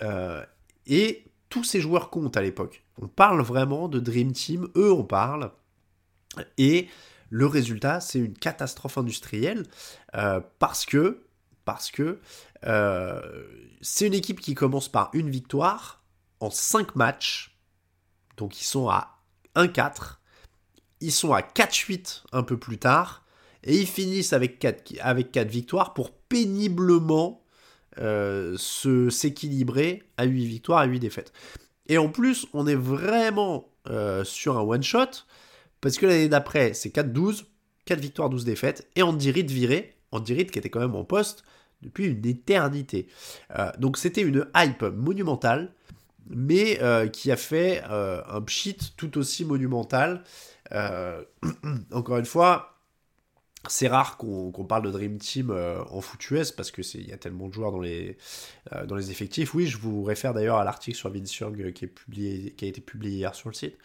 Euh, 0.03 0.45
et 0.87 1.25
tous 1.49 1.65
ces 1.65 1.81
joueurs 1.81 2.11
comptent 2.11 2.37
à 2.37 2.43
l'époque. 2.43 2.85
On 3.01 3.09
parle 3.09 3.41
vraiment 3.43 3.89
de 3.89 3.99
Dream 3.99 4.33
Team, 4.33 4.69
eux 4.77 4.93
on 4.93 5.05
parle. 5.05 5.53
Et 6.59 6.89
le 7.31 7.47
résultat, 7.47 8.01
c'est 8.01 8.19
une 8.19 8.35
catastrophe 8.35 8.99
industrielle 8.99 9.65
euh, 10.15 10.41
parce 10.59 10.85
que, 10.85 11.23
parce 11.65 11.91
que 11.91 12.21
c'est 13.81 14.07
une 14.09 14.15
équipe 14.15 14.41
qui 14.41 14.55
commence 14.55 14.89
par 14.89 15.11
une 15.13 15.31
victoire 15.31 16.03
en 16.41 16.51
5 16.51 16.97
matchs. 16.97 17.57
Donc 18.37 18.61
ils 18.61 18.65
sont 18.65 18.89
à 18.89 19.21
1-4. 19.55 20.17
Ils 21.01 21.13
sont 21.13 21.33
à 21.33 21.43
4-8 21.43 22.25
un 22.33 22.43
peu 22.43 22.57
plus 22.57 22.79
tard. 22.79 23.26
Et 23.67 23.77
ils 23.81 23.87
finissent 23.87 24.33
avec 24.33 24.59
4, 24.59 24.95
avec 25.01 25.37
victoires 25.37 25.93
pour 25.93 26.13
péniblement 26.13 27.43
euh, 27.99 28.57
s'équilibrer 29.09 30.03
à 30.19 30.25
8 30.25 30.47
victoires, 30.47 30.81
à 30.81 30.85
8 30.85 31.01
défaites. 31.01 31.33
Et 31.89 31.99
en 31.99 32.09
plus, 32.09 32.47
on 32.53 32.67
est 32.67 32.75
vraiment 32.75 33.71
euh, 33.89 34.23
sur 34.23 34.59
un 34.59 34.61
one-shot, 34.61 35.25
parce 35.81 35.97
que 35.97 36.07
l'année 36.07 36.29
d'après, 36.29 36.75
c'est 36.75 36.95
4-12, 36.95 37.45
4 37.87 37.99
victoires, 37.99 38.29
12 38.29 38.45
défaites, 38.45 38.89
et 38.97 39.03
Andy 39.03 39.31
Reid 39.31 39.51
viré, 39.51 39.95
Andy 40.13 40.35
Reid 40.35 40.51
qui 40.51 40.59
était 40.59 40.69
quand 40.69 40.81
même 40.81 40.95
en 40.95 41.05
poste 41.05 41.45
depuis 41.81 42.07
une 42.07 42.27
éternité. 42.27 43.09
Euh, 43.59 43.71
donc 43.79 43.97
c'était 43.97 44.23
une 44.23 44.47
hype 44.55 44.83
monumentale, 44.83 45.73
mais 46.29 46.81
qui 47.13 47.31
a 47.31 47.37
fait 47.37 47.85
un 47.85 48.41
pchit 48.43 48.77
tout 48.97 49.17
aussi 49.17 49.45
monumental. 49.45 50.25
encore 51.93 52.19
une 52.19 52.25
fois, 52.25 52.76
c'est 53.69 53.89
rare 53.89 54.17
qu'on 54.17 54.65
parle 54.65 54.83
de 54.83 54.91
Dream 54.91 55.19
Team 55.19 55.51
euh, 55.51 55.83
en 55.91 56.01
foot 56.01 56.31
US 56.31 56.53
parce 56.53 56.71
que 56.71 56.83
il 56.97 57.09
y 57.09 57.13
a 57.13 57.17
tellement 57.17 57.49
de 57.49 57.53
joueurs 57.53 57.73
dans 57.73 57.81
les, 57.81 58.17
euh, 58.73 58.87
dans 58.87 58.95
les 58.95 59.11
effectifs. 59.11 59.55
Oui, 59.55 59.67
je 59.67 59.79
vous 59.79 60.03
réfère 60.03 60.35
d'ailleurs 60.35 60.59
à 60.59 60.65
l'article 60.65 60.97
sur 60.97 61.11
Vince 61.11 61.37
Young 61.39 61.61
euh, 61.61 61.71
qui, 61.73 61.87
a 61.87 62.67
été 62.67 62.81
publié 62.81 63.17
hier 63.17 63.35
sur 63.35 63.49
le 63.49 63.55
site. 63.55 63.77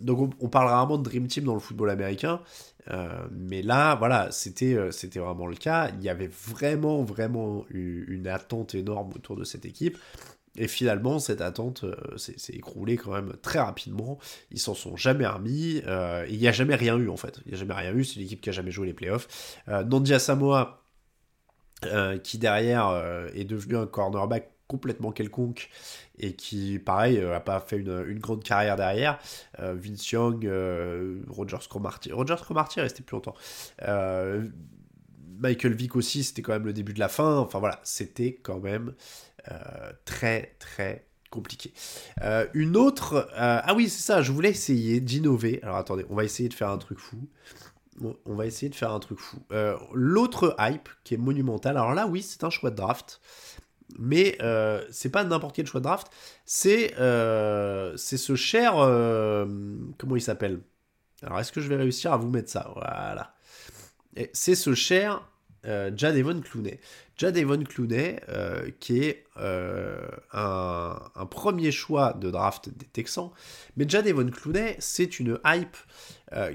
donc 0.00 0.34
on, 0.40 0.48
parle 0.48 0.68
rarement 0.68 0.98
de 0.98 1.02
Dream 1.02 1.26
Team 1.26 1.44
dans 1.44 1.54
le 1.54 1.60
football 1.60 1.90
américain, 1.90 2.40
mais 3.30 3.62
là, 3.62 3.94
voilà, 3.96 4.30
c'était 4.30 4.78
c'était 4.92 5.18
vraiment 5.18 5.46
le 5.46 5.56
cas. 5.56 5.90
Il 5.98 6.02
y 6.02 6.08
avait 6.08 6.30
vraiment, 6.30 7.02
vraiment 7.02 7.66
une 7.70 8.28
attente 8.28 8.74
énorme 8.74 9.10
autour 9.14 9.36
de 9.36 9.44
cette 9.44 9.66
équipe. 9.66 9.98
Et 10.58 10.68
finalement, 10.68 11.18
cette 11.18 11.40
attente 11.40 11.84
euh, 11.84 11.94
s'est 12.16 12.52
écroulée 12.52 12.96
quand 12.96 13.12
même 13.12 13.34
très 13.42 13.58
rapidement. 13.58 14.18
Ils 14.50 14.58
s'en 14.58 14.74
sont 14.74 14.96
jamais 14.96 15.26
remis. 15.26 15.82
Euh, 15.86 16.26
il 16.28 16.38
n'y 16.38 16.48
a 16.48 16.52
jamais 16.52 16.74
rien 16.74 16.96
eu 16.96 17.08
en 17.08 17.16
fait. 17.16 17.40
Il 17.44 17.50
n'y 17.50 17.54
a 17.54 17.58
jamais 17.58 17.74
rien 17.74 17.92
eu. 17.92 18.04
C'est 18.04 18.20
l'équipe 18.20 18.40
qui 18.40 18.48
a 18.48 18.52
jamais 18.52 18.70
joué 18.70 18.86
les 18.86 18.94
playoffs. 18.94 19.58
Euh, 19.68 19.84
Nandia 19.84 20.18
Samoa, 20.18 20.82
qui 22.22 22.38
derrière 22.38 23.28
est 23.34 23.44
devenu 23.44 23.76
un 23.76 23.86
cornerback 23.86 24.50
complètement 24.66 25.12
quelconque 25.12 25.68
et 26.18 26.32
qui, 26.32 26.78
pareil, 26.78 27.20
n'a 27.20 27.38
pas 27.38 27.60
fait 27.60 27.76
une, 27.76 28.18
grande 28.18 28.42
carrière 28.42 28.76
derrière. 28.76 29.18
Vince 29.58 30.10
Young, 30.10 30.50
Rogers 31.28 31.68
Cromartie. 31.68 32.12
Rogers 32.12 32.42
Cromartie 32.42 32.78
est 32.78 32.82
resté 32.82 33.02
plus 33.02 33.16
longtemps. 33.16 33.34
Michael 35.38 35.74
Vick 35.74 35.96
aussi, 35.96 36.24
c'était 36.24 36.42
quand 36.42 36.52
même 36.52 36.66
le 36.66 36.72
début 36.72 36.94
de 36.94 36.98
la 36.98 37.08
fin. 37.08 37.36
Enfin 37.36 37.58
voilà, 37.58 37.80
c'était 37.84 38.38
quand 38.42 38.58
même 38.58 38.88
euh, 38.88 39.35
très 40.04 40.56
très 40.58 41.06
compliqué. 41.30 41.72
une 42.54 42.76
autre... 42.76 43.28
ah 43.34 43.74
oui, 43.74 43.88
c'est 43.88 44.02
ça, 44.02 44.22
je 44.22 44.32
voulais 44.32 44.50
essayer 44.50 45.00
d'innover. 45.00 45.60
Alors 45.62 45.76
attendez, 45.76 46.06
on 46.10 46.14
va 46.14 46.24
essayer 46.24 46.48
de 46.48 46.54
faire 46.54 46.70
un 46.70 46.78
truc 46.78 46.98
fou. 46.98 47.28
on 48.00 48.34
va 48.34 48.46
essayer 48.46 48.68
de 48.68 48.74
faire 48.74 48.92
un 48.92 49.00
truc 49.00 49.18
fou. 49.18 49.38
L'autre 49.92 50.56
hype 50.58 50.88
qui 51.04 51.14
est 51.14 51.18
monumental, 51.18 51.76
alors 51.76 51.94
là 51.94 52.06
oui, 52.06 52.22
c'est 52.22 52.44
un 52.44 52.50
choix 52.50 52.70
de 52.70 52.76
draft. 52.76 53.20
Mais 53.98 54.36
euh, 54.42 54.84
c'est 54.90 55.10
pas 55.10 55.24
n'importe 55.24 55.54
quel 55.54 55.66
choix 55.66 55.80
de 55.80 55.84
draft, 55.84 56.08
c'est 56.44 56.98
euh, 56.98 57.96
ce 57.96 58.34
cher. 58.34 58.74
Euh, 58.78 59.46
comment 59.98 60.16
il 60.16 60.20
s'appelle? 60.20 60.60
Alors, 61.22 61.40
est-ce 61.40 61.52
que 61.52 61.60
je 61.60 61.68
vais 61.68 61.76
réussir 61.76 62.12
à 62.12 62.16
vous 62.16 62.28
mettre 62.28 62.50
ça? 62.50 62.70
Voilà. 62.74 63.34
C'est 64.32 64.54
ce 64.54 64.74
cher 64.74 65.22
euh, 65.66 65.90
Jadevon 65.94 66.40
Clooney. 66.40 66.80
Jadevon 67.16 67.62
Clooney, 67.64 68.20
euh, 68.28 68.70
qui 68.80 69.00
est 69.00 69.24
un, 69.36 70.98
un, 71.14 71.26
premier 71.26 71.70
choix 71.72 72.12
de 72.12 72.30
draft 72.30 72.68
des 72.68 72.86
Texans. 72.86 73.30
Mais 73.76 73.88
Jadevon 73.88 74.30
Clooney, 74.30 74.76
c'est 74.78 75.18
une 75.18 75.38
hype 75.44 75.76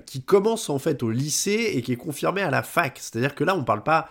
qui 0.06 0.22
commence 0.22 0.70
en 0.70 0.80
fait 0.80 1.02
au 1.02 1.10
lycée 1.10 1.72
et 1.74 1.82
qui 1.82 1.94
est 1.94 1.98
confirmée 1.98 2.42
à 2.42 2.52
la 2.52 2.62
fac. 2.62 2.98
C'est-à-dire 3.00 3.36
que 3.36 3.44
là, 3.44 3.56
on 3.56 3.64
parle 3.64 3.84
pas 3.84 4.10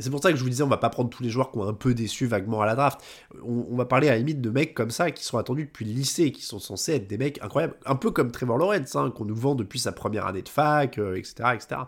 c'est 0.00 0.10
pour 0.10 0.22
ça 0.22 0.30
que 0.30 0.36
je 0.36 0.42
vous 0.42 0.48
disais, 0.48 0.62
on 0.62 0.68
va 0.68 0.78
pas 0.78 0.90
prendre 0.90 1.10
tous 1.10 1.22
les 1.22 1.30
joueurs 1.30 1.50
qui 1.52 1.58
ont 1.58 1.68
un 1.68 1.74
peu 1.74 1.94
déçu 1.94 2.26
vaguement 2.26 2.60
à 2.62 2.66
la 2.66 2.74
draft. 2.74 3.00
On, 3.42 3.76
va 3.76 3.84
parler 3.84 4.08
à 4.08 4.12
la 4.12 4.18
limite 4.18 4.40
de 4.40 4.50
mecs 4.50 4.74
comme 4.74 4.90
ça 4.90 5.10
qui 5.10 5.24
sont 5.24 5.38
attendus 5.38 5.64
depuis 5.64 5.84
le 5.84 5.92
lycée, 5.92 6.32
qui 6.32 6.42
sont 6.42 6.58
censés 6.58 6.94
être 6.94 7.06
des 7.06 7.18
mecs 7.18 7.42
incroyables, 7.42 7.74
un 7.84 7.96
peu 7.96 8.10
comme 8.10 8.30
Trevor 8.30 8.58
Lawrence, 8.58 8.96
hein, 8.96 9.10
qu'on 9.10 9.24
nous 9.24 9.36
vend 9.36 9.54
depuis 9.54 9.78
sa 9.78 9.92
première 9.92 10.26
année 10.26 10.42
de 10.42 10.48
fac, 10.48 10.98
etc., 10.98 11.34
euh, 11.40 11.52
etc. 11.52 11.80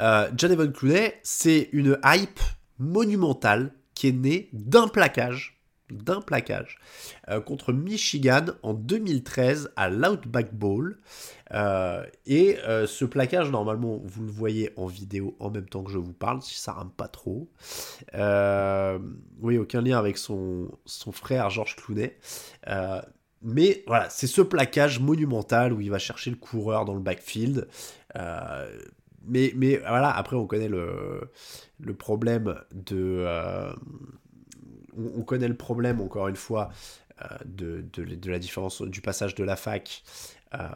Euh, 0.00 0.30
Evan 0.30 0.72
Clooney, 0.72 1.14
c'est 1.22 1.68
une 1.72 1.98
hype 2.04 2.40
monumentale 2.80 3.72
qui 3.94 4.08
est 4.08 4.12
née 4.12 4.48
d'un 4.52 4.88
plaquage 4.88 5.60
euh, 7.28 7.40
contre 7.40 7.72
Michigan 7.72 8.46
en 8.62 8.74
2013 8.74 9.72
à 9.76 9.88
l'Outback 9.88 10.54
Bowl. 10.54 10.98
Euh, 11.52 12.04
et 12.26 12.58
euh, 12.60 12.86
ce 12.86 13.04
plaquage, 13.04 13.50
normalement, 13.50 14.00
vous 14.04 14.22
le 14.24 14.30
voyez 14.30 14.72
en 14.76 14.86
vidéo 14.86 15.36
en 15.40 15.50
même 15.50 15.68
temps 15.68 15.82
que 15.82 15.90
je 15.90 15.98
vous 15.98 16.12
parle, 16.12 16.42
si 16.42 16.58
ça 16.58 16.72
rame 16.72 16.90
pas 16.90 17.08
trop. 17.08 17.50
oui, 19.40 19.58
aucun 19.58 19.80
lien 19.80 19.98
avec 19.98 20.18
son, 20.18 20.70
frère 21.12 21.50
Georges 21.50 21.76
Clooney. 21.76 22.16
mais 23.42 23.84
voilà, 23.86 24.08
c'est 24.10 24.26
ce 24.26 24.42
plaquage 24.42 25.00
monumental 25.00 25.72
où 25.72 25.80
il 25.80 25.90
va 25.90 25.98
chercher 25.98 26.30
le 26.30 26.36
coureur 26.36 26.84
dans 26.84 26.94
le 26.94 27.00
backfield. 27.00 27.68
Mais, 29.30 29.52
mais 29.56 29.76
voilà, 29.78 30.10
après 30.10 30.36
on 30.36 30.46
connaît 30.46 30.68
le, 30.68 31.30
le 31.78 31.94
problème 31.94 32.54
de 32.72 33.24
on, 34.96 35.22
connaît 35.22 35.48
le 35.48 35.56
problème, 35.56 36.00
encore 36.00 36.28
une 36.28 36.36
fois, 36.36 36.70
euh, 37.22 37.36
de, 37.44 37.84
de, 37.92 38.30
la 38.30 38.38
différence 38.38 38.82
du 38.82 39.00
passage 39.00 39.34
de 39.34 39.44
la 39.44 39.56
fac. 39.56 40.02
Euh, 40.54 40.68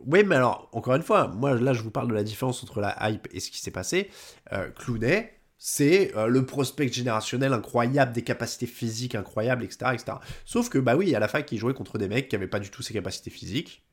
oui, 0.00 0.24
mais 0.24 0.36
alors, 0.36 0.68
encore 0.72 0.94
une 0.94 1.02
fois, 1.02 1.28
moi 1.28 1.54
là 1.54 1.72
je 1.72 1.82
vous 1.82 1.90
parle 1.90 2.08
de 2.08 2.14
la 2.14 2.22
différence 2.22 2.62
entre 2.62 2.80
la 2.80 2.96
hype 3.08 3.28
et 3.32 3.40
ce 3.40 3.50
qui 3.50 3.60
s'est 3.60 3.70
passé. 3.70 4.10
Euh, 4.52 4.70
Clooney, 4.70 5.32
c'est 5.58 6.12
le 6.28 6.46
prospect 6.46 6.88
générationnel 6.88 7.52
incroyable, 7.52 8.12
des 8.12 8.22
capacités 8.22 8.66
physiques 8.66 9.16
incroyables, 9.16 9.64
etc., 9.64 9.90
etc. 9.94 10.18
Sauf 10.44 10.68
que, 10.68 10.78
bah 10.78 10.96
oui, 10.96 11.14
à 11.16 11.18
la 11.18 11.26
fac, 11.26 11.50
il 11.50 11.58
jouait 11.58 11.74
contre 11.74 11.98
des 11.98 12.06
mecs 12.06 12.28
qui 12.28 12.36
n'avaient 12.36 12.46
pas 12.46 12.60
du 12.60 12.70
tout 12.70 12.82
ses 12.82 12.94
capacités 12.94 13.30
physiques. 13.30 13.84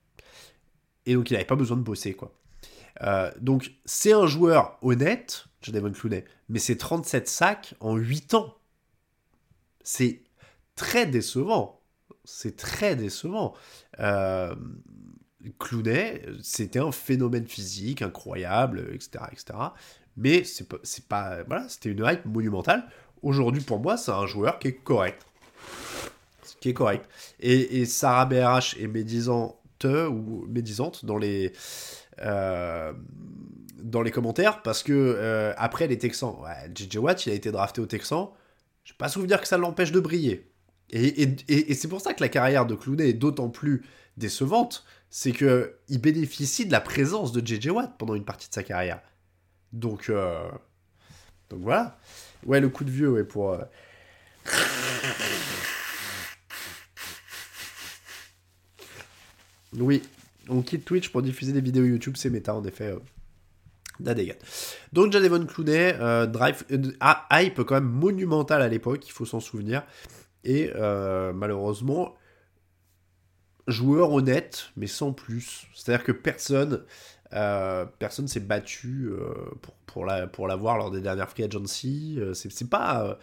Et 1.08 1.16
donc, 1.16 1.32
il 1.32 1.34
n'avait 1.34 1.46
pas 1.46 1.56
besoin 1.56 1.76
de 1.76 1.82
bosser, 1.82 2.14
quoi. 2.14 2.32
Donc, 3.40 3.72
c'est 3.86 4.14
un 4.14 4.28
joueur 4.28 4.78
honnête, 4.82 5.46
Jadavon 5.62 5.92
Clooney, 5.92 6.26
mais 6.50 6.60
c'est 6.60 6.78
37 6.78 7.28
sacs 7.28 7.74
en 7.80 7.96
8 7.96 8.36
ans. 8.36 8.56
C'est 9.84 10.22
très 10.76 11.06
décevant. 11.06 11.82
C'est 12.24 12.56
très 12.56 12.96
décevant. 12.96 13.54
Euh, 14.00 14.56
Clooney, 15.60 16.22
c'était 16.42 16.80
un 16.80 16.92
phénomène 16.92 17.48
physique 17.48 18.02
incroyable, 18.02 18.90
etc. 18.94 19.26
etc. 19.32 19.60
Mais 20.18 20.44
c'est 20.44 20.68
pas, 20.68 20.78
pas. 21.10 21.44
Voilà, 21.44 21.70
c'était 21.70 21.90
une 21.90 22.04
hype 22.06 22.26
monumentale. 22.26 22.88
Aujourd'hui, 23.22 23.62
pour 23.62 23.80
moi, 23.80 23.98
c'est 23.98 24.12
un 24.12 24.26
joueur 24.26 24.60
qui 24.60 24.70
est 24.70 24.84
correct. 24.84 25.26
Qui 26.62 26.70
est 26.70 26.74
correct. 26.74 27.08
Et, 27.40 27.86
Sarah 27.86 28.26
BRH 28.26 28.78
est 28.80 28.88
médisante 28.88 29.58
ou 29.84 30.46
médisante 30.48 31.06
dans 31.06 31.18
les. 31.18 31.54
Euh, 32.22 32.94
dans 33.86 34.02
les 34.02 34.12
commentaires 34.12 34.62
parce 34.64 34.84
que 34.84 34.94
euh, 34.94 35.54
après 35.58 35.88
les 35.88 35.98
Texans, 35.98 36.36
JJ 36.74 36.98
Watt 36.98 37.26
il 37.26 37.32
a 37.32 37.36
été 37.36 37.52
drafté 37.52 37.82
aux 37.82 37.86
Texans, 37.86 38.30
je 38.84 38.94
n'ai 38.94 38.98
pas 38.98 39.10
souvenir 39.10 39.40
que 39.40 39.48
ça 39.48 39.58
l'empêche 39.58 39.92
de 39.92 40.00
briller. 40.00 40.52
Et, 40.92 41.74
c'est 41.74 41.88
pour 41.88 42.02
ça 42.02 42.14
que 42.14 42.22
la 42.22 42.30
carrière 42.30 42.66
de 42.66 42.76
Clooney 42.76 43.10
est 43.10 43.14
d'autant 43.14 43.50
plus 43.50 43.84
décevante, 44.18 44.86
c'est 45.10 45.32
que 45.32 45.78
il 45.90 46.00
bénéficie 46.00 46.66
de 46.66 46.72
la 46.72 46.82
présence 46.82 47.32
de 47.32 47.46
JJ 47.46 47.68
Watt 47.70 47.98
pendant 47.98 48.16
une 48.16 48.26
partie 48.26 48.50
de 48.50 48.54
sa 48.54 48.64
carrière. 48.64 49.02
Donc, 49.74 50.10
euh, 50.10 50.50
donc 51.50 51.62
voilà. 51.62 51.98
Ouais, 52.46 52.60
le 52.60 52.70
coup 52.70 52.84
de 52.84 52.92
vieux, 52.92 53.10
ouais, 53.10 53.24
pour. 53.24 53.52
Euh, 53.52 53.64
oui, 59.78 60.02
on 60.50 60.62
quitte 60.62 60.86
Twitch 60.86 61.10
pour 61.10 61.22
diffuser 61.22 61.54
des 61.54 61.62
vidéos 61.62 61.86
YouTube, 61.86 62.16
c'est 62.18 62.30
méta 62.30 62.54
en 62.54 62.64
effet. 62.64 62.88
Euh. 62.88 63.00
Donc 64.94 65.12
Jadevon 65.12 65.46
Clooney, 65.46 65.96
euh, 66.00 66.26
drive, 66.26 66.64
euh, 66.72 66.92
hype 67.32 67.62
quand 67.64 67.76
même 67.76 67.90
monumental 67.90 68.62
à 68.62 68.68
l'époque, 68.68 69.08
il 69.08 69.12
faut 69.12 69.26
s'en 69.26 69.40
souvenir. 69.40 69.84
Et 70.44 70.72
euh, 70.76 71.34
malheureusement, 71.34 72.16
joueur 73.68 74.12
honnête, 74.12 74.72
mais 74.76 74.88
sans 74.88 75.14
plus. 75.14 75.68
C'est-à-dire 75.74 76.04
que 76.04 76.12
personne, 76.12 76.84
personne 78.00 78.28
s'est 78.28 78.40
battu 78.40 79.10
pour, 79.62 79.74
pour, 79.86 80.06
la, 80.06 80.28
pour 80.28 80.48
l'avoir 80.48 80.78
lors 80.78 80.92
des 80.92 81.02
dernières 81.02 81.30
free 81.30 81.44
agency. 81.44 82.20
c'est, 82.34 82.70
pas 82.70 83.18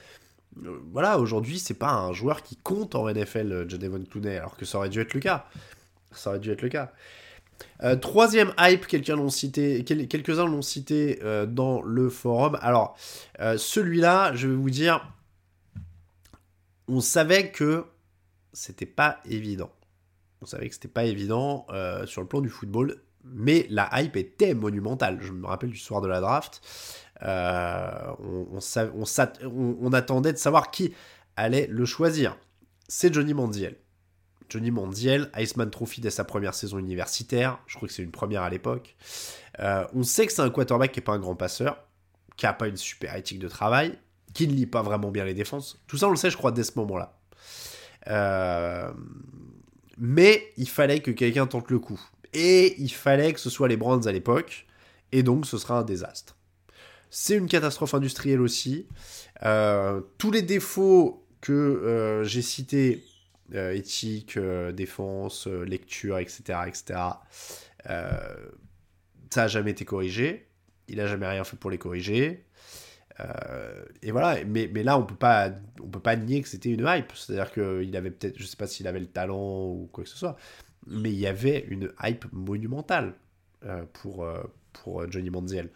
voilà, 0.91 1.19
aujourd'hui, 1.19 1.59
c'est 1.59 1.79
pas 1.79 1.93
un 1.93 2.13
joueur 2.13 2.43
qui 2.43 2.57
compte 2.57 2.95
en 2.95 3.09
NFL, 3.09 3.67
Jadevon 3.69 4.05
Clooney, 4.05 4.37
alors 4.37 4.57
que 4.57 4.65
ça 4.65 4.79
aurait 4.79 4.91
dû 4.91 5.01
être 5.01 5.15
le 5.15 5.21
cas. 5.21 5.47
Ça 6.15 6.31
aurait 6.31 6.39
dû 6.39 6.51
être 6.51 6.63
le 6.63 6.69
cas. 6.69 6.93
Euh, 7.83 7.97
troisième 7.97 8.53
hype, 8.59 8.87
quelqu'un 8.87 9.17
l'ont 9.17 9.31
cité, 9.31 9.85
quelques-uns 9.85 10.47
l'ont 10.47 10.63
cité 10.63 11.19
euh, 11.23 11.47
dans 11.47 11.83
le 11.83 12.09
forum. 12.09 12.59
Alors, 12.61 12.97
euh, 13.41 13.57
celui-là, 13.59 14.35
je 14.35 14.49
vais 14.49 14.55
vous 14.55 14.71
dire, 14.71 15.13
on 16.89 17.01
savait 17.01 17.51
que 17.51 17.85
c'était 18.53 18.87
pas 18.87 19.19
évident. 19.29 19.73
On 20.41 20.47
savait 20.47 20.69
que 20.69 20.75
c'était 20.75 20.89
pas 20.89 21.05
évident 21.05 21.67
sur 22.05 22.21
le 22.21 22.27
plan 22.27 22.41
du 22.41 22.49
football, 22.49 22.97
mais 23.25 23.67
la 23.71 23.89
hype 23.93 24.17
était 24.17 24.55
monumentale. 24.55 25.19
Je 25.21 25.31
me 25.31 25.47
rappelle 25.47 25.71
du 25.71 25.79
soir 25.79 26.01
de 26.01 26.09
la 26.09 26.21
draft. 26.21 26.61
On, 27.23 28.59
attendait 29.93 30.33
de 30.33 30.39
savoir 30.39 30.73
qui 30.73 30.95
allait 31.37 31.69
le 31.69 31.85
choisir. 31.85 32.37
C'est 32.89 33.15
Johnny 33.15 33.35
Manziel. 33.35 33.77
Johnny 34.53 34.71
Mandiel, 34.71 35.31
Iceman 35.35 35.71
Trophy 35.71 36.03
dès 36.03 36.11
sa 36.11 36.25
première 36.25 36.53
saison 36.53 36.79
universitaire, 36.79 37.59
je 37.67 37.77
crois 37.77 37.89
que 37.89 37.95
c'est 37.95 38.03
une 38.03 38.11
première 38.11 38.43
à 38.43 38.51
l'époque. 38.51 38.97
Euh, 39.61 39.87
on 39.95 40.03
sait 40.03 40.27
que 40.27 40.33
c'est 40.33 40.43
un 40.43 40.51
quarterback 40.51 40.93
qui 40.93 41.01
n'est 41.01 41.05
pas 41.05 41.15
un 41.15 41.19
grand 41.19 41.37
passeur, 41.37 41.83
qui 42.37 42.45
n'a 42.45 42.53
pas 42.53 42.69
une 42.69 42.77
super 42.77 43.17
éthique 43.17 43.39
de 43.39 43.49
travail, 43.49 43.99
qui 44.35 44.47
ne 44.47 44.53
lit 44.53 44.67
pas 44.67 44.83
vraiment 44.83 45.11
bien 45.11 45.25
les 45.25 45.33
défenses. 45.33 45.83
Tout 45.87 45.97
ça, 45.97 46.07
on 46.07 46.11
le 46.11 46.17
sait, 46.17 46.29
je 46.29 46.37
crois, 46.37 46.53
dès 46.53 46.65
ce 46.65 46.73
moment-là. 46.77 47.19
Euh, 48.09 48.93
mais 49.97 50.53
il 50.59 50.69
fallait 50.69 51.01
que 51.01 51.11
quelqu'un 51.11 51.47
tente 51.47 51.71
le 51.71 51.79
coup. 51.79 52.01
Et 52.35 52.75
il 52.79 52.93
fallait 52.93 53.33
que 53.33 53.41
ce 53.41 53.49
soit 53.49 53.69
les 53.69 53.79
Browns 53.79 54.07
à 54.07 54.13
l'époque, 54.13 54.67
et 55.13 55.23
donc 55.23 55.47
ce 55.47 55.57
sera 55.57 55.79
un 55.79 55.83
désastre. 55.83 56.37
C'est 57.09 57.37
une 57.37 57.49
catastrophe 57.49 57.95
industrielle 57.95 58.43
aussi. 58.43 58.87
Euh, 59.45 60.03
tous 60.19 60.31
les 60.31 60.43
défauts 60.43 61.25
que 61.41 62.23
j'ai 62.25 62.43
cités 62.43 63.03
euh, 63.55 63.75
éthique, 63.75 64.39
euh, 64.39 64.73
défense, 64.73 65.47
euh, 65.47 65.65
lecture, 65.65 66.19
etc. 66.19 66.61
etc. 66.67 67.01
ça 67.85 69.43
n'a 69.43 69.49
jamais 69.49 69.73
été 69.73 69.85
corrigé. 69.85 70.49
Il 70.89 70.97
n'a 70.97 71.07
jamais 71.07 71.27
rien 71.27 71.45
fait 71.45 71.57
pour 71.57 71.71
les 71.71 71.79
corriger. 71.79 72.45
et 74.03 74.11
voilà, 74.11 74.43
mais, 74.45 74.67
là, 74.83 74.99
on 74.99 75.05
peut 75.05 75.15
pas, 75.15 75.51
on 75.83 75.89
peut 75.89 76.01
pas 76.01 76.17
nier 76.17 76.43
que 76.43 76.49
c'était 76.49 76.71
une 76.71 76.85
hype. 76.87 77.13
C'est-à-dire 77.15 77.53
qu'il 77.53 77.97
avait 77.97 78.11
peut-être, 78.11 78.39
je 78.39 78.45
sais 78.45 78.57
pas 78.57 78.67
s'il 78.67 78.87
avait 78.87 79.01
le 79.01 79.07
talent 79.07 79.69
ou 79.71 79.89
quoi 79.93 80.05
que 80.05 80.11
ce 80.11 80.17
soit, 80.17 80.37
mais 80.87 81.11
il 81.11 81.19
y 81.19 81.27
avait 81.27 81.65
une 81.69 81.93
hype 82.03 82.25
monumentale 82.33 83.15
pour, 83.93 84.27
pour 84.73 85.11
Johnny 85.11 85.31
Manziel. 85.31 85.71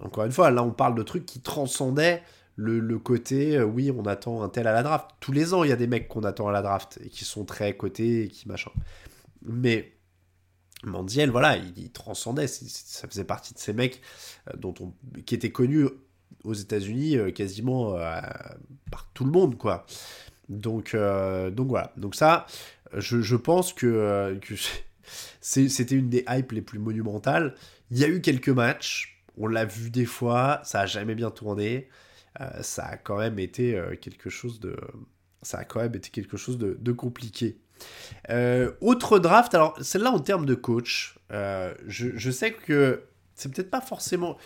Encore 0.00 0.24
une 0.24 0.32
fois, 0.32 0.50
là, 0.50 0.62
on 0.62 0.72
parle 0.72 0.94
de 0.94 1.02
trucs 1.02 1.26
qui 1.26 1.40
transcendaient 1.40 2.22
le, 2.56 2.98
côté, 2.98 3.56
euh, 3.56 3.64
oui, 3.64 3.90
on 3.90 4.04
attend 4.04 4.42
un 4.42 4.48
tel 4.48 4.66
à 4.66 4.72
la 4.72 4.82
draft. 4.82 5.10
Tous 5.20 5.32
les 5.32 5.54
ans, 5.54 5.64
il 5.64 5.70
y 5.70 5.72
a 5.72 5.76
des 5.76 5.86
mecs 5.86 6.08
qu'on 6.08 6.22
attend 6.22 6.48
à 6.48 6.52
la 6.52 6.62
draft 6.62 7.00
et 7.04 7.08
qui 7.08 7.24
sont 7.24 7.44
très 7.44 7.76
cotés 7.76 8.24
et 8.24 8.28
qui 8.28 8.48
machin. 8.48 8.70
Mais 9.42 9.92
Mandiel, 10.84 11.30
voilà, 11.30 11.56
il, 11.56 11.90
transcendait. 11.90 12.46
Ça 12.46 13.08
faisait 13.08 13.24
partie 13.24 13.54
de 13.54 13.58
ces 13.58 13.72
mecs 13.72 14.00
euh, 14.48 14.56
dont 14.56 14.74
on, 14.80 14.92
qui 15.22 15.34
étaient 15.34 15.52
connus 15.52 15.88
aux 16.44 16.54
États-Unis 16.54 17.16
euh, 17.16 17.30
quasiment 17.30 17.96
par 18.90 19.08
tout 19.14 19.24
le 19.24 19.30
monde, 19.30 19.56
quoi. 19.56 19.86
Donc, 20.48 20.94
donc 20.94 21.68
voilà. 21.68 21.92
Donc 21.96 22.14
ça, 22.14 22.46
je, 22.92 23.36
pense 23.36 23.72
que, 23.72 24.38
que 24.42 24.54
c'était 25.40 25.94
une 25.94 26.10
des 26.10 26.24
hypes 26.28 26.52
les 26.52 26.62
plus 26.62 26.78
monumentales. 26.78 27.54
Il 27.90 27.98
y 27.98 28.04
a 28.04 28.08
eu 28.08 28.20
quelques 28.20 28.50
matchs, 28.50 29.22
on 29.38 29.46
l'a 29.46 29.64
vu 29.64 29.90
des 29.90 30.04
fois, 30.04 30.60
ça 30.64 30.80
a 30.80 30.86
jamais 30.86 31.14
bien 31.14 31.30
tourné. 31.30 31.88
Ça 32.62 32.84
a 32.84 32.96
quand 32.96 33.18
même 33.18 33.38
été 33.38 33.80
quelque 34.00 34.30
chose 34.30 34.60
de, 34.60 34.76
ça 35.42 35.58
a 35.58 35.64
quand 35.64 35.80
même 35.80 35.94
été 35.94 36.10
quelque 36.10 36.36
chose 36.36 36.58
de, 36.58 36.92
compliqué. 36.92 37.58
autre 38.80 39.18
draft, 39.18 39.54
alors 39.54 39.76
celle-là 39.80 40.10
en 40.10 40.20
termes 40.20 40.46
de 40.46 40.54
coach, 40.54 41.18
je, 41.30 42.30
sais 42.30 42.52
que 42.52 43.04
c'est 43.34 43.52
peut-être 43.52 43.70
pas 43.70 43.80
forcément. 43.80 44.36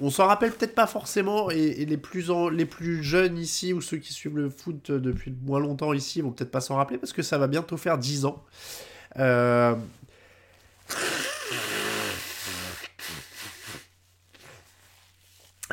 On 0.00 0.10
s'en 0.10 0.26
rappelle 0.26 0.52
peut-être 0.52 0.74
pas 0.74 0.86
forcément, 0.86 1.50
et, 1.50 1.84
les, 1.84 1.96
plus 1.96 2.30
les 2.52 2.66
plus 2.66 3.02
jeunes 3.02 3.38
ici, 3.38 3.72
ou 3.72 3.80
ceux 3.80 3.96
qui 3.96 4.12
suivent 4.12 4.36
le 4.36 4.50
foot 4.50 4.90
depuis 4.92 5.34
moins 5.42 5.60
longtemps 5.60 5.92
ici, 5.92 6.20
vont 6.20 6.30
peut-être 6.30 6.50
pas 6.50 6.60
s'en 6.60 6.76
rappeler, 6.76 6.98
parce 6.98 7.12
que 7.12 7.22
ça 7.22 7.38
va 7.38 7.48
bientôt 7.48 7.76
faire 7.76 7.98
10 7.98 8.24
ans. 8.24 8.44
Euh, 9.18 9.74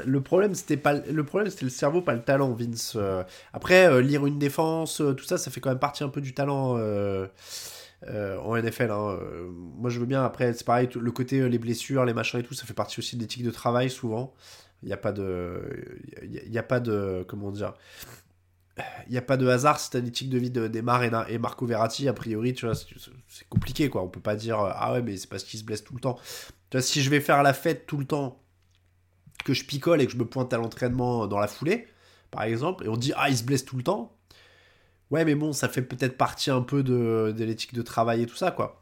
le 0.03 0.21
problème, 0.21 0.55
c'était 0.55 0.77
pas 0.77 0.93
le 0.93 1.23
problème, 1.23 1.49
c'était 1.49 1.65
le 1.65 1.71
cerveau, 1.71 2.01
pas 2.01 2.13
le 2.13 2.21
talent, 2.21 2.51
Vince. 2.51 2.93
Euh, 2.95 3.23
après, 3.53 3.87
euh, 3.87 4.01
lire 4.01 4.25
une 4.25 4.39
défense, 4.39 5.01
tout 5.17 5.23
ça, 5.23 5.37
ça 5.37 5.51
fait 5.51 5.61
quand 5.61 5.69
même 5.69 5.79
partie 5.79 6.03
un 6.03 6.09
peu 6.09 6.21
du 6.21 6.33
talent. 6.33 6.77
Euh, 8.07 8.37
en 8.37 8.55
NFL. 8.55 8.91
Hein. 8.91 9.17
Euh, 9.19 9.49
moi, 9.51 9.89
je 9.89 9.99
veux 9.99 10.05
bien, 10.05 10.23
après, 10.23 10.53
c'est 10.53 10.65
pareil, 10.65 10.87
le 10.93 11.11
côté, 11.11 11.39
euh, 11.39 11.47
les 11.47 11.57
blessures, 11.57 12.05
les 12.05 12.13
machins 12.13 12.39
et 12.39 12.43
tout, 12.43 12.53
ça 12.53 12.65
fait 12.65 12.73
partie 12.73 12.99
aussi 12.99 13.15
de 13.15 13.21
l'éthique 13.21 13.43
de 13.43 13.51
travail, 13.51 13.89
souvent. 13.89 14.33
Il 14.83 14.87
n'y 14.87 14.93
a 14.93 14.97
pas 14.97 15.11
de... 15.11 15.61
Il 16.21 16.51
n'y 16.51 16.57
a, 16.57 16.63
pas 16.63 16.79
de... 16.79 17.25
Comment 17.27 17.51
dire 17.51 17.73
il 19.07 19.11
n'y 19.13 19.17
a 19.17 19.21
pas 19.21 19.37
de 19.37 19.47
hasard 19.47 19.79
c'est 19.79 19.97
une 19.97 20.07
éthique 20.07 20.29
de 20.29 20.37
vie 20.37 20.49
de 20.49 20.67
Neymar 20.67 21.29
et, 21.29 21.37
Marco 21.37 21.65
Verratti, 21.65 22.09
a 22.09 22.13
priori, 22.13 22.53
tu 22.53 22.65
vois, 22.65 22.75
c'est 22.75 23.47
compliqué, 23.47 23.89
quoi. 23.89 24.03
On 24.03 24.09
peut 24.09 24.19
pas 24.19 24.35
dire, 24.35 24.59
ah 24.59 24.91
ouais, 24.91 25.01
mais 25.01 25.15
c'est 25.15 25.29
parce 25.29 25.45
qu'il 25.45 25.57
se 25.57 25.63
blesse 25.63 25.81
tout 25.81 25.93
le 25.93 26.01
temps. 26.01 26.19
Tu 26.69 26.75
vois, 26.75 26.81
si 26.81 27.01
je 27.01 27.09
vais 27.09 27.21
faire 27.21 27.41
la 27.41 27.53
fête 27.53 27.85
tout 27.85 27.97
le 27.97 28.03
temps, 28.03 28.43
que 29.43 29.53
je 29.53 29.65
picole 29.65 30.01
et 30.01 30.05
que 30.05 30.11
je 30.11 30.17
me 30.17 30.25
pointe 30.25 30.53
à 30.53 30.57
l'entraînement 30.57 31.27
dans 31.27 31.39
la 31.39 31.47
foulée, 31.47 31.87
par 32.31 32.43
exemple, 32.43 32.85
et 32.85 32.89
on 32.89 32.97
dit, 32.97 33.13
ah, 33.15 33.29
il 33.29 33.37
se 33.37 33.43
blesse 33.43 33.65
tout 33.65 33.77
le 33.77 33.83
temps, 33.83 34.15
Ouais, 35.11 35.23
mais 35.23 35.35
bon, 35.35 35.53
ça 35.53 35.69
fait 35.69 35.83
peut-être 35.83 36.17
partie 36.17 36.49
un 36.49 36.61
peu 36.61 36.83
de, 36.83 37.33
l'éthique 37.37 37.73
de 37.73 37.81
travail 37.81 38.23
et 38.23 38.25
tout 38.25 38.35
ça, 38.35 38.51
quoi. 38.51 38.81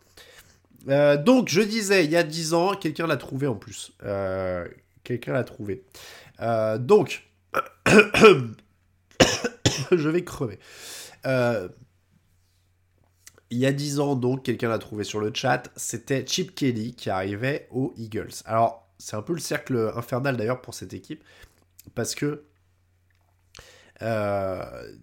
Euh, 0.87 1.17
donc, 1.17 1.49
je 1.49 1.61
disais, 1.61 2.05
il 2.05 2.11
y 2.11 2.15
a 2.15 2.23
10 2.23 2.53
ans, 2.53 2.75
quelqu'un 2.75 3.07
l'a 3.07 3.17
trouvé 3.17 3.47
en 3.47 3.55
plus. 3.55 3.91
Euh, 4.03 4.67
quelqu'un 5.03 5.33
l'a 5.33 5.43
trouvé. 5.43 5.83
Euh, 6.41 6.77
donc, 6.77 7.27
je 9.91 10.09
vais 10.09 10.23
crever. 10.23 10.59
il 11.25 11.69
y 13.57 13.65
a 13.65 13.71
10 13.71 13.99
ans, 13.99 14.15
donc, 14.15 14.43
quelqu'un 14.43 14.69
l'a 14.69 14.79
trouvé 14.79 15.03
sur 15.03 15.19
le 15.19 15.31
chat. 15.33 15.63
C'était 15.75 16.25
Chip 16.25 16.55
Kelly 16.55 16.95
qui 16.95 17.09
arrivait 17.09 17.67
aux 17.69 17.93
Eagles. 17.97 18.31
Alors, 18.45 18.82
c'est 19.03 19.17
un 19.17 19.21
peu 19.21 19.33
le 19.33 19.39
cercle 19.39 19.91
infernal 19.95 20.37
d'ailleurs 20.37 20.61
pour 20.61 20.73
cette 20.73 20.93
équipe. 20.93 21.23
Parce 21.93 22.15
que 22.15 22.45
euh, 24.01 24.93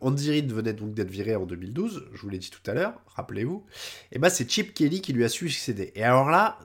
Andy 0.00 0.30
Reid 0.30 0.52
venait 0.52 0.74
donc 0.74 0.94
d'être 0.94 1.10
viré 1.10 1.34
en 1.34 1.46
2012, 1.46 2.10
je 2.12 2.20
vous 2.20 2.28
l'ai 2.28 2.38
dit 2.38 2.50
tout 2.50 2.70
à 2.70 2.74
l'heure, 2.74 2.94
rappelez-vous, 3.06 3.64
et 4.12 4.18
ben 4.18 4.28
c'est 4.28 4.50
Chip 4.50 4.74
Kelly 4.74 5.00
qui 5.00 5.12
lui 5.12 5.24
a 5.24 5.28
succédé. 5.28 5.92
Et 5.94 6.04
alors 6.04 6.28
là, 6.28 6.58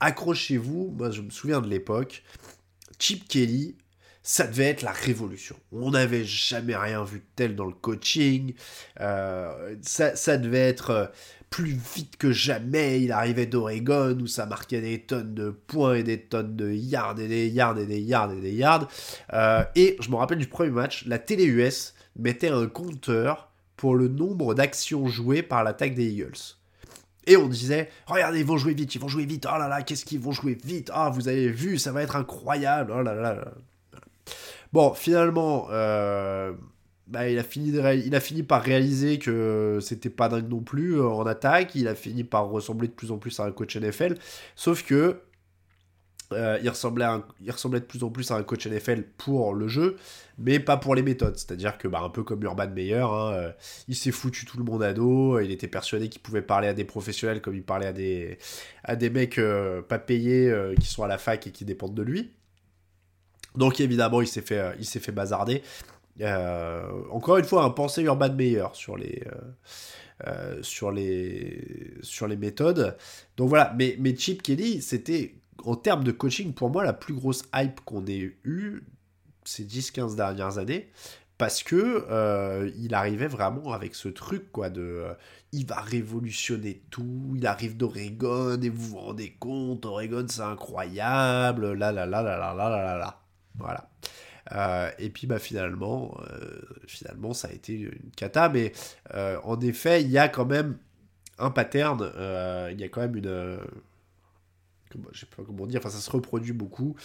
accrochez-vous, 0.00 0.94
moi 0.96 1.10
je 1.10 1.20
me 1.22 1.30
souviens 1.30 1.60
de 1.60 1.68
l'époque, 1.68 2.24
Chip 2.98 3.28
Kelly, 3.28 3.76
ça 4.22 4.46
devait 4.46 4.64
être 4.64 4.82
la 4.82 4.92
révolution. 4.92 5.56
On 5.72 5.90
n'avait 5.90 6.24
jamais 6.24 6.76
rien 6.76 7.02
vu 7.04 7.18
de 7.18 7.24
tel 7.36 7.56
dans 7.56 7.64
le 7.64 7.72
coaching, 7.72 8.54
euh, 9.00 9.76
ça, 9.82 10.16
ça, 10.16 10.36
devait 10.36 10.68
être 10.68 10.90
euh, 10.90 11.06
plus 11.50 11.78
vite 11.94 12.16
que 12.16 12.32
jamais. 12.32 13.00
Il 13.02 13.12
arrivait 13.12 13.46
d'Oregon 13.46 14.18
où 14.20 14.26
ça 14.26 14.46
marquait 14.46 14.80
des 14.80 15.00
tonnes 15.00 15.34
de 15.34 15.50
points 15.50 15.94
et 15.94 16.02
des 16.02 16.20
tonnes 16.20 16.56
de 16.56 16.70
yards 16.70 17.18
et 17.18 17.28
des 17.28 17.48
yards 17.48 17.78
et 17.78 17.86
des 17.86 18.00
yards 18.00 18.32
et 18.32 18.40
des 18.40 18.52
yards. 18.52 18.88
Euh, 19.32 19.64
et 19.74 19.96
je 20.00 20.10
me 20.10 20.16
rappelle 20.16 20.38
du 20.38 20.48
premier 20.48 20.70
match, 20.70 21.04
la 21.06 21.18
télé 21.18 21.44
US 21.44 21.94
mettait 22.16 22.48
un 22.48 22.66
compteur 22.66 23.50
pour 23.76 23.94
le 23.94 24.08
nombre 24.08 24.54
d'actions 24.54 25.06
jouées 25.06 25.42
par 25.42 25.64
l'attaque 25.64 25.94
des 25.94 26.06
Eagles. 26.06 26.58
Et 27.26 27.36
on 27.36 27.46
disait, 27.46 27.90
regardez, 28.06 28.40
ils 28.40 28.46
vont 28.46 28.56
jouer 28.56 28.74
vite, 28.74 28.94
ils 28.94 29.00
vont 29.00 29.08
jouer 29.08 29.26
vite, 29.26 29.46
oh 29.46 29.58
là 29.58 29.68
là, 29.68 29.82
qu'est-ce 29.82 30.04
qu'ils 30.04 30.18
vont 30.18 30.32
jouer 30.32 30.58
vite, 30.64 30.90
ah, 30.94 31.10
vous 31.10 31.28
avez 31.28 31.50
vu, 31.50 31.78
ça 31.78 31.92
va 31.92 32.02
être 32.02 32.16
incroyable, 32.16 32.92
oh 32.94 33.02
là 33.02 33.14
là. 33.14 33.52
Bon, 34.72 34.92
finalement, 34.94 35.68
euh, 35.70 36.52
bah, 37.06 37.28
il, 37.28 37.38
a 37.38 37.42
fini 37.42 38.42
par 38.42 38.62
réaliser 38.62 39.18
que 39.18 39.78
c'était 39.80 40.10
pas 40.10 40.28
dingue 40.28 40.48
non 40.48 40.60
plus 40.60 40.98
euh, 40.98 41.08
en 41.08 41.26
attaque. 41.26 41.74
Il 41.74 41.88
a 41.88 41.94
fini 41.94 42.24
par 42.24 42.48
ressembler 42.48 42.88
de 42.88 42.92
plus 42.92 43.10
en 43.10 43.18
plus 43.18 43.38
à 43.40 43.44
un 43.44 43.52
coach 43.52 43.76
NFL. 43.76 44.16
Sauf 44.56 44.84
que 44.84 45.22
euh, 46.34 46.58
il, 46.62 46.68
ressemblait 46.68 47.80
de 47.80 47.86
plus 47.86 48.04
en 48.04 48.10
plus 48.10 48.30
à 48.30 48.34
un 48.34 48.42
coach 48.42 48.66
NFL 48.66 49.04
pour 49.16 49.54
le 49.54 49.66
jeu, 49.66 49.96
mais 50.36 50.60
pas 50.60 50.76
pour 50.76 50.94
les 50.94 51.02
méthodes. 51.02 51.36
C'est-à-dire 51.38 51.78
que, 51.78 51.88
bah, 51.88 52.02
un 52.02 52.10
peu 52.10 52.22
comme 52.22 52.42
Urban 52.42 52.68
Meyer, 52.68 53.06
hein, 53.10 53.54
il 53.88 53.96
s'est 53.96 54.10
foutu 54.10 54.44
tout 54.44 54.58
le 54.58 54.64
monde 54.64 54.82
à 54.82 54.92
dos, 54.92 55.40
il 55.40 55.50
était 55.50 55.68
persuadé 55.68 56.10
qu'il 56.10 56.20
pouvait 56.20 56.42
parler 56.42 56.68
à 56.68 56.74
des 56.74 56.84
professionnels 56.84 57.40
comme 57.40 57.54
il 57.54 57.62
parlait 57.62 57.86
à 57.86 57.94
des, 57.94 58.38
à 58.84 58.96
des 58.96 59.08
mecs 59.08 59.40
pas 59.88 59.98
payés 59.98 60.52
qui 60.78 60.86
sont 60.86 61.02
à 61.02 61.08
la 61.08 61.16
fac 61.16 61.46
et 61.46 61.52
qui 61.52 61.64
dépendent 61.64 61.94
de 61.94 62.02
lui. 62.02 62.34
Donc 63.56 63.80
évidemment, 63.80 64.20
il 64.20 64.28
s'est 64.28 64.42
fait, 64.42 64.74
il 64.78 64.84
s'est 64.84 65.00
fait 65.00 65.12
bazarder. 65.12 65.62
Euh, 66.20 66.90
encore 67.10 67.38
une 67.38 67.44
fois, 67.44 67.64
un 67.64 67.70
pensée 67.70 68.02
Urban 68.02 68.32
meilleur 68.32 68.74
sur 68.74 68.96
les, 68.96 69.22
euh, 69.26 70.26
euh, 70.26 70.62
sur, 70.62 70.90
les, 70.90 71.94
sur 72.02 72.26
les 72.26 72.36
méthodes. 72.36 72.96
Donc 73.36 73.48
voilà, 73.48 73.74
mais, 73.76 73.96
mais 74.00 74.16
Chip 74.16 74.42
Kelly, 74.42 74.82
c'était 74.82 75.36
en 75.64 75.76
termes 75.76 76.04
de 76.04 76.12
coaching, 76.12 76.52
pour 76.52 76.70
moi, 76.70 76.84
la 76.84 76.92
plus 76.92 77.14
grosse 77.14 77.44
hype 77.54 77.80
qu'on 77.84 78.06
ait 78.06 78.36
eue 78.44 78.82
ces 79.44 79.64
10-15 79.64 80.16
dernières 80.16 80.58
années. 80.58 80.90
Parce 81.36 81.62
que 81.62 82.72
il 82.76 82.94
arrivait 82.94 83.28
vraiment 83.28 83.72
avec 83.72 83.94
ce 83.94 84.08
truc, 84.08 84.50
quoi, 84.50 84.70
de 84.70 85.04
il 85.52 85.66
va 85.66 85.80
révolutionner 85.80 86.82
tout, 86.90 87.32
il 87.36 87.46
arrive 87.46 87.76
d'Oregon, 87.76 88.60
et 88.60 88.68
vous 88.68 88.88
vous 88.88 88.98
rendez 88.98 89.36
compte, 89.38 89.86
Oregon 89.86 90.26
c'est 90.28 90.42
incroyable, 90.42 91.74
là 91.74 91.92
là 91.92 92.06
là 92.06 92.22
là 92.22 92.36
là 92.36 92.54
là 92.54 92.68
là 92.68 92.98
là. 92.98 93.20
Voilà. 93.58 93.88
Euh, 94.52 94.90
et 94.98 95.10
puis 95.10 95.26
bah, 95.26 95.38
finalement, 95.38 96.18
euh, 96.30 96.60
finalement, 96.86 97.34
ça 97.34 97.48
a 97.48 97.52
été 97.52 97.74
une 97.74 98.10
cata. 98.16 98.48
Mais 98.48 98.72
euh, 99.14 99.38
en 99.44 99.60
effet, 99.60 100.02
il 100.02 100.08
y 100.08 100.18
a 100.18 100.28
quand 100.28 100.46
même 100.46 100.78
un 101.38 101.50
pattern, 101.50 102.00
il 102.72 102.80
y 102.80 102.84
a 102.84 102.88
quand 102.88 103.00
même 103.00 103.16
une... 103.16 103.58
je 105.12 105.20
sais 105.20 105.26
pas 105.26 105.42
comment 105.44 105.66
dire, 105.66 105.82
ça 105.82 105.90
se 105.90 106.10
reproduit 106.10 106.52
beaucoup. 106.52 106.96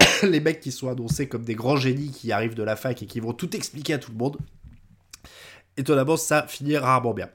les 0.22 0.40
mecs 0.40 0.60
qui 0.60 0.72
sont 0.72 0.88
annoncés 0.88 1.28
comme 1.28 1.44
des 1.44 1.54
grands 1.54 1.76
génies 1.76 2.10
qui 2.10 2.32
arrivent 2.32 2.54
de 2.54 2.62
la 2.62 2.76
fac 2.76 3.02
et 3.02 3.06
qui 3.06 3.20
vont 3.20 3.32
tout 3.32 3.54
expliquer 3.54 3.94
à 3.94 3.98
tout 3.98 4.10
le 4.10 4.18
monde 4.18 4.38
étonnamment, 5.76 6.16
ça 6.16 6.46
finit 6.48 6.76
rarement 6.76 7.14
bien. 7.14 7.28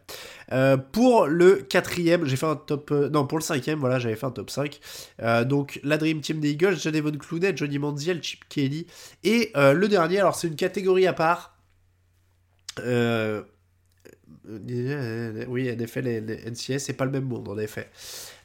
Euh, 0.52 0.78
pour 0.78 1.28
le 1.28 1.58
quatrième, 1.58 2.26
j'ai 2.26 2.36
fait 2.36 2.46
un 2.46 2.56
top... 2.56 2.92
Euh, 2.92 3.10
non, 3.10 3.28
pour 3.28 3.38
le 3.38 3.44
cinquième, 3.44 3.80
voilà, 3.80 4.00
j'avais 4.00 4.16
fait 4.16 4.26
un 4.26 4.32
top 4.32 4.50
5. 4.50 4.80
Euh, 5.22 5.44
donc, 5.46 5.80
la 5.84 5.98
Dream 5.98 6.22
Team 6.22 6.40
des 6.40 6.52
Eagles, 6.52 6.78
Jadevon 6.78 7.12
Clooney, 7.12 7.56
Johnny 7.56 7.78
Manziel, 7.80 8.24
Chip 8.24 8.48
Kelly. 8.50 8.88
Et 9.24 9.52
le 9.56 9.88
dernier, 9.88 10.20
alors 10.20 10.36
c'est 10.36 10.48
une 10.48 10.56
catégorie 10.56 11.08
à 11.08 11.14
part. 11.14 11.58
Oui, 15.48 15.70
NFL 15.70 16.08
et 16.08 16.22
NCS, 16.50 16.80
c'est 16.80 16.94
pas 16.94 17.06
le 17.06 17.12
même 17.12 17.26
monde, 17.26 17.48
en 17.48 17.58
effet. 17.58 17.90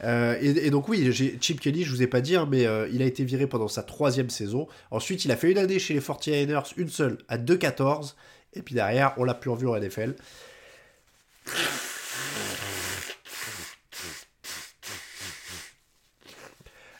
et, 0.02 0.70
donc 0.70 0.88
oui, 0.88 1.10
Chip 1.40 1.60
Kelly, 1.60 1.84
je 1.84 1.90
vous 1.90 2.02
ai 2.02 2.06
pas 2.06 2.20
dit, 2.20 2.36
hein, 2.36 2.46
mais 2.50 2.66
il 2.92 3.00
a 3.02 3.06
été 3.06 3.24
viré 3.24 3.46
pendant 3.46 3.68
sa 3.68 3.82
troisième 3.82 4.28
saison. 4.30 4.66
Ensuite, 4.90 5.24
il 5.24 5.32
a 5.32 5.36
fait 5.36 5.50
une 5.50 5.58
année 5.58 5.78
chez 5.78 5.94
les 5.94 6.00
49ers, 6.00 6.72
une 6.76 6.88
seule, 6.88 7.18
à 7.28 7.38
2-14. 7.38 8.14
Et 8.54 8.62
puis 8.62 8.74
derrière, 8.74 9.14
on 9.18 9.24
l'a 9.24 9.34
plus 9.34 9.50
revu 9.50 9.68
en 9.68 9.76
NFL. 9.76 10.14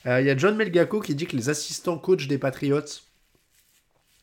Euh, 0.06 0.20
il 0.20 0.26
y 0.26 0.30
a 0.30 0.36
John 0.36 0.56
Melgaco 0.56 1.00
qui 1.00 1.14
dit 1.14 1.26
que 1.26 1.36
les 1.36 1.48
assistants 1.48 1.98
coach 1.98 2.26
des 2.26 2.38
Patriots, 2.38 2.82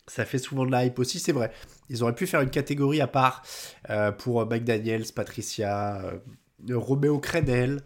ça 0.07 0.25
fait 0.25 0.37
souvent 0.37 0.65
de 0.65 0.71
la 0.71 0.85
hype 0.85 0.99
aussi, 0.99 1.19
c'est 1.19 1.31
vrai. 1.31 1.51
Ils 1.89 2.03
auraient 2.03 2.15
pu 2.15 2.27
faire 2.27 2.41
une 2.41 2.49
catégorie 2.49 3.01
à 3.01 3.07
part 3.07 3.43
euh, 3.89 4.11
pour 4.11 4.45
McDaniels, 4.45 5.11
Patricia, 5.15 6.01
euh, 6.01 6.19
Romeo 6.77 7.19
Crenel, 7.19 7.81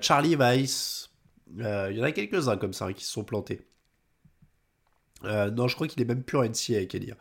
Charlie 0.00 0.36
Weiss. 0.36 1.10
Il 1.56 1.96
y 1.96 2.00
en 2.00 2.04
a 2.04 2.12
quelques-uns 2.12 2.56
comme 2.56 2.72
ça 2.72 2.86
hein, 2.86 2.92
qui 2.92 3.04
se 3.04 3.10
sont 3.10 3.24
plantés. 3.24 3.66
non, 5.24 5.66
je 5.66 5.74
crois 5.74 5.88
qu'il 5.88 6.00
est 6.00 6.04
même 6.04 6.22
plus 6.22 6.38
en 6.38 6.44
NCA, 6.44 6.84
dire. 6.84 7.16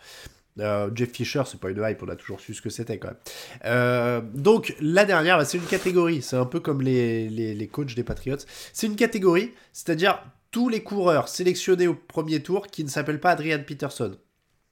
Euh, 0.59 0.89
Jeff 0.93 1.11
Fisher, 1.11 1.43
c'est 1.45 1.59
pas 1.59 1.69
une 1.69 1.83
hype, 1.83 2.01
on 2.03 2.09
a 2.09 2.15
toujours 2.15 2.39
su 2.39 2.53
ce 2.53 2.61
que 2.61 2.69
c'était 2.69 2.97
quand 2.97 3.09
même. 3.09 3.17
Euh, 3.65 4.21
donc 4.33 4.75
la 4.81 5.05
dernière, 5.05 5.37
bah, 5.37 5.45
c'est 5.45 5.57
une 5.57 5.65
catégorie, 5.65 6.21
c'est 6.21 6.35
un 6.35 6.45
peu 6.45 6.59
comme 6.59 6.81
les, 6.81 7.29
les, 7.29 7.67
coachs 7.67 7.95
des 7.95 8.03
Patriots. 8.03 8.37
C'est 8.73 8.87
une 8.87 8.95
catégorie, 8.95 9.51
c'est-à-dire 9.73 10.23
tous 10.51 10.69
les 10.69 10.81
coureurs 10.83 11.27
sélectionnés 11.27 11.87
au 11.87 11.95
premier 11.95 12.41
tour 12.41 12.67
qui 12.67 12.83
ne 12.83 12.89
s'appellent 12.89 13.19
pas 13.19 13.31
Adrian 13.31 13.63
Peterson. 13.65 14.15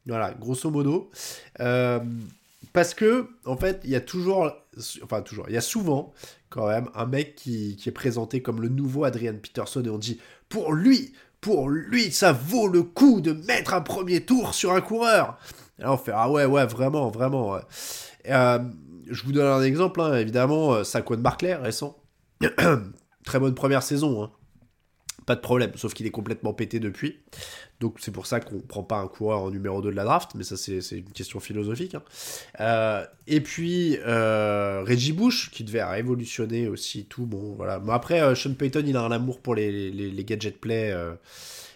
Voilà, 0.06 0.34
grosso 0.34 0.70
modo. 0.70 1.12
parce 1.58 2.94
que, 2.94 3.28
en 3.46 3.58
fait, 3.58 3.82
il 3.84 3.90
y 3.90 3.96
a 3.96 4.02
toujours, 4.02 4.52
enfin 5.04 5.22
toujours, 5.22 5.46
il 5.50 5.54
y 5.54 5.58
a 5.58 5.62
souvent 5.62 6.14
quand 6.50 6.68
même 6.68 6.90
un 6.96 7.06
mec 7.06 7.36
qui, 7.36 7.76
qui 7.76 7.90
est 7.90 7.94
présenté 7.94 8.42
comme 8.42 8.62
le 8.62 8.70
nouveau 8.70 9.04
Adrian 9.04 9.36
Peterson 9.36 9.84
et 9.84 9.90
on 9.90 9.98
dit 9.98 10.20
pour 10.50 10.74
lui, 10.74 11.14
pour 11.42 11.70
lui, 11.70 12.12
ça 12.12 12.32
vaut 12.32 12.68
le 12.68 12.84
coup 12.84 13.22
de 13.22 13.32
mettre 13.32 13.74
un 13.74 13.82
premier 13.82 14.26
tour 14.26 14.54
sur 14.54 14.74
un 14.74 14.82
coureur. 14.82 15.38
Et 15.80 15.84
là, 15.84 15.94
on 15.94 15.98
fait 15.98 16.12
ah 16.14 16.30
ouais, 16.30 16.46
ouais, 16.46 16.66
vraiment, 16.66 17.10
vraiment. 17.10 17.60
Euh, 18.28 18.60
je 19.10 19.24
vous 19.24 19.32
donne 19.32 19.48
un 19.48 19.64
exemple, 19.64 20.02
hein, 20.02 20.16
évidemment, 20.16 20.74
euh, 20.74 20.84
Saquon 20.84 21.18
Barclay, 21.18 21.56
récent. 21.56 21.98
Très 23.26 23.40
bonne 23.40 23.56
première 23.56 23.84
saison, 23.84 24.24
hein. 24.24 24.32
pas 25.26 25.36
de 25.36 25.42
problème, 25.42 25.72
sauf 25.76 25.94
qu'il 25.94 26.06
est 26.06 26.12
complètement 26.12 26.54
pété 26.54 26.80
depuis. 26.80 27.24
Donc 27.80 27.98
c'est 28.00 28.12
pour 28.12 28.26
ça 28.26 28.40
qu'on 28.40 28.60
prend 28.60 28.84
pas 28.84 28.98
un 28.98 29.08
coureur 29.08 29.42
en 29.42 29.52
numéro 29.52 29.82
2 29.82 29.92
de 29.92 29.96
la 29.96 30.04
draft, 30.04 30.32
mais 30.34 30.44
ça 30.44 30.58
c'est 30.58 30.80
une 30.92 31.12
question 31.12 31.40
philosophique. 31.40 31.94
Hein. 31.94 32.04
Euh, 32.60 33.06
et 33.28 33.40
puis 33.40 33.98
euh, 34.06 34.84
Reggie 34.84 35.14
Bush, 35.14 35.52
qui 35.52 35.64
devait 35.64 35.84
révolutionner 35.84 36.68
aussi 36.68 37.06
tout. 37.06 37.28
Bon 37.28 37.54
voilà. 37.56 37.80
Mais 37.80 37.94
après, 37.94 38.22
euh, 38.22 38.34
Sean 38.34 38.54
Payton, 38.56 38.84
il 38.86 38.98
a 38.98 39.02
un 39.02 39.12
amour 39.12 39.42
pour 39.42 39.54
les, 39.54 39.92
les, 39.92 40.10
les 40.10 40.24
gadget 40.26 40.60
play 40.60 40.96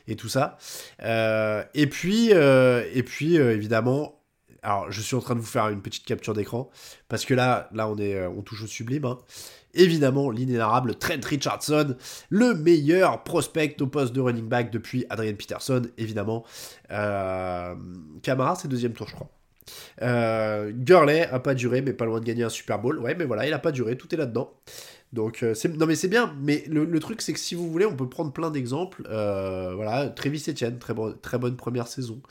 et 0.08 0.16
tout 0.16 0.30
ça. 0.30 0.58
et 1.00 1.88
puis, 1.88 2.32
et 2.32 3.04
puis 3.04 3.36
évidemment, 3.36 4.20
alors 4.64 4.92
je 4.92 5.02
suis 5.02 5.16
en 5.16 5.22
train 5.22 5.36
de 5.36 5.40
vous 5.40 5.46
faire 5.46 5.70
une 5.70 5.84
petite 5.84 6.06
capture 6.06 6.34
d'écran, 6.34 6.72
parce 7.10 7.26
que 7.26 7.36
là, 7.36 7.70
là 7.74 7.88
on, 7.88 7.98
est, 7.98 8.26
on 8.26 8.42
touche 8.42 8.64
au 8.64 8.68
sublime. 8.68 9.06
Hein 9.06 9.20
évidemment 9.74 10.30
l'inénarrable 10.30 10.96
Trent 10.96 11.24
Richardson, 11.24 11.96
le 12.30 12.54
meilleur 12.54 13.24
prospect 13.24 13.76
au 13.82 13.88
poste 13.88 14.14
de 14.14 14.22
running 14.22 14.48
back 14.48 14.72
depuis 14.72 15.06
Adrian 15.10 15.36
Peterson, 15.36 15.84
évidemment. 15.98 16.44
Euh, 16.92 17.76
Camara, 18.22 18.56
c'est 18.56 18.68
deuxième 18.68 18.94
tour, 18.94 19.08
je 19.08 19.16
crois. 19.16 19.30
Euh, 20.02 20.72
Gurley 20.74 21.28
a 21.28 21.40
pas 21.40 21.54
duré, 21.54 21.82
mais 21.82 21.94
pas 21.94 22.06
loin 22.06 22.20
de 22.20 22.26
gagner 22.26 22.44
un 22.44 22.50
Super 22.50 22.80
Bowl. 22.80 23.00
Ouais, 23.00 23.16
mais 23.16 23.26
voilà, 23.26 23.48
il 23.48 23.54
a 23.54 23.60
pas 23.60 23.72
duré, 23.72 23.98
tout 23.98 24.14
est 24.14 24.18
là-dedans. 24.18 24.54
Donc, 25.14 25.44
euh, 25.44 25.54
non, 25.78 25.86
mais 25.86 25.96
c'est 25.96 26.08
bien. 26.08 26.34
Mais 26.42 26.64
le, 26.68 27.00
truc, 27.00 27.22
c'est 27.22 27.34
que 27.34 27.40
si 27.40 27.56
vous 27.56 27.70
voulez, 27.70 27.86
on 27.86 27.96
peut 27.96 28.10
prendre 28.10 28.32
plein 28.32 28.50
d'exemples. 28.50 29.04
Euh, 29.10 29.74
voilà, 29.76 30.08
Travis 30.10 30.44
Etienne, 30.48 30.80
très, 30.80 30.94
très 31.22 31.38
bonne 31.38 31.58
première 31.58 31.88
saison. 31.88 32.22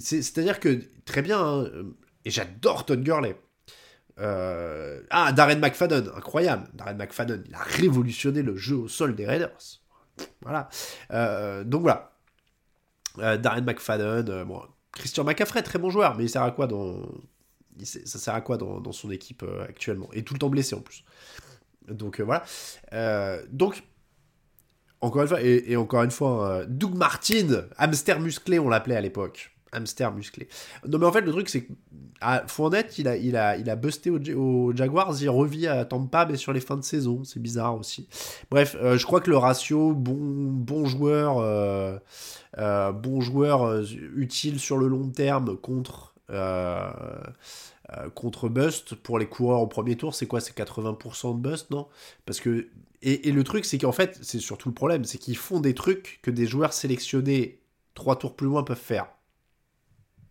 C'est-à-dire 0.00 0.58
que, 0.60 0.80
très 1.04 1.22
bien, 1.22 1.40
hein, 1.40 1.70
et 2.24 2.30
j'adore 2.30 2.86
Todd 2.86 3.02
Gurley. 3.02 3.36
Euh, 4.20 5.02
ah, 5.10 5.32
Darren 5.32 5.58
McFadden, 5.58 6.10
incroyable. 6.16 6.68
Darren 6.74 6.96
McFadden, 6.96 7.44
il 7.46 7.54
a 7.54 7.62
révolutionné 7.62 8.42
le 8.42 8.56
jeu 8.56 8.76
au 8.76 8.88
sol 8.88 9.14
des 9.14 9.26
Raiders. 9.26 9.80
Voilà. 10.42 10.68
Euh, 11.12 11.64
donc 11.64 11.82
voilà. 11.82 12.12
Euh, 13.18 13.36
Darren 13.36 13.62
McFadden, 13.62 14.44
bon, 14.44 14.62
Christian 14.92 15.24
McCaffrey, 15.24 15.62
très 15.62 15.78
bon 15.78 15.90
joueur, 15.90 16.16
mais 16.16 16.24
il 16.24 16.28
sert 16.28 16.42
à 16.42 16.50
quoi 16.50 16.66
dans, 16.66 17.02
ça 17.82 18.18
sert 18.18 18.34
à 18.34 18.40
quoi 18.40 18.56
dans, 18.56 18.92
son 18.92 19.10
équipe 19.10 19.44
actuellement? 19.68 20.08
Et 20.12 20.22
tout 20.22 20.34
le 20.34 20.38
temps 20.38 20.50
blessé 20.50 20.74
en 20.74 20.80
plus. 20.80 21.04
Donc 21.88 22.20
voilà. 22.20 22.44
donc 23.50 23.82
encore 25.00 25.22
une 25.22 25.28
fois, 25.28 25.42
et, 25.42 25.76
encore 25.76 26.02
une 26.02 26.10
fois, 26.10 26.64
Doug 26.66 26.94
Martin, 26.94 27.66
hamster 27.76 28.20
musclé, 28.20 28.58
on 28.58 28.68
l'appelait 28.68 28.96
à 28.96 29.00
l'époque 29.00 29.53
hamster 29.74 30.12
musclé. 30.12 30.48
Non, 30.86 30.98
mais 30.98 31.06
en 31.06 31.12
fait, 31.12 31.20
le 31.20 31.32
truc, 31.32 31.48
c'est 31.48 31.64
que 31.64 31.72
à 32.20 32.46
Fournette, 32.46 32.98
il 32.98 33.08
a, 33.08 33.16
il 33.16 33.36
a, 33.36 33.56
il 33.56 33.68
a 33.68 33.76
busté 33.76 34.10
au, 34.10 34.72
Jaguars, 34.74 35.14
il 35.20 35.28
revit 35.28 35.66
à 35.66 35.84
Tampa, 35.84 36.26
mais 36.26 36.36
sur 36.36 36.52
les 36.52 36.60
fins 36.60 36.76
de 36.76 36.84
saison. 36.84 37.22
C'est 37.24 37.40
bizarre 37.40 37.76
aussi. 37.76 38.08
Bref, 38.50 38.76
euh, 38.80 38.96
je 38.96 39.04
crois 39.04 39.20
que 39.20 39.30
le 39.30 39.36
ratio 39.36 39.92
bon, 39.92 40.16
bon 40.16 40.86
joueur, 40.86 41.38
euh, 41.38 41.98
euh, 42.58 42.92
bon 42.92 43.20
joueur 43.20 43.82
utile 44.16 44.58
sur 44.58 44.78
le 44.78 44.88
long 44.88 45.08
terme 45.08 45.56
contre. 45.56 46.14
contre 48.14 48.48
Bust 48.48 48.94
pour 48.94 49.18
les 49.18 49.26
coureurs 49.26 49.60
au 49.60 49.66
premier 49.66 49.96
tour, 49.96 50.14
c'est 50.14 50.26
quoi? 50.26 50.40
C'est 50.40 50.56
80% 50.56 51.36
de 51.36 51.48
Bust, 51.48 51.70
non? 51.70 51.86
Parce 52.26 52.40
que 52.40 52.68
et, 53.02 53.28
et, 53.28 53.32
le 53.32 53.44
truc, 53.44 53.66
c'est 53.66 53.76
qu'en 53.76 53.92
fait, 53.92 54.18
c'est 54.22 54.38
surtout 54.38 54.70
le 54.70 54.74
problème, 54.74 55.04
c'est 55.04 55.18
qu'ils 55.18 55.36
font 55.36 55.60
des 55.60 55.74
trucs 55.74 56.20
que 56.22 56.30
des 56.30 56.46
joueurs 56.46 56.72
sélectionnés 56.72 57.60
trois 57.92 58.16
tours 58.16 58.34
plus 58.34 58.46
loin 58.46 58.62
peuvent 58.62 58.78
faire. 58.78 59.08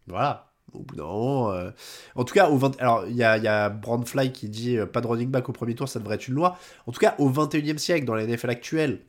Voilà. 0.08 0.54
Au 0.74 0.80
bout 0.80 0.96
d'un 0.96 1.04
moment. 1.04 1.52
Euh, 1.52 1.72
en 2.16 2.24
tout 2.24 2.34
cas, 2.34 2.50
au 2.50 2.58
20... 2.58 2.80
alors 2.80 3.06
il 3.08 3.16
y 3.16 3.24
a, 3.24 3.38
y 3.38 3.48
a 3.48 3.70
Brandfly 3.70 4.32
qui 4.32 4.50
dit 4.50 4.78
euh, 4.78 4.86
pas 4.86 5.02
de 5.02 5.08
running 5.08 5.30
back 5.30 5.48
au 5.50 5.52
premier 5.52 5.76
tour, 5.76 5.88
ça 5.88 6.00
devrait 6.00 6.16
être 6.16 6.28
une 6.28 6.36
loi. 6.36 6.58
En 6.88 6.92
tout 6.92 7.00
cas, 7.00 7.16
au 7.20 7.30
21 7.30 7.76
e 7.76 7.78
siècle, 7.78 8.06
dans 8.06 8.16
la 8.16 8.26
NFL 8.26 8.50
actuelle, 8.50 9.02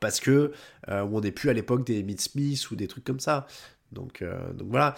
parce 0.00 0.20
que 0.20 0.52
euh, 0.88 1.06
on 1.10 1.20
n'est 1.20 1.32
plus 1.32 1.50
à 1.50 1.52
l'époque 1.52 1.86
des 1.86 2.02
Mid 2.02 2.20
Smith 2.20 2.70
ou 2.70 2.76
des 2.76 2.88
trucs 2.88 3.04
comme 3.04 3.20
ça. 3.20 3.46
Donc, 3.92 4.24
donc 4.54 4.68
voilà. 4.68 4.96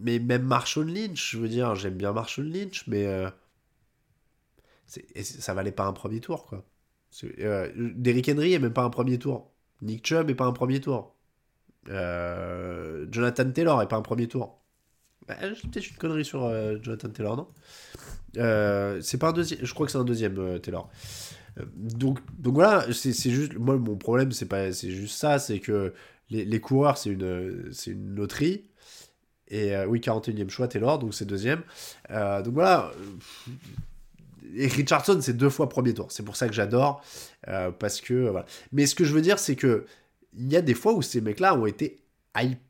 Mais 0.00 0.20
même 0.20 0.42
Marshall 0.42 0.86
Lynch, 0.86 1.32
je 1.32 1.38
veux 1.38 1.48
dire, 1.48 1.74
j'aime 1.74 1.94
bien 1.94 2.12
Marshall 2.12 2.46
Lynch, 2.46 2.86
mais 2.86 3.06
ça 4.86 5.54
valait 5.54 5.72
pas 5.72 5.86
un 5.86 5.92
premier 5.92 6.20
tour, 6.20 6.46
quoi. 6.46 6.64
Derrick 7.74 8.28
Henry 8.28 8.52
est 8.52 8.58
même 8.60 8.72
pas 8.72 8.84
un 8.84 8.90
premier 8.90 9.18
tour. 9.18 9.50
Nick 9.82 10.06
Chubb 10.06 10.30
est 10.30 10.34
pas 10.34 10.46
un 10.46 10.52
premier 10.52 10.80
tour. 10.80 11.17
Euh, 11.90 13.06
Jonathan 13.10 13.50
Taylor 13.50 13.82
et 13.82 13.88
pas 13.88 13.96
un 13.96 14.02
premier 14.02 14.28
tour. 14.28 14.60
Bah, 15.26 15.36
peut-être 15.40 15.90
une 15.90 15.96
connerie 15.96 16.24
sur 16.24 16.44
euh, 16.44 16.76
Jonathan 16.82 17.08
Taylor, 17.08 17.36
non? 17.36 17.48
Euh, 18.36 19.00
C'est 19.02 19.18
pas 19.18 19.28
un 19.28 19.32
deuxième. 19.32 19.64
Je 19.64 19.74
crois 19.74 19.86
que 19.86 19.92
c'est 19.92 19.98
un 19.98 20.04
deuxième 20.04 20.60
Taylor. 20.60 20.90
Donc, 21.74 22.20
donc 22.38 22.54
voilà, 22.54 22.86
c'est 22.92 23.12
juste. 23.30 23.56
Moi, 23.58 23.76
mon 23.76 23.96
problème, 23.96 24.32
c'est 24.32 24.46
pas, 24.46 24.72
c'est 24.72 24.90
juste 24.90 25.16
ça, 25.18 25.38
c'est 25.38 25.58
que 25.58 25.92
les, 26.30 26.44
les 26.44 26.60
coureurs, 26.60 26.98
c'est 26.98 27.10
une, 27.10 27.68
c'est 27.72 27.90
une 27.92 28.14
loterie. 28.14 28.64
Et 29.48 29.74
oui, 29.86 30.00
41e 30.00 30.50
choix, 30.50 30.68
Taylor, 30.68 30.98
donc 30.98 31.14
c'est 31.14 31.24
deuxième. 31.24 31.62
donc 32.10 32.52
voilà. 32.54 32.92
Et 34.54 34.66
Richardson, 34.66 35.18
c'est 35.20 35.36
deux 35.36 35.50
fois 35.50 35.68
premier 35.68 35.94
tour. 35.94 36.12
C'est 36.12 36.22
pour 36.22 36.36
ça 36.36 36.48
que 36.48 36.54
j'adore. 36.54 37.02
parce 37.78 38.00
que. 38.00 38.28
Voilà. 38.28 38.46
Mais 38.72 38.86
ce 38.86 38.94
que 38.94 39.04
je 39.04 39.12
veux 39.14 39.22
dire, 39.22 39.38
c'est 39.38 39.56
que 39.56 39.86
il 40.34 40.52
y 40.52 40.56
a 40.56 40.62
des 40.62 40.74
fois 40.74 40.92
où 40.92 41.02
ces 41.02 41.20
mecs-là 41.20 41.54
ont 41.54 41.66
été 41.66 42.02
hype, 42.36 42.60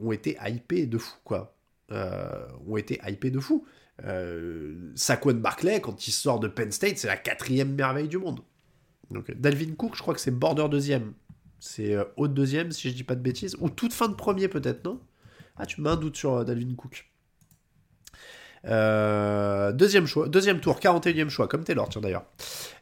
ont 0.00 0.12
été 0.12 0.38
hypés 0.44 0.86
de 0.86 0.98
fou, 0.98 1.16
quoi. 1.24 1.54
Euh, 1.90 2.46
ont 2.66 2.76
été 2.76 3.00
hypés 3.06 3.30
de 3.30 3.40
fou. 3.40 3.66
Euh, 4.04 4.92
Saquon 4.94 5.34
Barclay, 5.34 5.80
quand 5.80 6.06
il 6.06 6.12
sort 6.12 6.38
de 6.38 6.48
Penn 6.48 6.70
State, 6.70 6.98
c'est 6.98 7.08
la 7.08 7.16
quatrième 7.16 7.74
merveille 7.74 8.08
du 8.08 8.18
monde. 8.18 8.40
Donc, 9.10 9.30
Dalvin 9.32 9.74
Cook, 9.74 9.96
je 9.96 10.02
crois 10.02 10.14
que 10.14 10.20
c'est 10.20 10.30
border 10.30 10.68
deuxième. 10.70 11.14
C'est 11.58 11.94
euh, 11.94 12.04
haute 12.16 12.34
deuxième, 12.34 12.70
si 12.70 12.90
je 12.90 12.94
dis 12.94 13.04
pas 13.04 13.14
de 13.14 13.22
bêtises. 13.22 13.56
Ou 13.60 13.70
toute 13.70 13.92
fin 13.92 14.08
de 14.08 14.14
premier, 14.14 14.48
peut-être, 14.48 14.84
non? 14.84 15.00
Ah, 15.56 15.66
tu 15.66 15.80
mets 15.80 15.90
un 15.90 15.96
doute 15.96 16.16
sur 16.16 16.34
euh, 16.34 16.44
Dalvin 16.44 16.74
Cook. 16.74 17.10
Euh, 18.66 19.72
deuxième 19.72 20.06
choix, 20.06 20.28
deuxième 20.28 20.60
tour, 20.60 20.78
41e 20.78 21.28
choix, 21.28 21.48
comme 21.48 21.64
Taylor, 21.64 21.88
tiens 21.88 22.00
d'ailleurs. 22.00 22.24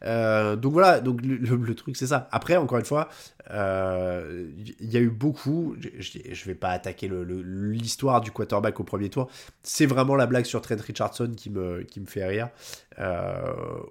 Euh, 0.05 0.57
donc 0.57 0.73
voilà, 0.73 1.01
donc 1.01 1.21
le, 1.23 1.75
truc 1.75 1.97
c'est 1.97 2.07
ça. 2.07 2.29
Après, 2.33 2.57
encore 2.57 2.79
une 2.79 2.85
fois, 2.85 3.09
il 3.49 3.53
euh, 3.55 4.51
y 4.81 4.97
a 4.97 5.01
eu 5.01 5.11
beaucoup. 5.11 5.77
Je, 5.79 6.19
je 6.33 6.45
vais 6.45 6.55
pas 6.55 6.71
attaquer 6.71 7.11
l'histoire 7.11 8.21
du 8.21 8.31
quarterback 8.31 8.81
au 8.81 8.85
premier 8.85 9.11
tour. 9.11 9.29
C'est 9.63 9.87
vraiment 9.87 10.17
la 10.17 10.27
blague 10.27 10.45
sur 10.45 10.61
Trent 10.61 10.77
Richardson 10.81 11.33
qui 11.37 11.51
me, 11.51 11.83
qui 11.83 12.01
me 12.01 12.07
fait 12.07 12.27
rire. 12.27 12.49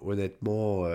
honnêtement, 0.01 0.85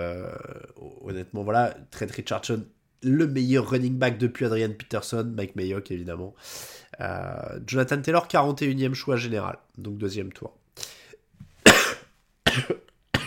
honnêtement, 1.01 1.43
voilà, 1.43 1.73
Trent 1.91 2.11
Richardson, 2.13 2.65
le 3.03 3.27
meilleur 3.27 3.69
running 3.69 3.97
back 3.97 4.17
depuis 4.17 4.45
Adrian 4.45 4.73
Peterson, 4.77 5.31
Mike 5.35 5.55
Mayock 5.55 5.89
évidemment. 5.91 6.35
Jonathan 7.65 8.01
Taylor, 8.01 8.27
41e 8.27 8.93
choix 8.93 9.15
général, 9.15 9.57
donc 9.77 9.97
deuxième 9.97 10.31
tour. 10.31 10.53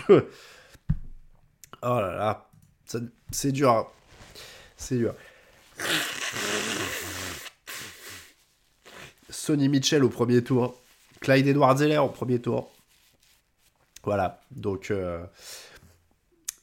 Oh 0.08 0.20
là 1.82 2.14
là, 2.14 2.50
c'est 3.30 3.52
dur. 3.52 3.70
Hein. 3.70 3.86
C'est 4.76 4.96
dur. 4.96 5.14
Sonny 9.30 9.68
Mitchell 9.68 10.04
au 10.04 10.08
premier 10.08 10.42
tour. 10.42 10.80
Clyde 11.20 11.46
Edwards 11.46 11.78
Zeller 11.78 11.98
au 11.98 12.08
premier 12.08 12.40
tour. 12.40 12.70
Voilà, 14.04 14.42
donc 14.50 14.90
euh, 14.90 15.24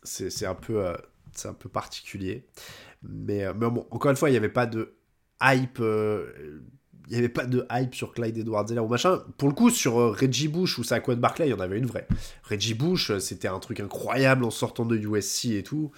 c'est 0.03 0.45
un 0.45 0.53
peu 0.53 0.85
euh, 0.85 0.95
c'est 1.33 1.47
un 1.47 1.53
peu 1.53 1.69
particulier, 1.69 2.45
mais, 3.01 3.45
euh, 3.45 3.53
mais 3.55 3.67
bon, 3.69 3.87
encore 3.89 4.11
une 4.11 4.17
fois, 4.17 4.29
il 4.29 4.33
n'y 4.33 4.37
avait 4.37 4.49
pas 4.49 4.67
de 4.67 4.95
hype 5.41 5.81
il 7.07 7.13
n'y 7.13 7.19
avait 7.19 7.29
pas 7.29 7.45
de 7.45 7.65
hype 7.71 7.95
sur 7.95 8.13
Clyde 8.13 8.37
Edwards 8.37 8.67
Zeller 8.67 8.81
ou 8.81 8.87
machin. 8.87 9.21
Pour 9.37 9.49
le 9.49 9.53
coup, 9.53 9.69
sur 9.69 9.99
euh, 9.99 10.11
Reggie 10.11 10.47
Bush 10.47 10.77
ou 10.77 10.83
Saquon 10.83 11.15
Barclay, 11.17 11.47
il 11.47 11.51
y 11.51 11.53
en 11.53 11.59
avait 11.59 11.77
une 11.77 11.85
vraie. 11.85 12.07
Reggie 12.43 12.73
Bush, 12.73 13.11
euh, 13.11 13.19
c'était 13.19 13.47
un 13.47 13.59
truc 13.59 13.79
incroyable 13.79 14.43
en 14.45 14.51
sortant 14.51 14.85
de 14.85 14.95
USC 14.95 15.45
et 15.45 15.63
tout. 15.63 15.91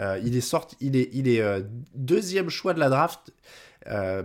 Euh, 0.00 0.20
il 0.24 0.36
est 0.36 0.42
sorti, 0.42 0.76
il 0.80 0.96
est, 0.96 1.10
il 1.12 1.28
est 1.28 1.42
deuxième 1.94 2.48
choix 2.50 2.74
de 2.74 2.80
la 2.80 2.88
draft 2.88 3.32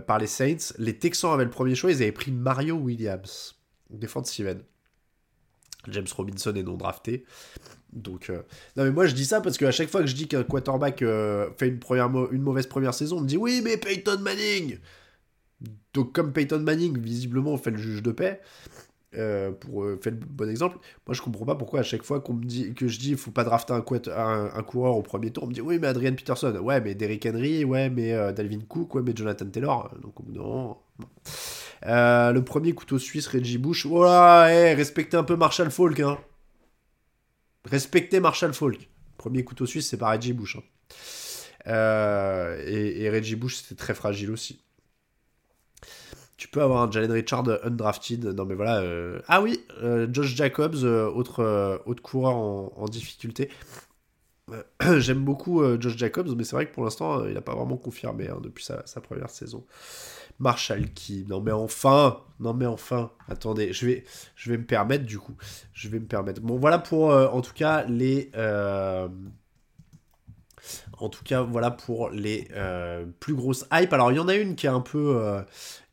par 0.06 0.18
les 0.18 0.26
Saints. 0.26 0.74
Les 0.78 0.98
Texans 0.98 1.32
avaient 1.32 1.44
le 1.44 1.50
premier 1.50 1.74
choix, 1.74 1.90
ils 1.90 2.02
avaient 2.02 2.12
pris 2.12 2.30
Mario 2.30 2.76
Williams, 2.76 3.54
défensive 3.90 4.44
Steven. 4.44 4.62
James 5.88 6.06
Robinson 6.14 6.54
est 6.54 6.62
non 6.62 6.76
drafté. 6.76 7.24
Donc, 7.92 8.30
non 8.76 8.84
mais 8.84 8.90
moi 8.90 9.06
je 9.06 9.14
dis 9.14 9.24
ça 9.24 9.40
parce 9.40 9.56
qu'à 9.56 9.70
chaque 9.70 9.88
fois 9.88 10.00
que 10.00 10.06
je 10.06 10.14
dis 10.14 10.26
qu'un 10.28 10.42
quarterback 10.42 10.98
fait 11.56 11.68
une, 11.68 11.78
première 11.78 12.10
une 12.32 12.42
mauvaise 12.42 12.66
première 12.66 12.92
saison, 12.92 13.18
on 13.18 13.20
me 13.20 13.28
dit 13.28 13.36
oui 13.36 13.62
mais 13.64 13.76
Peyton 13.76 14.18
Manning 14.20 14.78
Donc 15.92 16.12
comme 16.12 16.32
Peyton 16.32 16.60
Manning 16.60 16.98
visiblement 16.98 17.56
fait 17.56 17.70
le 17.70 17.78
juge 17.78 18.02
de 18.02 18.12
paix, 18.12 18.40
euh, 19.16 19.52
pour 19.52 19.84
faire 20.02 20.12
le 20.12 20.18
bon 20.18 20.50
exemple, 20.50 20.78
moi 21.06 21.14
je 21.14 21.22
comprends 21.22 21.44
pas 21.44 21.54
pourquoi 21.54 21.80
à 21.80 21.82
chaque 21.82 22.02
fois 22.02 22.22
me 22.28 22.44
dit 22.44 22.74
que 22.74 22.88
je 22.88 22.98
dis 22.98 23.14
faut 23.14 23.30
pas 23.30 23.44
drafter 23.44 23.72
un, 23.72 23.80
coureur 24.62 24.96
au 24.96 25.02
premier 25.02 25.30
tour, 25.30 25.44
on 25.44 25.46
me 25.46 25.52
dit 25.52 25.60
oui 25.60 25.78
mais 25.80 25.86
Adrian 25.86 26.14
Peterson, 26.14 26.52
ouais 26.56 26.80
mais 26.80 26.94
Derrick 26.94 27.24
Henry, 27.26 27.64
ouais 27.64 27.90
mais 27.90 28.10
Dalvin 28.32 28.60
Cook, 28.68 28.94
ouais 28.96 29.02
mais 29.02 29.12
Jonathan 29.14 29.46
Taylor, 29.46 29.94
donc 30.02 30.14
non. 30.26 30.76
le 31.84 32.40
premier 32.40 32.72
couteau 32.72 32.98
suisse 32.98 33.28
Reggie 33.28 33.58
Bush, 33.58 33.86
voilà, 33.86 34.52
hey, 34.52 34.74
respectez 34.74 35.16
un 35.16 35.24
peu 35.24 35.36
Marshall 35.36 35.70
Falk 35.70 36.00
hein. 36.00 36.18
Respectez 37.64 38.20
Marshall 38.20 38.52
Falk. 38.52 38.88
Premier 39.16 39.44
couteau 39.44 39.66
suisse, 39.66 39.88
c'est 39.88 39.96
pas 39.96 40.10
Reggie 40.10 40.32
Bush. 40.32 40.56
Hein. 40.56 40.62
Euh, 41.66 42.62
et, 42.66 43.08
Reggie 43.10 43.36
Bush, 43.36 43.56
c'était 43.56 43.74
très 43.74 43.94
fragile 43.94 44.30
aussi. 44.30 44.60
Tu 46.36 46.48
peux 46.48 46.62
avoir 46.62 46.82
un 46.82 46.90
Jalen 46.90 47.12
Richard 47.12 47.44
undrafted. 47.62 48.24
Non, 48.24 48.44
mais 48.44 48.54
voilà. 48.54 48.80
Euh, 48.80 49.20
ah 49.28 49.40
oui, 49.40 49.64
euh, 49.82 50.08
Josh 50.10 50.34
Jacobs, 50.34 50.82
autre, 50.82 51.80
autre 51.86 52.02
coureur 52.02 52.36
en, 52.36 52.86
difficulté. 52.86 53.50
J'aime 54.98 55.24
beaucoup 55.24 55.62
Josh 55.80 55.96
Jacobs, 55.96 56.34
mais 56.36 56.44
c'est 56.44 56.56
vrai 56.56 56.66
que 56.66 56.74
pour 56.74 56.84
l'instant, 56.84 57.24
il 57.24 57.34
n'a 57.34 57.40
pas 57.40 57.54
vraiment 57.54 57.76
confirmé 57.76 58.28
hein, 58.28 58.38
depuis 58.42 58.64
sa, 58.64 58.82
première 59.00 59.30
saison. 59.30 59.64
Marshall 60.38 60.90
qui. 60.92 61.24
Non 61.28 61.40
mais 61.40 61.52
enfin, 61.52 62.20
non 62.40 62.54
mais 62.54 62.66
enfin. 62.66 63.10
Attendez, 63.28 63.72
je 63.72 63.86
vais, 63.86 64.04
je 64.34 64.50
vais 64.50 64.58
me 64.58 64.64
permettre 64.64 65.04
du 65.04 65.18
coup. 65.18 65.36
Je 65.72 65.88
vais 65.88 66.00
me 66.00 66.06
permettre. 66.06 66.40
Bon 66.40 66.58
voilà 66.58 66.78
pour 66.78 67.10
euh, 67.10 67.28
en 67.28 67.40
tout 67.40 67.54
cas 67.54 67.84
les. 67.84 68.30
Euh, 70.64 70.96
en 70.98 71.08
tout 71.08 71.24
cas 71.24 71.42
voilà 71.42 71.70
pour 71.70 72.10
les 72.10 72.48
euh, 72.52 73.04
plus 73.20 73.34
grosses 73.34 73.66
hype. 73.72 73.92
Alors 73.92 74.12
il 74.12 74.16
y 74.16 74.20
en 74.20 74.28
a 74.28 74.34
une 74.34 74.56
qui 74.56 74.66
est 74.66 74.70
un 74.70 74.80
peu, 74.80 75.44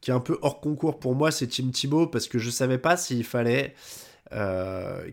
qui 0.01 0.11
est 0.11 0.13
un 0.13 0.19
peu 0.19 0.37
hors 0.41 0.61
concours 0.61 0.99
pour 0.99 1.15
moi, 1.15 1.31
c'est 1.31 1.47
Tim 1.47 1.69
Thibault 1.71 2.07
parce 2.07 2.27
que 2.27 2.39
je 2.39 2.49
savais 2.49 2.77
pas 2.77 2.97
s'il 2.97 3.23
fallait, 3.23 3.75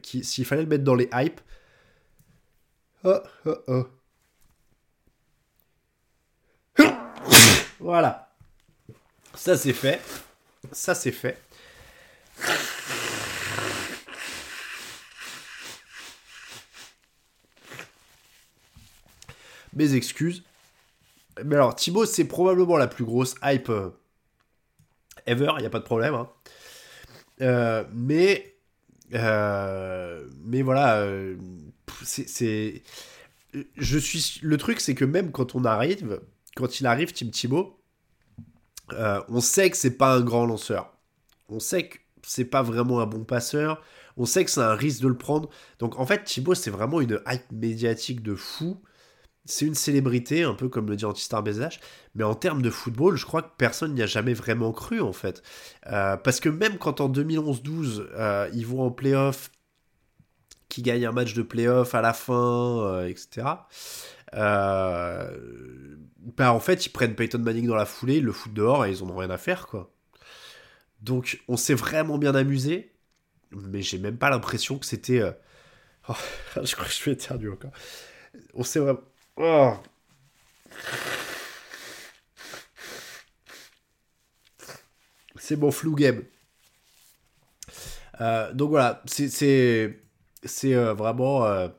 s'il 0.03 0.45
fallait 0.45 0.63
le 0.63 0.69
mettre 0.69 0.85
dans 0.85 0.95
les 0.95 1.09
hype. 1.13 1.41
Oh, 3.05 3.19
oh, 3.47 3.57
oh. 3.69 3.87
Voilà. 7.81 8.29
Ça 9.35 9.57
c'est 9.57 9.73
fait. 9.73 10.01
Ça 10.73 10.95
c'est 10.95 11.13
fait. 11.13 11.39
Mes 19.75 19.95
excuses. 19.95 20.43
Mais 21.45 21.55
alors, 21.55 21.75
Thibaut, 21.75 22.07
c'est 22.07 22.25
probablement 22.25 22.77
la 22.77 22.89
plus 22.89 23.05
grosse 23.05 23.35
hype 23.43 23.69
euh, 23.71 23.91
ever, 25.27 25.53
il 25.57 25.61
n'y 25.61 25.67
a 25.67 25.71
pas 25.71 25.79
de 25.79 25.85
problème. 25.85 26.15
Hein. 26.15 26.29
Euh, 27.41 27.85
mais, 27.93 28.57
euh, 29.15 30.27
mais 30.45 30.63
voilà, 30.63 31.07
c'est, 32.03 32.83
je 33.77 33.99
suis, 33.99 34.41
le 34.43 34.57
truc, 34.57 34.81
c'est 34.81 34.95
que 34.95 35.05
même 35.05 35.31
quand 35.31 35.55
on 35.55 35.65
arrive, 35.65 36.21
quand 36.57 36.81
il 36.81 36.87
arrive, 36.87 37.13
Tim 37.13 37.29
Thibaut, 37.29 37.79
on 38.91 39.41
sait 39.41 39.71
que 39.71 39.77
c'est 39.77 39.97
pas 39.97 40.15
un 40.15 40.21
grand 40.21 40.47
lanceur. 40.47 40.93
On 41.49 41.61
sait 41.61 41.89
que 41.89 41.99
c'est 42.23 42.45
pas 42.45 42.63
vraiment 42.63 43.01
un 43.01 43.07
bon 43.07 43.25
passeur. 43.25 43.83
On 44.17 44.27
sait 44.27 44.45
que 44.45 44.51
c'est 44.51 44.61
un 44.61 44.75
risque 44.75 45.01
de 45.01 45.09
le 45.09 45.17
prendre. 45.17 45.49
Donc 45.79 45.99
en 45.99 46.07
fait, 46.07 46.25
Thibaut, 46.25 46.55
c'est 46.55 46.71
vraiment 46.71 47.01
une 47.01 47.21
hype 47.27 47.53
médiatique 47.53 48.23
de 48.23 48.35
fou. 48.35 48.81
C'est 49.51 49.65
une 49.65 49.75
célébrité, 49.75 50.43
un 50.43 50.53
peu 50.53 50.69
comme 50.69 50.91
le 50.91 50.97
dit 50.97 51.07
Antistar 51.07 51.43
BZH. 51.43 51.81
Mais 52.15 52.23
en 52.23 52.35
termes 52.35 52.61
de 52.61 52.69
football, 52.69 53.17
je 53.17 53.25
crois 53.25 53.41
que 53.41 53.49
personne 53.57 53.95
n'y 53.95 54.03
a 54.03 54.07
jamais 54.07 54.35
vraiment 54.35 54.73
cru, 54.73 55.01
en 55.01 55.15
fait. 55.15 55.43
Euh, 55.87 56.19
parce 56.19 56.39
que 56.39 56.51
même 56.51 56.77
quand 56.77 57.01
en 57.01 57.09
2011-12, 57.09 58.07
euh, 58.13 58.51
ils 58.53 58.67
vont 58.67 58.83
en 58.83 58.91
playoff, 58.91 59.51
qui 60.69 60.83
gagnent 60.83 61.07
un 61.07 61.13
match 61.13 61.33
de 61.33 61.41
playoff 61.41 61.95
à 61.95 62.03
la 62.03 62.13
fin, 62.13 63.07
etc. 63.07 63.47
Euh, 64.35 65.97
bah 66.37 66.53
en 66.53 66.61
fait, 66.61 66.85
ils 66.85 66.91
prennent 66.91 67.15
Peyton 67.15 67.39
Manning 67.39 67.69
dans 67.69 67.75
la 67.75 67.87
foulée, 67.87 68.19
ils 68.19 68.25
le 68.25 68.33
foutent 68.33 68.53
dehors 68.53 68.85
et 68.85 68.91
ils 68.91 69.03
en 69.03 69.09
ont 69.09 69.17
rien 69.17 69.31
à 69.31 69.39
faire, 69.39 69.67
quoi. 69.67 69.91
Donc, 71.01 71.43
on 71.49 71.57
s'est 71.57 71.75
vraiment 71.75 72.19
bien 72.19 72.35
amusé, 72.35 72.93
mais 73.53 73.81
j'ai 73.81 73.99
même 73.99 74.19
pas 74.19 74.29
l'impression 74.29 74.79
que 74.79 74.87
c'était. 74.87 75.23
Oh, 76.11 76.15
je 76.63 76.73
crois 76.75 76.87
que 76.87 76.91
je 76.91 76.97
suis 76.97 77.11
éternu 77.11 77.51
encore. 77.51 77.73
On 78.55 78.63
s'est 78.63 78.79
vraiment. 78.79 79.01
Oh. 79.39 79.75
C'est 85.37 85.57
mon 85.57 85.71
flou 85.71 85.95
game. 85.95 86.25
Euh, 88.21 88.53
donc 88.53 88.71
voilà, 88.71 89.03
c'est 89.07 89.29
c'est 90.45 90.75
vraiment 90.75 91.71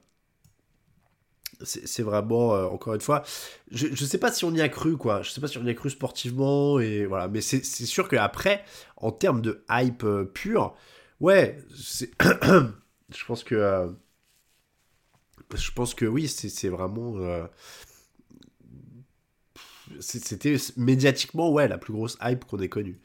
c'est 1.64 2.04
vraiment 2.04 2.56
euh, 2.56 2.66
encore 2.66 2.94
une 2.94 3.02
fois 3.02 3.24
je, 3.72 3.88
je 3.92 4.06
sais 4.06 4.18
pas 4.18 4.32
si 4.32 4.46
on 4.46 4.54
y 4.54 4.62
a 4.62 4.70
cru 4.70 4.98
quoi 4.98 5.22
je 5.22 5.30
sais 5.30 5.42
pas 5.42 5.48
si 5.48 5.58
on 5.58 5.66
y 5.66 5.70
a 5.70 5.74
cru 5.74 5.90
sportivement 5.90 6.80
et 6.80 7.06
voilà 7.06 7.28
mais 7.28 7.42
c'est 7.42 7.62
sûr 7.64 8.08
qu'après 8.08 8.64
en 8.98 9.12
termes 9.12 9.42
de 9.42 9.64
hype 9.70 10.04
euh, 10.04 10.24
pure 10.26 10.76
ouais 11.20 11.58
je 12.22 13.26
pense 13.28 13.44
que 13.44 13.56
euh, 13.56 13.88
je 15.56 15.72
pense 15.72 15.94
que 15.94 16.06
oui 16.06 16.28
c'est 16.28 16.70
vraiment 16.70 17.16
c'était 20.00 20.56
médiatiquement 20.78 21.52
ouais 21.52 21.68
la 21.68 21.78
plus 21.78 21.94
grosse 21.94 22.18
hype 22.22 22.46
qu'on 22.46 22.60
ait 22.60 22.70
connue 22.70 23.00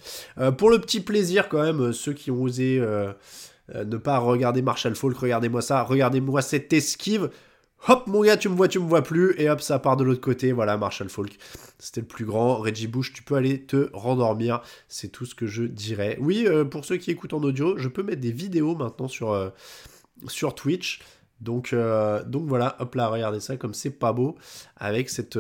pour 0.59 0.71
le 0.71 0.79
petit 0.81 1.01
plaisir 1.01 1.49
quand 1.49 1.63
même 1.63 1.93
ceux 1.93 2.13
qui 2.13 2.31
ont 2.31 2.43
osé 2.43 2.79
ne 3.75 3.97
pas 3.97 4.19
regarder 4.19 4.63
Marshall 4.63 4.95
Falk 4.95 5.17
regardez-moi 5.17 5.63
ça 5.63 5.83
regardez-moi 5.83 6.43
cette 6.43 6.73
esquive 6.73 7.31
Hop, 7.87 8.07
mon 8.07 8.23
gars, 8.23 8.39
tu 8.39 8.49
me 8.49 8.55
vois, 8.55 8.67
tu 8.67 8.79
me 8.79 8.87
vois 8.87 9.03
plus. 9.03 9.35
Et 9.39 9.51
hop, 9.51 9.61
ça 9.61 9.79
part 9.79 9.99
de 9.99 10.05
l'autre 10.05 10.21
côté. 10.21 10.53
Voilà, 10.53 10.79
Marshall 10.79 11.11
Falk. 11.11 11.37
C'était 11.79 12.01
le 12.01 12.07
plus 12.07 12.25
grand. 12.25 12.57
Reggie 12.57 12.87
Bush, 12.87 13.13
tu 13.13 13.23
peux 13.23 13.35
aller 13.35 13.61
te 13.61 13.91
rendormir. 13.93 14.63
C'est 14.89 15.09
tout 15.09 15.27
ce 15.27 15.35
que 15.35 15.47
je 15.47 15.65
dirais. 15.65 16.17
Oui, 16.19 16.45
euh, 16.47 16.65
pour 16.65 16.87
ceux 16.87 16.97
qui 16.97 17.11
écoutent 17.11 17.35
en 17.35 17.43
audio, 17.43 17.77
je 17.77 17.89
peux 17.89 18.03
mettre 18.03 18.23
des 18.23 18.33
vidéos 18.33 18.75
maintenant 18.75 19.07
sur, 19.07 19.33
euh, 19.33 19.51
sur 20.29 20.55
Twitch. 20.55 21.01
Donc, 21.45 21.73
euh, 21.73 22.25
donc 22.25 22.47
voilà, 22.47 22.77
hop 22.81 22.95
là, 22.95 23.09
regardez 23.09 23.41
ça 23.41 23.57
comme 23.57 23.75
c'est 23.75 23.91
pas 23.91 24.13
beau. 24.13 24.37
Avec 24.77 25.11
cette, 25.11 25.39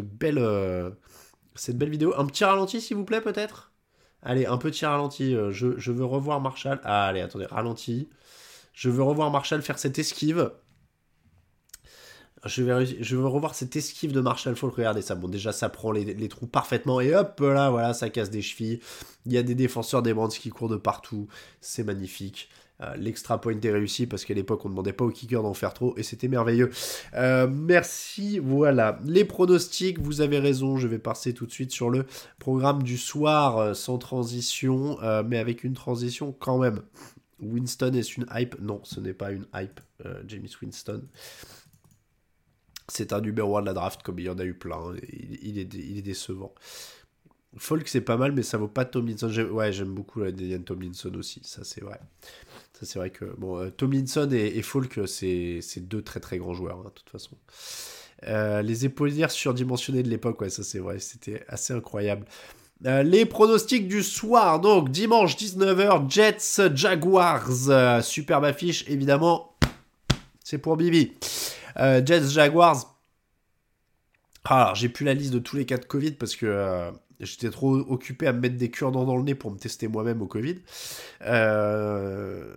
belle, 0.00 0.94
cette 1.54 1.78
belle 1.78 1.90
vidéo. 1.90 2.12
Un 2.18 2.26
petit 2.26 2.44
ralenti, 2.44 2.80
s'il 2.80 2.96
vous 2.96 3.04
plaît, 3.04 3.20
peut-être? 3.20 3.72
Allez, 4.22 4.46
un 4.46 4.58
petit 4.58 4.84
ralenti. 4.84 5.34
Je, 5.50 5.92
veux 5.92 6.04
revoir 6.04 6.40
Marshall. 6.40 6.80
Ah, 6.84 7.06
allez, 7.06 7.20
attendez, 7.20 7.46
ralenti. 7.46 8.08
Je 8.72 8.90
veux 8.90 9.02
revoir 9.02 9.30
Marshall 9.30 9.62
faire 9.62 9.78
cette 9.78 9.98
esquive 9.98 10.50
je 12.46 13.16
veux 13.16 13.26
revoir 13.26 13.54
cette 13.54 13.74
esquive 13.76 14.12
de 14.12 14.20
Marshall 14.20 14.56
Falk. 14.56 14.74
Regardez 14.74 15.02
ça. 15.02 15.14
Bon, 15.14 15.28
déjà, 15.28 15.52
ça 15.52 15.68
prend 15.68 15.92
les, 15.92 16.28
trous 16.28 16.46
parfaitement. 16.46 17.00
Et 17.00 17.14
hop, 17.14 17.40
là, 17.40 17.70
voilà, 17.70 17.94
ça 17.94 18.10
casse 18.10 18.30
des 18.30 18.42
chevilles. 18.42 18.80
Il 19.26 19.32
y 19.32 19.38
a 19.38 19.42
des 19.42 19.54
défenseurs 19.54 20.02
des 20.02 20.12
Brands 20.12 20.28
qui 20.28 20.50
courent 20.50 20.68
de 20.68 20.76
partout. 20.76 21.28
C'est 21.60 21.84
magnifique. 21.84 22.50
Euh, 22.84 22.96
l'extra 22.96 23.40
point 23.40 23.58
est 23.60 23.70
réussi 23.70 24.06
parce 24.06 24.24
qu'à 24.24 24.34
l'époque 24.34 24.64
on 24.64 24.68
ne 24.68 24.74
demandait 24.74 24.92
pas 24.92 25.04
au 25.04 25.10
kicker 25.10 25.42
d'en 25.42 25.54
faire 25.54 25.74
trop 25.74 25.94
et 25.96 26.02
c'était 26.02 26.28
merveilleux. 26.28 26.70
Euh, 27.14 27.46
merci, 27.48 28.38
voilà. 28.38 28.98
Les 29.04 29.24
pronostics, 29.24 29.98
vous 29.98 30.20
avez 30.20 30.38
raison, 30.38 30.76
je 30.76 30.88
vais 30.88 30.98
passer 30.98 31.34
tout 31.34 31.46
de 31.46 31.52
suite 31.52 31.72
sur 31.72 31.90
le 31.90 32.06
programme 32.38 32.82
du 32.82 32.98
soir 32.98 33.58
euh, 33.58 33.74
sans 33.74 33.98
transition, 33.98 34.98
mais 35.26 35.38
avec 35.38 35.64
une 35.64 35.74
transition 35.74 36.32
quand 36.32 36.58
même. 36.58 36.80
Winston 37.40 37.92
est 37.92 38.16
une 38.16 38.26
hype? 38.32 38.56
Non, 38.60 38.80
ce 38.84 39.00
n'est 39.00 39.12
pas 39.12 39.32
une 39.32 39.46
hype, 39.54 39.80
James 40.26 40.46
Winston 40.62 41.02
c'est 42.88 43.12
un 43.12 43.20
numéro 43.20 43.56
1 43.56 43.62
de 43.62 43.66
la 43.66 43.72
draft, 43.72 44.02
comme 44.02 44.18
il 44.18 44.26
y 44.26 44.28
en 44.28 44.38
a 44.38 44.44
eu 44.44 44.54
plein. 44.54 44.76
Hein, 44.76 44.96
il, 45.42 45.58
est, 45.58 46.02
décevant. 46.02 46.54
Folk, 47.56 47.88
c'est 47.88 48.00
pas 48.00 48.16
mal, 48.16 48.32
mais 48.32 48.42
ça 48.42 48.58
vaut 48.58 48.68
pas 48.68 48.84
Tomlinson. 48.84 49.30
Ouais, 49.50 49.72
j'aime 49.72 49.94
beaucoup 49.94 50.20
la 50.20 50.32
Tomlinson 50.32 51.14
aussi, 51.14 51.40
ça 51.44 51.64
c'est 51.64 51.82
vrai. 51.82 52.00
C'est 52.82 52.98
vrai 52.98 53.10
que. 53.10 53.24
Bon, 53.38 53.58
euh, 53.58 53.70
Tomlinson 53.70 54.28
et, 54.32 54.60
Folk, 54.62 55.00
c'est 55.06 55.60
deux 55.78 56.02
très 56.02 56.20
très 56.20 56.38
grands 56.38 56.54
joueurs, 56.54 56.78
hein, 56.78 56.86
de 56.86 56.90
toute 56.90 57.10
façon. 57.10 57.36
Euh, 58.26 58.62
les 58.62 58.84
épaulières 58.84 59.30
surdimensionnées 59.30 60.02
de 60.02 60.08
l'époque, 60.08 60.40
ouais, 60.40 60.50
ça 60.50 60.62
c'est 60.62 60.78
vrai, 60.78 60.98
c'était 60.98 61.44
assez 61.48 61.72
incroyable. 61.72 62.26
Euh, 62.86 63.02
les 63.02 63.24
pronostics 63.24 63.88
du 63.88 64.02
soir, 64.02 64.60
donc 64.60 64.90
dimanche 64.90 65.36
19h, 65.36 66.10
Jets 66.10 66.74
Jaguars. 66.74 68.02
superbe 68.02 68.44
affiche, 68.44 68.84
évidemment, 68.88 69.56
c'est 70.42 70.58
pour 70.58 70.76
Bibi. 70.76 71.12
Euh, 71.78 72.04
Jets 72.04 72.28
Jaguars. 72.28 72.96
Ah, 74.44 74.64
alors, 74.64 74.74
j'ai 74.74 74.90
plus 74.90 75.06
la 75.06 75.14
liste 75.14 75.32
de 75.32 75.38
tous 75.38 75.56
les 75.56 75.64
cas 75.64 75.78
de 75.78 75.86
Covid 75.86 76.12
parce 76.12 76.36
que 76.36 76.44
euh, 76.44 76.90
j'étais 77.24 77.50
trop 77.50 77.74
occupé 77.76 78.26
à 78.26 78.32
me 78.32 78.40
mettre 78.40 78.56
des 78.56 78.70
cure-dents 78.70 79.04
dans 79.04 79.16
le 79.16 79.22
nez 79.22 79.34
pour 79.34 79.50
me 79.50 79.58
tester 79.58 79.88
moi-même 79.88 80.22
au 80.22 80.26
Covid. 80.26 80.56
Euh, 81.22 82.54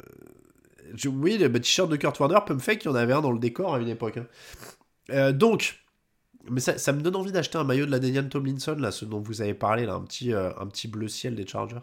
oui, 1.06 1.38
le 1.38 1.52
t-shirt 1.52 1.90
de 1.90 1.96
Kurt 1.96 2.20
Warner, 2.20 2.40
Pump 2.46 2.62
il 2.68 2.84
y 2.84 2.88
en 2.88 2.96
avait 2.96 3.14
un 3.14 3.22
dans 3.22 3.32
le 3.32 3.40
décor 3.40 3.76
à 3.76 3.80
une 3.80 3.90
époque. 3.90 4.20
Hein. 5.10 5.32
donc, 5.34 5.80
mais 6.50 6.62
ça, 6.62 6.94
me 6.94 7.02
donne 7.02 7.16
envie 7.18 7.34
d'acheter 7.34 7.58
un 7.58 7.66
maillot 7.66 7.86
de 7.86 7.92
la 7.92 8.00
Daniel 8.00 8.30
Tomlinson, 8.30 8.78
là, 8.80 8.92
ce 8.92 9.04
dont 9.04 9.20
vous 9.20 9.42
avez 9.42 9.54
parlé, 9.54 9.86
là, 9.86 9.96
un 9.96 10.02
petit, 10.02 10.34
un 10.34 10.66
petit 10.68 10.88
bleu 10.88 11.10
ciel 11.10 11.36
des 11.36 11.46
Chargers. 11.46 11.82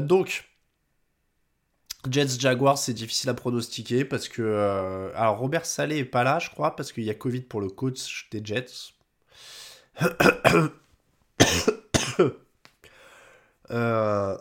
donc, 0.00 0.44
Jets 2.10 2.38
Jaguars, 2.38 2.78
c'est 2.78 2.92
difficile 2.92 3.30
à 3.30 3.34
pronostiquer 3.34 4.04
parce 4.04 4.28
que. 4.28 4.42
Euh, 4.42 5.10
alors, 5.14 5.38
Robert 5.38 5.66
Salé 5.66 5.98
est 5.98 6.04
pas 6.04 6.24
là, 6.24 6.38
je 6.38 6.50
crois, 6.50 6.76
parce 6.76 6.92
qu'il 6.92 7.04
y 7.04 7.10
a 7.10 7.14
Covid 7.14 7.42
pour 7.42 7.60
le 7.60 7.68
coach 7.68 8.28
des 8.30 8.44
Jets. 8.44 8.92
euh, 13.70 14.36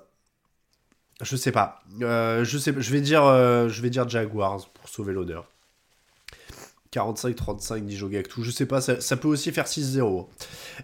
je 1.24 1.36
sais 1.36 1.52
pas. 1.52 1.82
Euh, 2.02 2.44
je 2.44 2.58
sais. 2.58 2.74
Je 2.78 2.92
vais 2.92 3.02
dire. 3.02 3.24
Euh, 3.24 3.70
je 3.70 3.82
vais 3.82 3.90
dire 3.90 4.08
Jaguars 4.08 4.68
pour 4.74 4.90
sauver 4.90 5.14
l'honneur. 5.14 5.46
45-35 6.92 7.86
dit 7.86 7.98
tout. 8.30 8.44
Je 8.44 8.52
sais 8.52 8.68
pas, 8.68 8.80
ça, 8.80 9.18
peut 9.18 9.28
aussi 9.28 9.52
faire 9.52 9.66
6-0. 9.66 10.28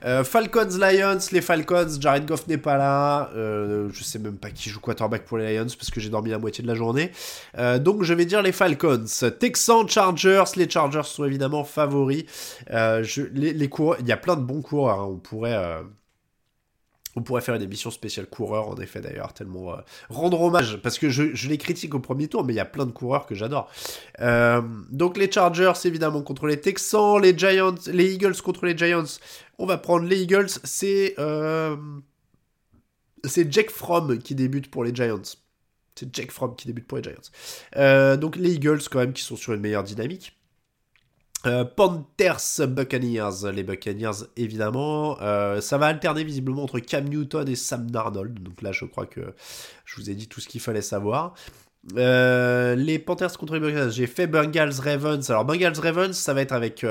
Euh, 0.06 0.24
Falcons 0.24 0.68
Lions, 0.80 1.20
les 1.32 1.42
Falcons, 1.42 1.88
Jared 2.00 2.26
Goff 2.26 2.48
n'est 2.48 2.58
pas 2.58 2.78
là. 2.78 3.30
Je 3.36 4.04
sais 4.04 4.18
même 4.18 4.38
pas 4.38 4.50
qui 4.50 4.72
joue 4.72 4.80
quarterback 4.80 5.26
pour 5.26 5.38
les 5.38 5.56
Lions 5.56 5.68
parce 5.78 5.92
que 5.92 6.00
j'ai 6.00 6.10
dormi 6.10 6.32
la 6.32 6.40
moitié 6.40 6.64
de 6.64 6.68
la 6.68 6.74
journée. 6.74 7.12
Donc 7.56 8.02
je 8.02 8.16
vais 8.16 8.26
dire 8.26 8.42
les 8.42 8.52
Falcons. 8.52 9.06
Texans 9.40 9.88
Chargers, 9.88 10.46
les 10.56 10.68
Chargers 10.68 11.04
sont 11.04 11.26
évidemment 11.26 11.64
favoris. 11.64 12.24
Les 12.72 13.70
il 14.00 14.08
y 14.08 14.12
a 14.12 14.18
plein 14.18 14.36
de 14.36 14.42
bons 14.42 14.64
coureurs. 14.64 15.02
Hein. 15.02 15.10
On 15.12 15.18
pourrait 15.18 15.84
on 17.20 17.22
pourrait 17.22 17.42
faire 17.42 17.56
une 17.56 17.62
émission 17.62 17.92
spéciale 17.92 18.28
coureur, 18.28 18.70
en 18.70 18.78
effet, 18.78 19.02
d'ailleurs, 19.02 19.34
tellement 19.34 19.74
euh, 19.74 19.82
rendre 20.10 20.42
hommage, 20.42 20.78
parce 20.78 20.98
que 20.98 21.10
je, 21.10 21.48
les 21.50 21.58
critique 21.58 21.94
au 21.94 22.00
premier 22.00 22.30
tour, 22.30 22.46
mais 22.46 22.54
il 22.54 22.56
y 22.56 22.62
a 22.62 22.66
plein 22.66 22.86
de 22.86 22.92
coureurs 22.92 23.26
que 23.26 23.36
j'adore. 23.36 23.70
Euh, 24.22 24.62
donc 24.90 25.18
les 25.18 25.30
Chargers, 25.30 25.74
évidemment, 25.84 26.22
contre 26.22 26.48
les 26.48 26.62
Texans, 26.62 27.22
les 27.22 27.38
Giants, 27.38 27.76
les 27.88 28.14
Eagles 28.14 28.42
contre 28.42 28.66
les 28.66 28.78
Giants. 28.78 29.20
On 29.58 29.66
va 29.66 29.78
prendre 29.78 30.06
les 30.06 30.22
Eagles, 30.22 30.50
c'est 30.64 31.16
euh, 31.20 31.76
c'est 33.26 33.52
Jack 33.52 33.70
Fromm 33.70 34.18
qui 34.20 34.34
débute 34.34 34.72
pour 34.72 34.86
les 34.86 34.96
Giants. 34.96 35.38
C'est 35.96 36.16
Jack 36.16 36.32
Fromm 36.32 36.56
qui 36.56 36.68
débute 36.68 36.88
pour 36.88 37.00
les 37.00 37.04
Giants. 37.04 38.16
donc 38.18 38.38
les 38.38 38.54
Eagles, 38.54 38.80
quand 38.90 39.00
même, 39.00 39.12
qui 39.12 39.24
sont 39.24 39.36
sur 39.36 39.54
une 39.54 39.60
meilleure 39.60 39.84
dynamique. 39.84 40.39
Euh, 41.46 41.64
Panthers 41.64 42.68
Buccaneers, 42.68 43.52
les 43.54 43.64
Buccaneers 43.64 44.26
évidemment. 44.36 45.18
Euh, 45.22 45.62
ça 45.62 45.78
va 45.78 45.88
alterner 45.88 46.24
visiblement 46.24 46.64
entre 46.64 46.80
Cam 46.80 47.06
Newton 47.08 47.48
et 47.48 47.56
Sam 47.56 47.90
Darnold. 47.90 48.44
Donc 48.44 48.62
là, 48.62 48.72
je 48.72 48.86
crois 48.86 49.06
que 49.06 49.22
je 49.86 49.96
vous 49.96 50.10
ai 50.10 50.16
dit 50.16 50.28
tout 50.28 50.42
ce 50.42 50.48
qu'il 50.50 50.60
fallait 50.60 50.82
savoir. 50.82 51.34
Euh, 51.96 52.76
les 52.76 53.00
Panthers 53.00 53.38
contre 53.38 53.54
les 53.54 53.62
Buccaneers, 53.62 53.92
j'ai 53.92 54.08
fait 54.08 54.28
Bengals 54.28 54.82
Ravens. 54.82 55.30
Alors 55.30 55.46
Bengals 55.46 55.80
Ravens, 55.80 56.18
ça 56.18 56.34
va 56.34 56.42
être 56.42 56.52
avec 56.52 56.86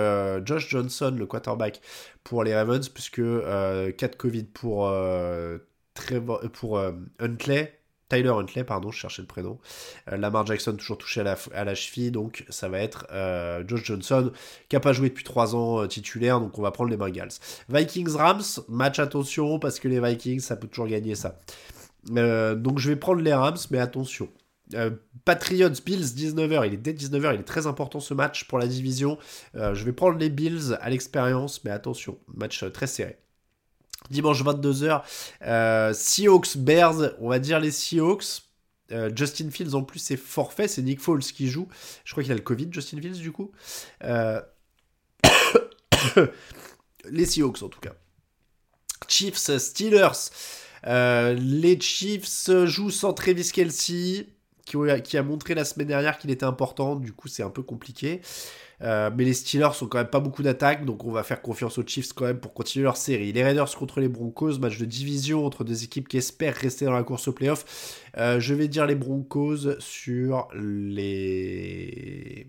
Josh 0.44 0.68
Johnson, 0.68 1.14
le 1.16 1.26
quarterback 1.26 1.82
pour 2.24 2.42
les 2.42 2.54
Ravens, 2.54 2.88
puisque 2.88 3.20
4 3.20 4.16
Covid 4.16 4.44
pour, 4.44 4.90
pour 6.54 6.80
Huntley, 7.18 7.77
Tyler 8.08 8.30
Huntley, 8.30 8.64
pardon, 8.64 8.90
je 8.90 8.98
cherchais 8.98 9.22
le 9.22 9.28
prénom. 9.28 9.58
Euh, 10.10 10.16
Lamar 10.16 10.46
Jackson 10.46 10.74
toujours 10.74 10.98
touché 10.98 11.20
à 11.20 11.64
la, 11.64 11.74
cheville, 11.74 12.10
donc 12.10 12.44
ça 12.48 12.68
va 12.68 12.80
être 12.80 13.06
euh, 13.12 13.62
Josh 13.66 13.84
Johnson, 13.84 14.32
qui 14.68 14.76
n'a 14.76 14.80
pas 14.80 14.92
joué 14.92 15.10
depuis 15.10 15.24
3 15.24 15.54
ans 15.54 15.82
euh, 15.82 15.86
titulaire, 15.86 16.40
donc 16.40 16.58
on 16.58 16.62
va 16.62 16.70
prendre 16.70 16.90
les 16.90 16.96
Bengals. 16.96 17.32
Vikings-Rams, 17.68 18.42
match 18.68 18.98
attention, 18.98 19.58
parce 19.58 19.78
que 19.78 19.88
les 19.88 20.00
Vikings, 20.00 20.40
ça 20.40 20.56
peut 20.56 20.68
toujours 20.68 20.86
gagner 20.86 21.14
ça. 21.14 21.38
donc 22.06 22.78
je 22.78 22.88
vais 22.88 22.96
prendre 22.96 23.20
les 23.20 23.34
Rams, 23.34 23.58
mais 23.70 23.78
attention. 23.78 24.28
Patriots 25.24 25.70
Bills 25.84 26.14
19h, 26.14 26.66
il 26.66 26.74
est 26.74 26.76
dès 26.76 26.92
19h, 26.92 27.34
il 27.34 27.40
est 27.40 27.44
très 27.44 27.66
important 27.66 28.00
ce 28.00 28.12
match 28.12 28.44
pour 28.44 28.58
la 28.58 28.66
division. 28.66 29.18
je 29.54 29.84
vais 29.84 29.92
prendre 29.92 30.18
les 30.18 30.28
Bills 30.28 30.76
à 30.80 30.90
l'expérience, 30.90 31.64
mais 31.64 31.70
attention, 31.70 32.18
match 32.34 32.64
très 32.72 32.86
serré. 32.86 33.18
Dimanche 34.10 34.42
22h, 34.42 35.02
euh, 35.42 35.92
Seahawks 35.92 36.56
Bears, 36.56 37.12
on 37.20 37.28
va 37.28 37.38
dire 37.38 37.60
les 37.60 37.70
Seahawks. 37.70 38.42
Euh, 38.90 39.10
Justin 39.14 39.50
Fields 39.50 39.74
en 39.74 39.82
plus 39.82 39.98
c'est 39.98 40.16
forfait, 40.16 40.66
c'est 40.66 40.80
Nick 40.80 41.00
Foles 41.00 41.20
qui 41.20 41.48
joue. 41.48 41.68
Je 42.04 42.12
crois 42.12 42.22
qu'il 42.22 42.32
a 42.32 42.36
le 42.36 42.40
Covid, 42.40 42.68
Justin 42.70 43.00
Fields 43.00 43.18
du 43.18 43.32
coup. 43.32 43.52
Euh, 44.02 44.40
les 47.10 47.26
Seahawks 47.26 47.62
en 47.62 47.68
tout 47.68 47.80
cas. 47.80 47.92
Chiefs 49.06 49.58
Steelers. 49.58 50.30
les 50.84 51.78
Chiefs 51.80 52.50
jouent 52.64 52.90
sans 52.90 53.12
Travis 53.12 53.50
Kelsey, 53.52 54.26
qui 54.64 55.16
a 55.16 55.22
montré 55.22 55.54
la 55.54 55.64
semaine 55.64 55.88
dernière 55.88 56.18
qu'il 56.18 56.30
était 56.30 56.44
important, 56.44 56.96
du 56.96 57.12
coup 57.12 57.28
c'est 57.28 57.42
un 57.42 57.50
peu 57.50 57.62
compliqué. 57.62 58.22
Euh, 58.82 59.10
mais 59.14 59.24
les 59.24 59.34
Steelers 59.34 59.74
sont 59.74 59.88
quand 59.88 59.98
même 59.98 60.08
pas 60.08 60.20
beaucoup 60.20 60.42
d'attaques, 60.42 60.84
donc 60.84 61.04
on 61.04 61.10
va 61.10 61.24
faire 61.24 61.42
confiance 61.42 61.78
aux 61.78 61.86
Chiefs 61.86 62.12
quand 62.12 62.26
même 62.26 62.38
pour 62.38 62.54
continuer 62.54 62.84
leur 62.84 62.96
série. 62.96 63.32
Les 63.32 63.42
Raiders 63.42 63.74
contre 63.74 64.00
les 64.00 64.08
Broncos, 64.08 64.58
match 64.58 64.78
de 64.78 64.84
division 64.84 65.44
entre 65.44 65.64
deux 65.64 65.82
équipes 65.82 66.08
qui 66.08 66.18
espèrent 66.18 66.54
rester 66.54 66.84
dans 66.84 66.92
la 66.92 67.02
course 67.02 67.26
au 67.28 67.32
playoff. 67.32 68.00
Euh, 68.16 68.38
je 68.38 68.54
vais 68.54 68.68
dire 68.68 68.86
les 68.86 68.94
Broncos 68.94 69.80
sur 69.80 70.48
les 70.54 72.48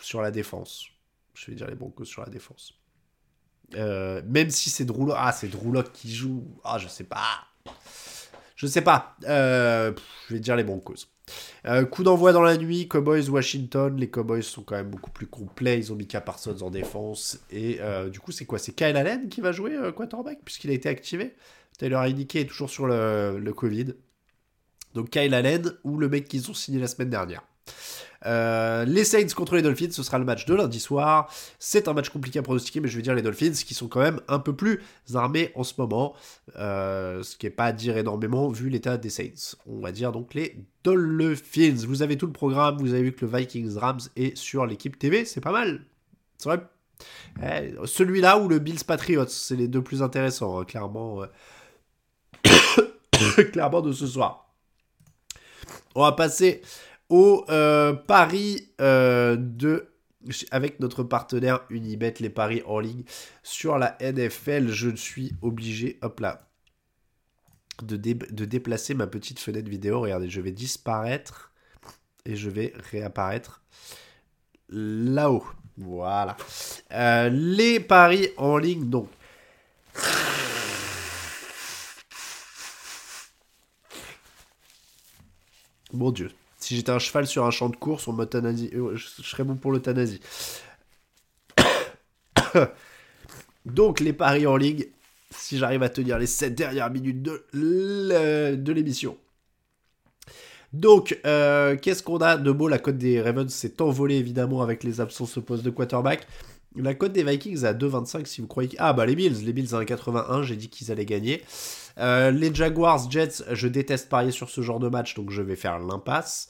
sur 0.00 0.22
la 0.22 0.30
défense. 0.30 0.86
Je 1.34 1.50
vais 1.50 1.56
dire 1.56 1.68
les 1.68 1.74
Broncos 1.74 2.06
sur 2.06 2.22
la 2.22 2.30
défense. 2.30 2.72
Euh, 3.74 4.22
même 4.26 4.48
si 4.48 4.70
c'est 4.70 4.84
Drew 4.84 5.12
ah 5.14 5.32
c'est 5.32 5.50
qui 5.92 6.14
joue, 6.14 6.46
ah 6.64 6.78
je 6.78 6.88
sais 6.88 7.04
pas, 7.04 7.44
je 8.54 8.66
sais 8.66 8.82
pas. 8.82 9.16
je 9.20 9.92
vais 10.30 10.40
dire 10.40 10.56
les 10.56 10.64
Broncos. 10.64 11.15
Euh, 11.66 11.84
coup 11.84 12.04
d'envoi 12.04 12.32
dans 12.32 12.42
la 12.42 12.56
nuit, 12.56 12.88
Cowboys 12.88 13.28
Washington. 13.28 13.96
Les 13.96 14.08
Cowboys 14.08 14.42
sont 14.42 14.62
quand 14.62 14.76
même 14.76 14.90
beaucoup 14.90 15.10
plus 15.10 15.26
complets. 15.26 15.78
Ils 15.78 15.92
ont 15.92 15.96
mis 15.96 16.06
Parsons 16.06 16.62
en 16.62 16.70
défense. 16.70 17.40
Et 17.50 17.78
euh, 17.80 18.08
du 18.08 18.20
coup, 18.20 18.32
c'est 18.32 18.44
quoi? 18.44 18.58
C'est 18.58 18.72
Kyle 18.72 18.96
Allen 18.96 19.28
qui 19.28 19.40
va 19.40 19.52
jouer 19.52 19.74
euh, 19.74 19.92
quarterback 19.92 20.38
puisqu'il 20.44 20.70
a 20.70 20.74
été 20.74 20.88
activé? 20.88 21.34
Taylor 21.78 22.02
Heineke 22.02 22.36
est 22.36 22.46
toujours 22.46 22.70
sur 22.70 22.86
le 22.86 23.50
Covid. 23.52 23.94
Donc 24.94 25.10
Kyle 25.10 25.34
Allen 25.34 25.72
ou 25.84 25.98
le 25.98 26.08
mec 26.08 26.26
qu'ils 26.26 26.50
ont 26.50 26.54
signé 26.54 26.80
la 26.80 26.86
semaine 26.86 27.10
dernière. 27.10 27.42
Euh, 28.24 28.84
les 28.84 29.04
Saints 29.04 29.28
contre 29.34 29.56
les 29.56 29.62
Dolphins, 29.62 29.90
ce 29.90 30.02
sera 30.02 30.18
le 30.18 30.24
match 30.24 30.46
de 30.46 30.54
lundi 30.54 30.80
soir. 30.80 31.30
C'est 31.58 31.88
un 31.88 31.92
match 31.92 32.08
compliqué 32.08 32.38
à 32.38 32.42
pronostiquer, 32.42 32.80
mais 32.80 32.88
je 32.88 32.96
vais 32.96 33.02
dire 33.02 33.14
les 33.14 33.22
Dolphins 33.22 33.52
qui 33.52 33.74
sont 33.74 33.88
quand 33.88 34.00
même 34.00 34.20
un 34.28 34.38
peu 34.38 34.54
plus 34.54 34.80
armés 35.14 35.52
en 35.54 35.64
ce 35.64 35.74
moment. 35.78 36.14
Euh, 36.56 37.22
ce 37.22 37.36
qui 37.36 37.46
n'est 37.46 37.50
pas 37.50 37.66
à 37.66 37.72
dire 37.72 37.96
énormément 37.96 38.48
vu 38.48 38.68
l'état 38.68 38.96
des 38.96 39.10
Saints. 39.10 39.56
On 39.66 39.80
va 39.80 39.92
dire 39.92 40.12
donc 40.12 40.34
les 40.34 40.56
Dolphins. 40.84 41.84
Vous 41.86 42.02
avez 42.02 42.16
tout 42.16 42.26
le 42.26 42.32
programme, 42.32 42.78
vous 42.78 42.94
avez 42.94 43.02
vu 43.02 43.12
que 43.12 43.24
le 43.24 43.36
Vikings 43.36 43.76
Rams 43.76 44.00
est 44.16 44.36
sur 44.36 44.66
l'équipe 44.66 44.98
TV, 44.98 45.24
c'est 45.24 45.40
pas 45.40 45.52
mal. 45.52 45.82
C'est 46.38 46.48
vrai. 46.48 46.62
Eh, 47.42 47.74
celui-là 47.84 48.38
ou 48.38 48.48
le 48.48 48.58
Bills 48.58 48.84
Patriots, 48.86 49.26
c'est 49.28 49.56
les 49.56 49.68
deux 49.68 49.82
plus 49.82 50.02
intéressants, 50.02 50.58
hein, 50.58 50.64
clairement. 50.64 51.22
clairement 53.52 53.82
de 53.82 53.92
ce 53.92 54.06
soir. 54.06 54.46
On 55.94 56.02
va 56.02 56.12
passer 56.12 56.62
au 57.08 57.44
euh, 57.48 57.92
pari 57.92 58.68
euh, 58.80 59.36
de 59.36 59.88
avec 60.50 60.80
notre 60.80 61.04
partenaire 61.04 61.60
Unibet, 61.70 62.14
les 62.18 62.30
paris 62.30 62.62
en 62.66 62.80
ligne 62.80 63.04
sur 63.44 63.78
la 63.78 63.96
NFL. 64.00 64.68
Je 64.68 64.90
suis 64.90 65.32
obligé, 65.40 65.98
hop 66.02 66.18
là, 66.18 66.48
de, 67.82 67.96
de 67.96 68.44
déplacer 68.44 68.94
ma 68.94 69.06
petite 69.06 69.38
fenêtre 69.38 69.68
vidéo. 69.68 70.00
Regardez, 70.00 70.28
je 70.28 70.40
vais 70.40 70.50
disparaître 70.50 71.52
et 72.24 72.34
je 72.34 72.50
vais 72.50 72.72
réapparaître 72.90 73.62
là-haut. 74.68 75.46
Voilà. 75.76 76.36
Euh, 76.92 77.28
les 77.28 77.80
paris 77.80 78.28
en 78.36 78.56
ligne, 78.56 78.88
donc. 78.88 79.08
Mon 85.92 86.10
Dieu, 86.10 86.30
si 86.66 86.74
j'étais 86.74 86.90
un 86.90 86.98
cheval 86.98 87.28
sur 87.28 87.44
un 87.44 87.52
champ 87.52 87.68
de 87.68 87.76
course, 87.76 88.08
on 88.08 88.12
m'euthanasie. 88.12 88.70
Euh, 88.74 88.96
je 88.96 89.22
serais 89.22 89.44
bon 89.44 89.54
pour 89.54 89.70
l'euthanasie. 89.70 90.18
Donc, 93.64 94.00
les 94.00 94.12
paris 94.12 94.48
en 94.48 94.56
ligue, 94.56 94.90
si 95.30 95.58
j'arrive 95.58 95.84
à 95.84 95.88
tenir 95.88 96.18
les 96.18 96.26
7 96.26 96.56
dernières 96.56 96.90
minutes 96.90 97.22
de 97.22 98.72
l'émission. 98.72 99.16
Donc, 100.72 101.16
euh, 101.24 101.76
qu'est-ce 101.76 102.02
qu'on 102.02 102.18
a 102.18 102.36
de 102.36 102.50
beau? 102.50 102.66
La 102.66 102.80
cote 102.80 102.98
des 102.98 103.22
Ravens 103.22 103.54
s'est 103.54 103.80
envolée 103.80 104.16
évidemment 104.16 104.60
avec 104.60 104.82
les 104.82 105.00
absences 105.00 105.36
au 105.36 105.42
poste 105.42 105.62
de 105.62 105.70
quarterback. 105.70 106.26
La 106.76 106.94
cote 106.94 107.12
des 107.12 107.24
Vikings 107.24 107.64
à 107.64 107.72
2,25 107.72 108.26
si 108.26 108.40
vous 108.40 108.46
croyez. 108.46 108.70
Ah 108.78 108.92
bah 108.92 109.06
les 109.06 109.16
Bills, 109.16 109.44
les 109.44 109.52
Bills 109.52 109.74
à 109.74 109.82
1,81, 109.82 110.42
j'ai 110.42 110.56
dit 110.56 110.68
qu'ils 110.68 110.92
allaient 110.92 111.06
gagner. 111.06 111.42
Euh, 111.98 112.30
les 112.30 112.54
Jaguars, 112.54 113.10
Jets, 113.10 113.42
je 113.52 113.68
déteste 113.68 114.08
parier 114.08 114.30
sur 114.30 114.50
ce 114.50 114.60
genre 114.60 114.78
de 114.78 114.88
match, 114.88 115.14
donc 115.14 115.30
je 115.30 115.42
vais 115.42 115.56
faire 115.56 115.78
l'impasse. 115.78 116.48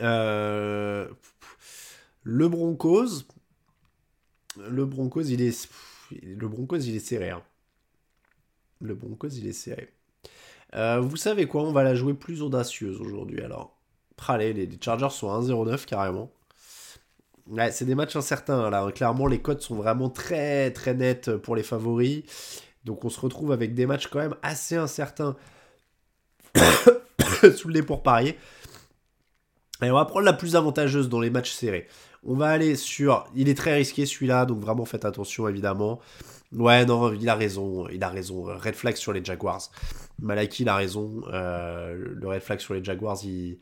Euh, 0.00 1.06
le 2.22 2.48
Broncos, 2.48 3.24
le 4.68 4.84
Broncos, 4.84 5.22
il 5.22 5.42
est, 5.42 5.68
le 6.22 6.98
serré. 6.98 7.30
Hein. 7.30 7.42
Le 8.80 8.94
Broncos, 8.94 9.28
il 9.28 9.46
est 9.46 9.52
serré. 9.52 9.92
Euh, 10.74 11.00
vous 11.00 11.16
savez 11.16 11.46
quoi? 11.46 11.62
On 11.62 11.72
va 11.72 11.84
la 11.84 11.94
jouer 11.94 12.14
plus 12.14 12.42
audacieuse 12.42 13.00
aujourd'hui 13.00 13.42
alors. 13.42 13.76
Allez, 14.28 14.52
les, 14.52 14.68
Chargers 14.80 15.10
sont 15.10 15.30
à 15.30 15.40
1-0-9 15.40 15.84
carrément. 15.84 16.32
Ouais, 17.48 17.70
c'est 17.70 17.84
des 17.84 17.94
matchs 17.94 18.16
incertains 18.16 18.70
là. 18.70 18.90
Clairement, 18.92 19.26
les 19.26 19.40
codes 19.40 19.60
sont 19.60 19.76
vraiment 19.76 20.10
très 20.10 20.70
très 20.72 20.94
nets 20.94 21.36
pour 21.36 21.54
les 21.54 21.62
favoris. 21.62 22.24
Donc 22.84 23.04
on 23.04 23.10
se 23.10 23.20
retrouve 23.20 23.52
avec 23.52 23.74
des 23.74 23.86
matchs 23.86 24.08
quand 24.08 24.18
même 24.18 24.34
assez 24.42 24.76
incertains 24.76 25.36
sous 27.56 27.68
le 27.68 27.74
nez 27.74 27.82
pour 27.82 28.02
parier. 28.02 28.36
Et 29.82 29.90
on 29.90 29.94
va 29.94 30.04
prendre 30.06 30.24
la 30.24 30.32
plus 30.32 30.56
avantageuse 30.56 31.08
dans 31.08 31.20
les 31.20 31.30
matchs 31.30 31.52
serrés. 31.52 31.86
On 32.24 32.34
va 32.34 32.48
aller 32.48 32.76
sur. 32.76 33.26
Il 33.34 33.48
est 33.48 33.56
très 33.56 33.74
risqué 33.74 34.06
celui-là, 34.06 34.46
donc 34.46 34.60
vraiment 34.60 34.84
faites 34.84 35.04
attention 35.04 35.46
évidemment. 35.48 36.00
Ouais, 36.52 36.84
non, 36.84 37.12
il 37.12 37.28
a 37.28 37.34
raison, 37.34 37.88
il 37.88 38.02
a 38.02 38.08
raison. 38.08 38.44
Red 38.44 38.74
flag 38.74 38.96
sur 38.96 39.12
les 39.12 39.24
Jaguars. 39.24 39.62
Malaki, 40.20 40.62
il 40.62 40.68
a 40.68 40.76
raison. 40.76 41.22
Euh, 41.32 41.94
le 42.14 42.28
red 42.28 42.40
flag 42.40 42.60
sur 42.60 42.74
les 42.74 42.82
Jaguars, 42.82 43.18
il, 43.24 43.58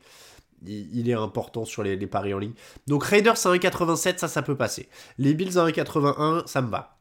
il, 0.65 1.09
est 1.09 1.13
important 1.13 1.65
sur 1.65 1.83
les, 1.83 1.97
paris 2.07 2.33
en 2.33 2.39
ligne. 2.39 2.53
Donc 2.87 3.03
Raiders 3.03 3.33
à 3.33 3.55
1,87, 3.55 4.17
ça, 4.17 4.27
ça 4.27 4.41
peut 4.41 4.55
passer. 4.55 4.89
Les 5.17 5.33
Bills 5.33 5.57
à 5.57 5.67
1,81, 5.67 6.47
ça 6.47 6.61
me 6.61 6.69
va. 6.69 6.97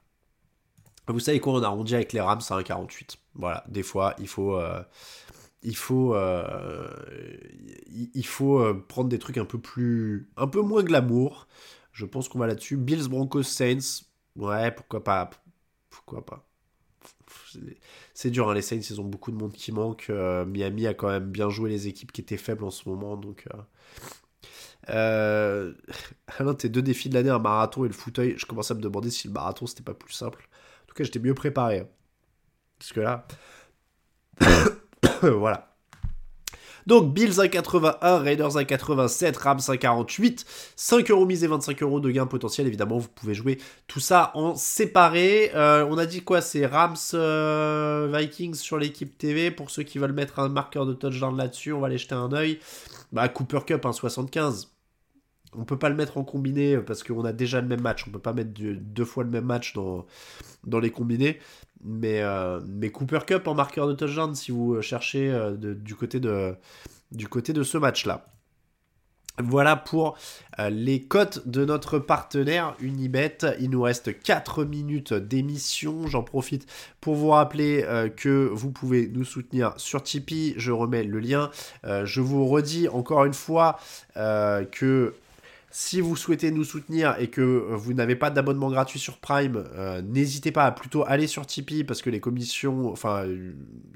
Vous 1.09 1.21
savez 1.21 1.41
quoi, 1.41 1.55
on 1.55 1.63
arrondit 1.63 1.95
avec 1.95 2.13
les 2.13 2.21
Rams 2.21 2.41
à 2.51 2.61
1,48. 2.61 3.17
Voilà, 3.35 3.65
des 3.69 3.83
fois, 3.83 4.15
il 4.19 4.29
faut... 4.29 4.57
Euh, 4.57 4.83
il 5.67 5.77
faut, 5.77 6.15
euh, 6.15 6.91
il 8.15 8.27
faut 8.27 8.75
prendre 8.87 9.09
des 9.09 9.19
trucs 9.19 9.39
un 9.39 9.47
peu 9.47 9.59
plus, 9.59 10.29
un 10.37 10.47
peu 10.47 10.61
moins 10.61 10.83
glamour. 10.83 11.49
Je 11.91 12.05
pense 12.05 12.29
qu'on 12.29 12.39
va 12.39 12.47
là-dessus. 12.47 12.77
Bills, 12.77 13.09
Broncos, 13.09 13.45
Saints. 13.45 14.05
Ouais, 14.37 14.71
pourquoi 14.73 15.03
pas 15.03 15.31
pourquoi 15.95 16.25
pas. 16.25 16.47
C'est 18.15 18.31
dur, 18.31 18.49
hein, 18.51 18.55
les 18.55 18.63
Saints, 18.63 18.77
ils 18.77 19.01
ont 19.01 19.05
beaucoup 19.05 19.31
de 19.31 19.37
monde 19.37 19.53
qui 19.53 19.73
manque. 19.73 20.07
Euh, 20.11 20.45
Miami 20.45 20.87
a 20.87 20.95
quand 20.95 21.09
même 21.09 21.31
bien 21.31 21.51
joué 21.51 21.71
les 21.71 21.89
équipes 21.89 22.13
qui 22.13 22.21
étaient 22.21 22.37
faibles 22.37 22.65
en 22.65 22.71
ce 22.71 22.89
moment. 22.89 23.17
Donc, 23.17 23.47
euh... 23.55 23.59
euh 24.91 25.75
Alain, 26.39 26.55
tes 26.55 26.69
deux 26.69 26.83
défis 26.83 27.09
de 27.09 27.15
l'année, 27.15 27.31
un 27.31 27.39
marathon 27.39 27.85
et 27.85 27.89
le 27.89 27.95
fauteuil, 27.95 28.35
je 28.37 28.47
commence 28.47 28.71
à 28.71 28.75
me 28.75 28.81
demander 28.81 29.11
si 29.11 29.29
le 29.29 29.35
marathon 29.35 29.67
c'était 29.67 29.83
pas 29.83 29.95
plus 29.95 30.13
simple. 30.13 30.49
En 30.85 30.87
tout 30.87 30.95
cas, 30.95 31.05
j'étais 31.05 31.19
mieux 31.19 31.35
préparé. 31.35 31.85
Parce 32.79 32.93
que 32.93 33.01
là. 33.01 33.27
voilà. 35.23 35.74
Donc 36.87 37.15
Bills 37.15 37.33
1,81, 37.33 38.23
Raiders 38.23 38.57
1,87, 38.57 39.39
Rams 39.39 39.59
1,48, 39.59 40.45
5 40.77 41.11
euros 41.11 41.27
mise 41.27 41.45
et 41.45 41.47
25 41.47 41.83
euros 41.83 42.01
de 42.01 42.11
gain 42.11 42.27
potentiel. 42.27 42.67
Évidemment, 42.67 42.99
vous 42.99 43.09
pouvez 43.09 43.35
jouer 43.35 43.59
tout 43.87 44.01
ça 44.01 44.31
en 44.35 44.55
séparé. 44.55 45.51
Euh, 45.55 45.87
on 45.89 45.97
a 45.97 46.07
dit 46.07 46.23
quoi? 46.23 46.41
C'est 46.41 46.67
Rams 46.67 46.97
euh, 47.15 48.11
Vikings 48.13 48.55
sur 48.55 48.79
l'équipe 48.79 49.17
TV. 49.17 49.51
Pour 49.51 49.71
ceux 49.71 49.83
qui 49.83 49.99
veulent 49.99 50.13
mettre 50.13 50.39
un 50.39 50.49
marqueur 50.49 50.87
de 50.87 50.93
touchdown 50.93 51.37
là-dessus, 51.37 51.73
on 51.73 51.81
va 51.81 51.87
aller 51.87 51.99
jeter 51.99 52.15
un 52.15 52.33
oeil. 52.33 52.59
Bah, 53.13 53.29
Cooper 53.29 53.61
Cup 53.67 53.85
1,75. 53.85 54.69
On 55.57 55.65
peut 55.65 55.79
pas 55.79 55.89
le 55.89 55.95
mettre 55.95 56.19
en 56.19 56.25
combiné 56.25 56.79
parce 56.79 57.05
qu'on 57.05 57.25
a 57.25 57.33
déjà 57.33 57.61
le 57.61 57.69
même 57.69 57.81
match. 57.81 58.05
On 58.09 58.11
peut 58.11 58.19
pas 58.19 58.33
mettre 58.33 58.51
deux 58.53 59.05
fois 59.05 59.23
le 59.23 59.31
même 59.31 59.45
match 59.45 59.75
dans 59.75 60.81
les 60.81 60.91
combinés. 60.91 61.39
Mais, 61.85 62.23
euh, 62.23 62.61
mais 62.67 62.91
Cooper 62.91 63.21
Cup 63.27 63.47
en 63.47 63.55
marqueur 63.55 63.87
de 63.87 63.93
touchdown 63.93 64.35
si 64.35 64.51
vous 64.51 64.81
cherchez 64.81 65.31
euh, 65.31 65.55
du, 65.55 65.95
côté 65.95 66.19
de, 66.19 66.57
du 67.13 67.29
côté 67.29 67.53
de 67.53 67.63
ce 67.63 67.77
match-là. 67.77 68.27
Voilà 69.43 69.75
pour 69.75 70.17
euh, 70.61 70.71
les 70.71 71.03
cotes 71.03 71.47
de 71.47 71.65
notre 71.65 71.99
partenaire 71.99 72.75
Unibet. 72.79 73.39
Il 73.61 73.71
nous 73.71 73.83
reste 73.83 74.19
4 74.23 74.65
minutes 74.65 75.13
d'émission. 75.13 76.07
J'en 76.07 76.23
profite 76.23 76.67
pour 77.01 77.17
vous 77.17 77.31
rappeler 77.31 77.85
que 78.17 78.49
vous 78.53 78.71
pouvez 78.71 79.09
nous 79.09 79.25
soutenir 79.25 79.75
sur 79.77 80.03
Tipeee. 80.03 80.55
Je 80.57 80.73
remets 80.73 81.03
le 81.03 81.19
lien. 81.19 81.51
je 81.83 82.21
vous 82.21 82.47
redis 82.47 82.89
encore 82.89 83.25
une 83.25 83.35
fois 83.35 83.79
que 84.15 85.15
si 85.77 86.01
vous 86.01 86.15
souhaitez 86.15 86.53
nous 86.53 86.63
soutenir 86.63 87.17
et 87.19 87.27
que 87.27 87.41
euh, 87.41 87.75
vous 87.75 87.95
n'avez 87.95 88.15
pas 88.15 88.31
d'abonnement 88.31 88.71
gratuit 88.71 89.01
sur 89.01 89.19
Prime, 89.19 89.65
euh, 89.75 90.03
n'hésitez 90.03 90.53
pas 90.53 90.67
à 90.67 90.71
plutôt 90.71 91.05
aller 91.05 91.27
sur 91.27 91.45
Tipeee 91.47 91.83
parce 91.83 92.01
que 92.01 92.11
les 92.11 92.21
commissions, 92.21 92.93
enfin, 92.93 93.27
euh, 93.27 93.53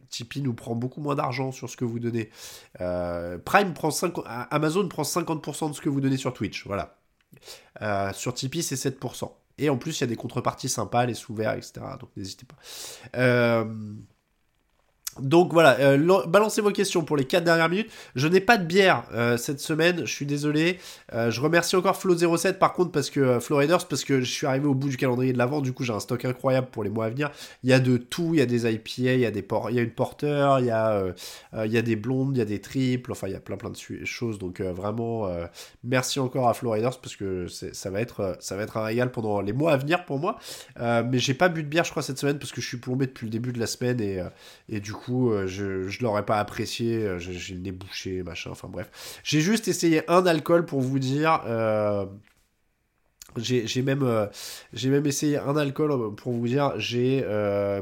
Tipeee 0.08 0.42
nous 0.42 0.54
prend 0.54 0.74
beaucoup 0.74 1.00
moins 1.00 1.14
d'argent 1.14 1.52
sur 1.52 1.70
ce 1.70 1.76
que 1.76 1.84
vous 1.84 2.00
donnez. 2.00 2.30
Prime 2.74 3.74
prend 3.74 3.92
5, 3.92 4.12
Amazon 4.26 4.88
prend 4.88 5.04
50% 5.04 5.70
de 5.70 5.74
ce 5.76 5.80
que 5.80 5.88
vous 5.88 6.00
donnez 6.00 6.16
sur 6.16 6.32
Twitch, 6.32 6.66
voilà. 6.66 6.98
sur 8.12 8.34
Tipeee, 8.34 8.64
c'est 8.64 8.74
7%. 8.74 9.30
Et 9.58 9.70
en 9.70 9.76
plus, 9.76 9.98
il 9.98 10.00
y 10.00 10.04
a 10.04 10.08
des 10.08 10.16
contreparties 10.16 10.68
sympas, 10.68 11.06
les 11.06 11.14
sous-verts, 11.14 11.54
etc. 11.54 11.74
Donc 12.00 12.10
n'hésitez 12.16 12.44
pas. 12.44 12.56
Donc 15.20 15.52
voilà, 15.52 15.78
euh, 15.80 16.26
balancez 16.26 16.60
vos 16.60 16.70
questions 16.70 17.04
pour 17.04 17.16
les 17.16 17.24
4 17.24 17.44
dernières 17.44 17.68
minutes. 17.68 17.90
Je 18.14 18.28
n'ai 18.28 18.40
pas 18.40 18.56
de 18.56 18.64
bière 18.64 19.04
euh, 19.12 19.36
cette 19.36 19.60
semaine, 19.60 20.00
je 20.04 20.12
suis 20.12 20.26
désolé. 20.26 20.78
Euh, 21.12 21.30
je 21.30 21.40
remercie 21.40 21.76
encore 21.76 21.98
Flo07 21.98 22.54
par 22.54 22.72
contre 22.72 22.92
parce 22.92 23.10
que 23.10 23.40
Flo 23.40 23.56
Raiders 23.56 23.86
parce 23.86 24.04
que 24.04 24.20
je 24.20 24.30
suis 24.30 24.46
arrivé 24.46 24.66
au 24.66 24.74
bout 24.74 24.88
du 24.88 24.96
calendrier 24.96 25.32
de 25.32 25.38
l'avant, 25.38 25.60
du 25.60 25.72
coup 25.72 25.84
j'ai 25.84 25.92
un 25.92 26.00
stock 26.00 26.24
incroyable 26.24 26.68
pour 26.70 26.84
les 26.84 26.90
mois 26.90 27.06
à 27.06 27.10
venir. 27.10 27.30
Il 27.62 27.70
y 27.70 27.72
a 27.72 27.80
de 27.80 27.96
tout, 27.96 28.30
il 28.34 28.38
y 28.38 28.42
a 28.42 28.46
des 28.46 28.70
IPA, 28.70 29.14
il 29.14 29.20
y 29.20 29.26
a 29.26 29.30
des 29.30 29.46
il 29.70 29.74
y 29.74 29.78
a 29.78 29.82
une 29.82 29.90
porteur, 29.90 30.60
il 30.60 30.66
y 30.66 30.70
a 30.70 31.82
des 31.82 31.96
blondes, 31.96 32.36
il 32.36 32.38
y 32.38 32.42
a 32.42 32.46
des 32.46 32.60
triples, 32.60 33.12
enfin 33.12 33.28
il 33.28 33.32
y 33.32 33.36
a 33.36 33.40
plein 33.40 33.56
plein 33.56 33.70
de 33.70 34.04
choses. 34.04 34.38
Donc 34.38 34.60
vraiment 34.60 35.28
merci 35.84 36.20
encore 36.20 36.48
à 36.48 36.54
Flo 36.54 36.70
Raiders 36.70 36.98
parce 37.00 37.16
que 37.16 37.46
ça 37.48 37.90
va 37.90 38.00
être 38.00 38.38
un 38.76 38.84
régal 38.84 39.10
pendant 39.10 39.40
les 39.40 39.52
mois 39.52 39.72
à 39.72 39.76
venir 39.76 40.04
pour 40.04 40.18
moi. 40.18 40.38
mais 40.78 41.18
j'ai 41.18 41.34
pas 41.34 41.48
bu 41.48 41.62
de 41.62 41.68
bière 41.68 41.84
je 41.84 41.90
crois 41.90 42.02
cette 42.02 42.18
semaine 42.18 42.38
parce 42.38 42.52
que 42.52 42.60
je 42.60 42.66
suis 42.66 42.78
plombé 42.78 43.06
depuis 43.06 43.26
le 43.26 43.30
début 43.30 43.52
de 43.52 43.58
la 43.58 43.66
semaine 43.66 44.00
et 44.68 44.80
du 44.80 44.92
coup 44.92 45.07
euh, 45.10 45.46
je, 45.46 45.88
je 45.88 46.02
l'aurais 46.02 46.24
pas 46.24 46.38
apprécié, 46.38 47.04
euh, 47.04 47.18
j'ai 47.18 47.54
le 47.54 47.60
nez 47.60 47.72
bouché, 47.72 48.22
machin, 48.22 48.50
enfin 48.50 48.68
bref. 48.68 49.20
J'ai 49.24 49.40
juste 49.40 49.68
essayé 49.68 50.08
un 50.10 50.26
alcool 50.26 50.64
pour 50.66 50.80
vous 50.80 50.98
dire. 50.98 51.42
Euh, 51.46 52.06
j'ai 53.36 53.82
même, 53.82 54.28
j'ai 54.72 54.88
même 54.88 55.06
essayé 55.06 55.38
un 55.38 55.56
alcool 55.56 56.14
pour 56.16 56.32
vous 56.32 56.48
dire. 56.48 56.72
J'ai 56.78 57.24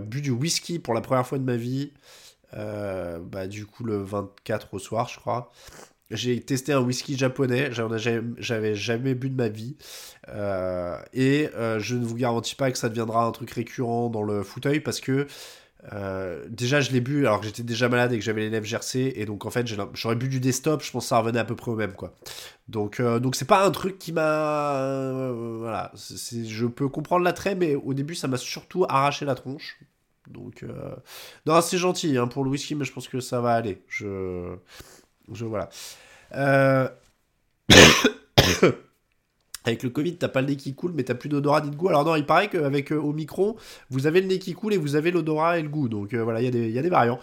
bu 0.02 0.20
du 0.20 0.30
whisky 0.30 0.78
pour 0.78 0.92
la 0.92 1.00
première 1.00 1.26
fois 1.26 1.38
de 1.38 1.44
ma 1.44 1.56
vie. 1.56 1.92
bah, 2.52 3.46
du 3.46 3.64
coup, 3.64 3.84
le 3.84 3.96
24 4.02 4.74
au 4.74 4.78
soir, 4.78 5.08
je 5.08 5.18
crois. 5.18 5.50
J'ai 6.10 6.40
testé 6.40 6.72
un 6.72 6.80
whisky 6.80 7.16
japonais, 7.16 7.70
j'avais 7.72 8.74
jamais 8.74 9.14
bu 9.14 9.30
de 9.30 9.36
ma 9.36 9.48
vie. 9.48 9.76
et 11.14 11.48
je 11.54 11.94
ne 11.94 12.04
vous 12.04 12.16
garantis 12.16 12.56
pas 12.56 12.70
que 12.70 12.76
ça 12.76 12.88
deviendra 12.90 13.24
un 13.24 13.30
truc 13.30 13.50
récurrent 13.52 14.10
dans 14.10 14.22
le 14.22 14.42
fauteuil 14.42 14.80
parce 14.80 15.00
que 15.00 15.26
euh, 15.92 16.44
déjà, 16.48 16.80
je 16.80 16.90
l'ai 16.90 17.00
bu 17.00 17.26
alors 17.26 17.40
que 17.40 17.46
j'étais 17.46 17.62
déjà 17.62 17.88
malade 17.88 18.12
et 18.12 18.18
que 18.18 18.24
j'avais 18.24 18.42
les 18.42 18.50
lèvres 18.50 18.66
gercées. 18.66 19.12
Et 19.16 19.24
donc, 19.26 19.46
en 19.46 19.50
fait, 19.50 19.66
j'aurais 19.94 20.16
bu 20.16 20.28
du 20.28 20.40
desktop. 20.40 20.82
Je 20.82 20.90
pense 20.90 21.04
que 21.04 21.08
ça 21.08 21.18
revenait 21.18 21.38
à 21.38 21.44
peu 21.44 21.56
près 21.56 21.70
au 21.70 21.76
même, 21.76 21.92
quoi. 21.92 22.14
Donc, 22.68 22.98
euh, 22.98 23.20
donc 23.20 23.36
c'est 23.36 23.44
pas 23.44 23.64
un 23.64 23.70
truc 23.70 23.98
qui 23.98 24.12
m'a. 24.12 24.76
Euh, 24.76 25.58
voilà. 25.58 25.92
je 25.94 26.66
peux 26.66 26.88
comprendre 26.88 27.24
l'attrait, 27.24 27.54
mais 27.54 27.74
au 27.74 27.94
début, 27.94 28.14
ça 28.14 28.28
m'a 28.28 28.36
surtout 28.36 28.84
arraché 28.88 29.24
la 29.24 29.34
tronche. 29.34 29.78
Donc, 30.28 30.64
non, 31.46 31.60
c'est 31.60 31.78
gentil 31.78 32.18
hein, 32.18 32.26
pour 32.26 32.42
le 32.42 32.50
whisky, 32.50 32.74
mais 32.74 32.84
je 32.84 32.92
pense 32.92 33.06
que 33.06 33.20
ça 33.20 33.40
va 33.40 33.54
aller. 33.54 33.82
Je. 33.88 34.56
Je. 35.32 35.44
Voilà. 35.44 35.68
Avec 39.66 39.82
le 39.82 39.90
Covid, 39.90 40.16
t'as 40.16 40.28
pas 40.28 40.42
le 40.42 40.46
nez 40.46 40.56
qui 40.56 40.74
coule, 40.74 40.92
mais 40.94 41.02
t'as 41.02 41.14
plus 41.14 41.28
d'odorat 41.28 41.60
ni 41.60 41.70
de 41.70 41.76
goût. 41.76 41.88
Alors 41.88 42.04
non, 42.04 42.14
il 42.14 42.24
paraît 42.24 42.48
qu'avec 42.48 42.92
euh, 42.92 43.00
Omicron, 43.00 43.56
vous 43.90 44.06
avez 44.06 44.20
le 44.20 44.28
nez 44.28 44.38
qui 44.38 44.54
coule 44.54 44.72
et 44.74 44.76
vous 44.76 44.94
avez 44.94 45.10
l'odorat 45.10 45.58
et 45.58 45.62
le 45.62 45.68
goût. 45.68 45.88
Donc 45.88 46.14
euh, 46.14 46.22
voilà, 46.22 46.40
il 46.40 46.54
y, 46.70 46.78
a 46.78 46.82
des 46.82 46.88
variants. 46.88 47.18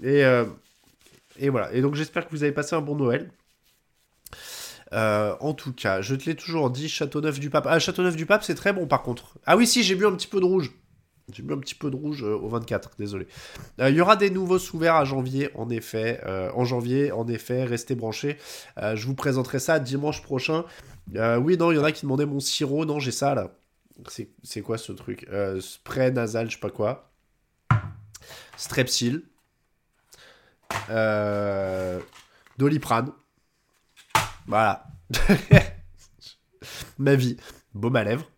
Et, 0.00 0.24
euh, 0.24 0.44
et 1.36 1.48
voilà. 1.48 1.72
Et 1.72 1.80
donc 1.80 1.96
j'espère 1.96 2.26
que 2.26 2.30
vous 2.30 2.44
avez 2.44 2.52
passé 2.52 2.76
un 2.76 2.80
bon 2.80 2.94
Noël. 2.94 3.32
en 4.92 5.52
tout 5.52 5.72
cas, 5.72 6.00
je 6.00 6.14
te 6.14 6.26
l'ai 6.26 6.36
toujours 6.36 6.70
dit, 6.70 6.88
Châteauneuf 6.88 7.40
du 7.40 7.50
Pape. 7.50 7.66
Ah, 7.68 7.80
Châteauneuf 7.80 8.14
du 8.14 8.24
Pape, 8.24 8.44
c'est 8.44 8.54
très 8.54 8.72
bon 8.72 8.86
par 8.86 9.02
contre. 9.02 9.36
Ah 9.46 9.56
oui, 9.56 9.66
si, 9.66 9.82
j'ai 9.82 9.96
bu 9.96 10.06
un 10.06 10.12
petit 10.12 10.28
peu 10.28 10.38
de 10.38 10.44
rouge. 10.44 10.70
J'ai 11.32 11.42
mis 11.42 11.52
un 11.52 11.58
petit 11.58 11.74
peu 11.74 11.90
de 11.90 11.96
rouge 11.96 12.24
euh, 12.24 12.36
au 12.36 12.48
24, 12.48 12.92
désolé. 12.98 13.26
Euh, 13.80 13.90
il 13.90 13.96
y 13.96 14.00
aura 14.00 14.16
des 14.16 14.30
nouveaux 14.30 14.58
sous-verts 14.58 14.94
à 14.94 15.04
janvier, 15.04 15.50
en 15.54 15.68
effet. 15.68 16.20
Euh, 16.24 16.50
en 16.54 16.64
janvier, 16.64 17.12
en 17.12 17.26
effet, 17.28 17.64
restez 17.64 17.94
branchés. 17.94 18.38
je 18.76 19.06
vous 19.06 19.14
présenterai 19.14 19.58
ça 19.58 19.78
dimanche 19.78 20.22
prochain. 20.22 20.64
oui, 21.14 21.56
non, 21.58 21.70
il 21.70 21.76
y 21.76 21.78
en 21.78 21.84
a 21.84 21.92
qui 21.92 22.02
demandaient 22.02 22.26
mon 22.26 22.40
sirop. 22.40 22.84
Non, 22.84 22.98
j'ai 22.98 23.12
ça 23.12 23.34
là. 23.34 23.52
C'est 24.42 24.62
quoi 24.62 24.78
ce 24.78 24.92
truc? 24.92 25.28
Spray 25.60 26.10
nasal, 26.12 26.48
je 26.48 26.54
sais 26.54 26.60
pas 26.60 26.70
quoi. 26.70 27.10
Strepsil. 28.56 29.22
Doliprane. 32.58 33.12
Voilà. 34.46 34.86
Ma 36.98 37.14
vie. 37.14 37.36
Baume 37.74 37.96
à 37.96 38.04
lèvres. 38.04 38.30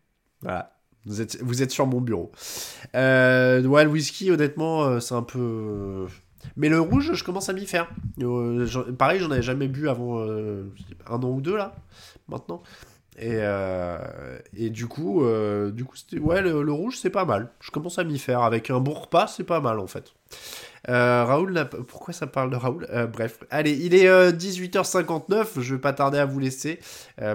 Voilà. 0.43 0.80
Vous 1.07 1.21
êtes, 1.23 1.41
vous 1.43 1.63
êtes 1.63 1.71
sur 1.71 1.87
mon 1.87 2.01
bureau. 2.01 2.31
Euh, 2.95 3.63
ouais, 3.65 3.85
le 3.85 3.91
whisky, 3.91 4.31
honnêtement, 4.31 4.83
euh, 4.83 5.01
c'est 5.01 5.15
un 5.15 5.23
peu. 5.23 6.07
Mais 6.57 6.69
le 6.69 6.81
rouge, 6.81 7.13
je 7.15 7.25
commence 7.25 7.49
à 7.49 7.53
m'y 7.53 7.67
faire. 7.67 7.89
Euh, 8.21 8.67
pareil, 8.99 9.21
j'en 9.21 9.31
avais 9.31 9.43
jamais 9.43 9.69
bu 9.69 9.89
avant 9.89 10.21
un 10.21 11.15
an 11.15 11.31
ou 11.31 11.41
deux, 11.41 11.57
là, 11.57 11.75
maintenant. 12.29 12.63
Et, 13.21 13.35
euh, 13.35 13.99
et 14.57 14.71
du 14.71 14.87
coup, 14.87 15.23
euh, 15.25 15.71
du 15.71 15.85
coup 15.85 15.97
ouais, 16.23 16.41
le, 16.41 16.73
rouge, 16.73 16.97
c'est 16.97 17.11
pas 17.11 17.27
mal. 17.27 17.51
Je 17.61 17.71
commence 17.71 17.99
à 17.99 18.05
m'y 18.05 18.19
faire. 18.19 18.41
Avec 18.41 18.71
un 18.71 18.81
bon 18.81 18.95
repas, 18.95 19.27
c'est 19.27 19.45
pas 19.45 19.61
mal 19.61 19.79
en 19.79 19.87
fait. 19.87 20.15
Euh, 20.89 21.25
Raoul, 21.27 21.69
pourquoi 21.87 22.15
ça 22.15 22.27
parle 22.27 22.51
de 22.51 22.57
Raoul? 22.57 22.89
Bref, 23.13 23.41
allez, 23.51 23.73
il 23.73 23.95
est 23.95 24.09
18h59, 24.33 25.35
euh, 25.35 25.45
je 25.61 25.75
vais 25.75 25.81
pas 25.81 25.93
tarder 25.93 26.17
à 26.17 26.25
vous 26.25 26.39
laisser 26.39 26.81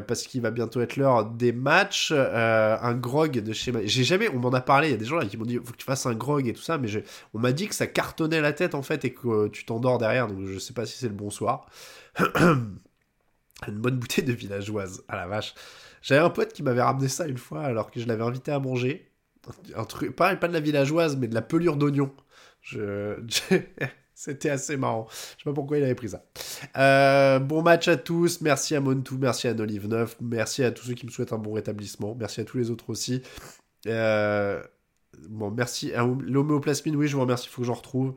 parce 0.08 0.24
qu'il 0.24 0.42
va 0.42 0.50
bientôt 0.50 0.82
être 0.82 0.96
l'heure 0.96 1.26
des 1.26 1.52
matchs. 1.52 2.12
un 2.12 2.94
grog 2.96 3.40
de 3.40 3.54
chez 3.54 3.72
j'ai 3.86 4.04
jamais, 4.04 4.28
on 4.30 4.40
m'en 4.40 4.50
a 4.50 4.62
parlé, 4.62 4.88
il 4.88 4.92
y 4.92 4.96
a 4.96 4.98
des 4.98 5.06
gens 5.06 5.18
là 5.18 5.26
qui 5.26 5.38
m'ont 5.38 5.46
dit 5.46 5.60
faut 5.64 5.74
que 5.74 5.78
tu 5.78 5.86
fasses 5.86 6.08
un 6.08 6.16
grog 6.16 6.48
et 6.48 6.54
tout 6.54 6.64
ça, 6.64 6.80
mais 6.80 6.88
on 7.36 7.40
m'a 7.40 7.52
dit 7.52 7.68
que 7.68 7.76
ça 7.76 7.86
cartonnait 7.86 8.42
la 8.42 8.54
tête 8.54 8.74
en 8.74 8.82
fait 8.82 9.06
et 9.06 9.14
que 9.14 9.50
tu 9.50 9.66
t'endors 9.66 10.00
derrière, 10.00 10.28
donc 10.28 10.40
je 10.48 10.58
sais 10.58 10.74
pas 10.74 10.88
si 10.88 10.98
c'est 10.98 11.10
le 11.10 11.14
bon 11.14 11.30
soir. 11.30 11.68
Une 13.68 13.80
bonne 13.80 13.98
bouteille 13.98 14.26
de 14.26 14.34
villageoise, 14.34 15.04
à 15.08 15.16
la 15.16 15.28
vache. 15.28 15.54
J'avais 16.02 16.22
un 16.22 16.30
pote 16.30 16.54
qui 16.54 16.62
m'avait 16.62 16.82
ramené 16.82 17.08
ça 17.08 17.28
une 17.28 17.38
fois 17.38 17.64
alors 17.64 17.90
que 17.90 18.00
je 18.00 18.08
l'avais 18.08 18.24
invité 18.24 18.52
à 18.52 18.60
manger. 18.60 19.12
Un 19.76 19.86
truc, 19.86 20.16
pas, 20.16 20.36
pas 20.36 20.48
de 20.48 20.54
la 20.54 20.60
villageoise, 20.60 21.18
mais 21.18 21.28
de 21.28 21.34
la 21.34 21.42
pelure 21.42 21.78
d'oignon. 21.78 22.12
Je... 22.62 23.20
C'était 24.16 24.50
assez 24.50 24.78
marrant. 24.78 25.08
Je 25.10 25.44
sais 25.44 25.50
pas 25.50 25.54
pourquoi 25.54 25.78
il 25.78 25.84
avait 25.84 25.94
pris 25.94 26.10
ça. 26.10 26.24
Euh, 26.78 27.40
bon 27.40 27.62
match 27.62 27.90
à 27.90 27.98
tous. 27.98 28.40
Merci 28.40 28.74
à 28.76 28.80
Montou, 28.80 29.18
merci 29.20 29.48
à 29.50 29.54
Nolive 29.54 29.88
9, 29.88 30.18
merci 30.22 30.64
à 30.64 30.72
tous 30.72 30.86
ceux 30.86 30.94
qui 30.94 31.06
me 31.06 31.12
souhaitent 31.12 31.34
un 31.34 31.38
bon 31.38 31.52
rétablissement. 31.52 32.16
Merci 32.18 32.40
à 32.40 32.46
tous 32.46 32.58
les 32.58 32.72
autres 32.72 32.90
aussi. 32.90 33.22
Euh, 33.88 34.64
bon, 35.30 35.52
merci. 35.52 35.92
L'homéoplasmine, 36.22 36.96
oui, 36.96 37.08
je 37.08 37.16
vous 37.16 37.22
remercie. 37.22 37.48
Il 37.50 37.52
faut 37.52 37.62
que 37.62 37.68
j'en 37.68 37.74
retrouve. 37.74 38.16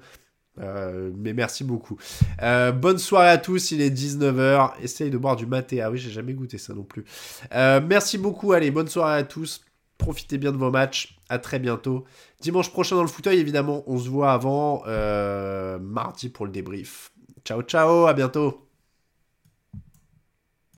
Euh, 0.61 1.11
mais 1.17 1.33
merci 1.33 1.65
beaucoup. 1.65 1.97
bonne 2.41 2.99
soirée 2.99 3.31
à 3.31 3.39
tous, 3.39 3.71
il 3.71 3.81
est 3.81 3.91
19h. 3.91 4.73
Essaye 4.83 5.11
de 5.11 5.19
boire 5.19 5.37
du 5.37 5.47
maté. 5.47 5.81
Ah 5.81 5.91
oui, 5.91 5.99
j'ai 5.99 6.11
jamais 6.11 6.33
goûté 6.33 6.59
ça 6.59 6.75
non 6.75 6.85
plus. 6.85 7.05
merci 7.53 8.19
beaucoup. 8.19 8.53
Allez, 8.53 8.71
bonne 8.71 8.89
soirée 8.89 9.19
à 9.19 9.25
tous. 9.25 9.63
Profitez 9.99 10.39
bien 10.39 10.53
de 10.53 10.57
vos 10.57 10.71
matchs. 10.71 11.19
À 11.29 11.39
très 11.39 11.59
bientôt. 11.59 12.05
Dimanche 12.41 12.71
prochain 12.71 12.97
dans 12.97 13.03
le 13.03 13.09
fauteuil, 13.09 13.39
évidemment. 13.39 13.83
On 13.87 13.99
se 13.99 14.09
voit 14.09 14.33
avant 14.33 14.83
euh, 14.87 15.79
mardi 15.79 16.29
pour 16.29 16.47
le 16.47 16.53
débrief. 16.53 17.11
Ciao, 17.45 17.63
ciao. 17.63 18.07
À 18.07 18.15
bientôt. 18.15 18.68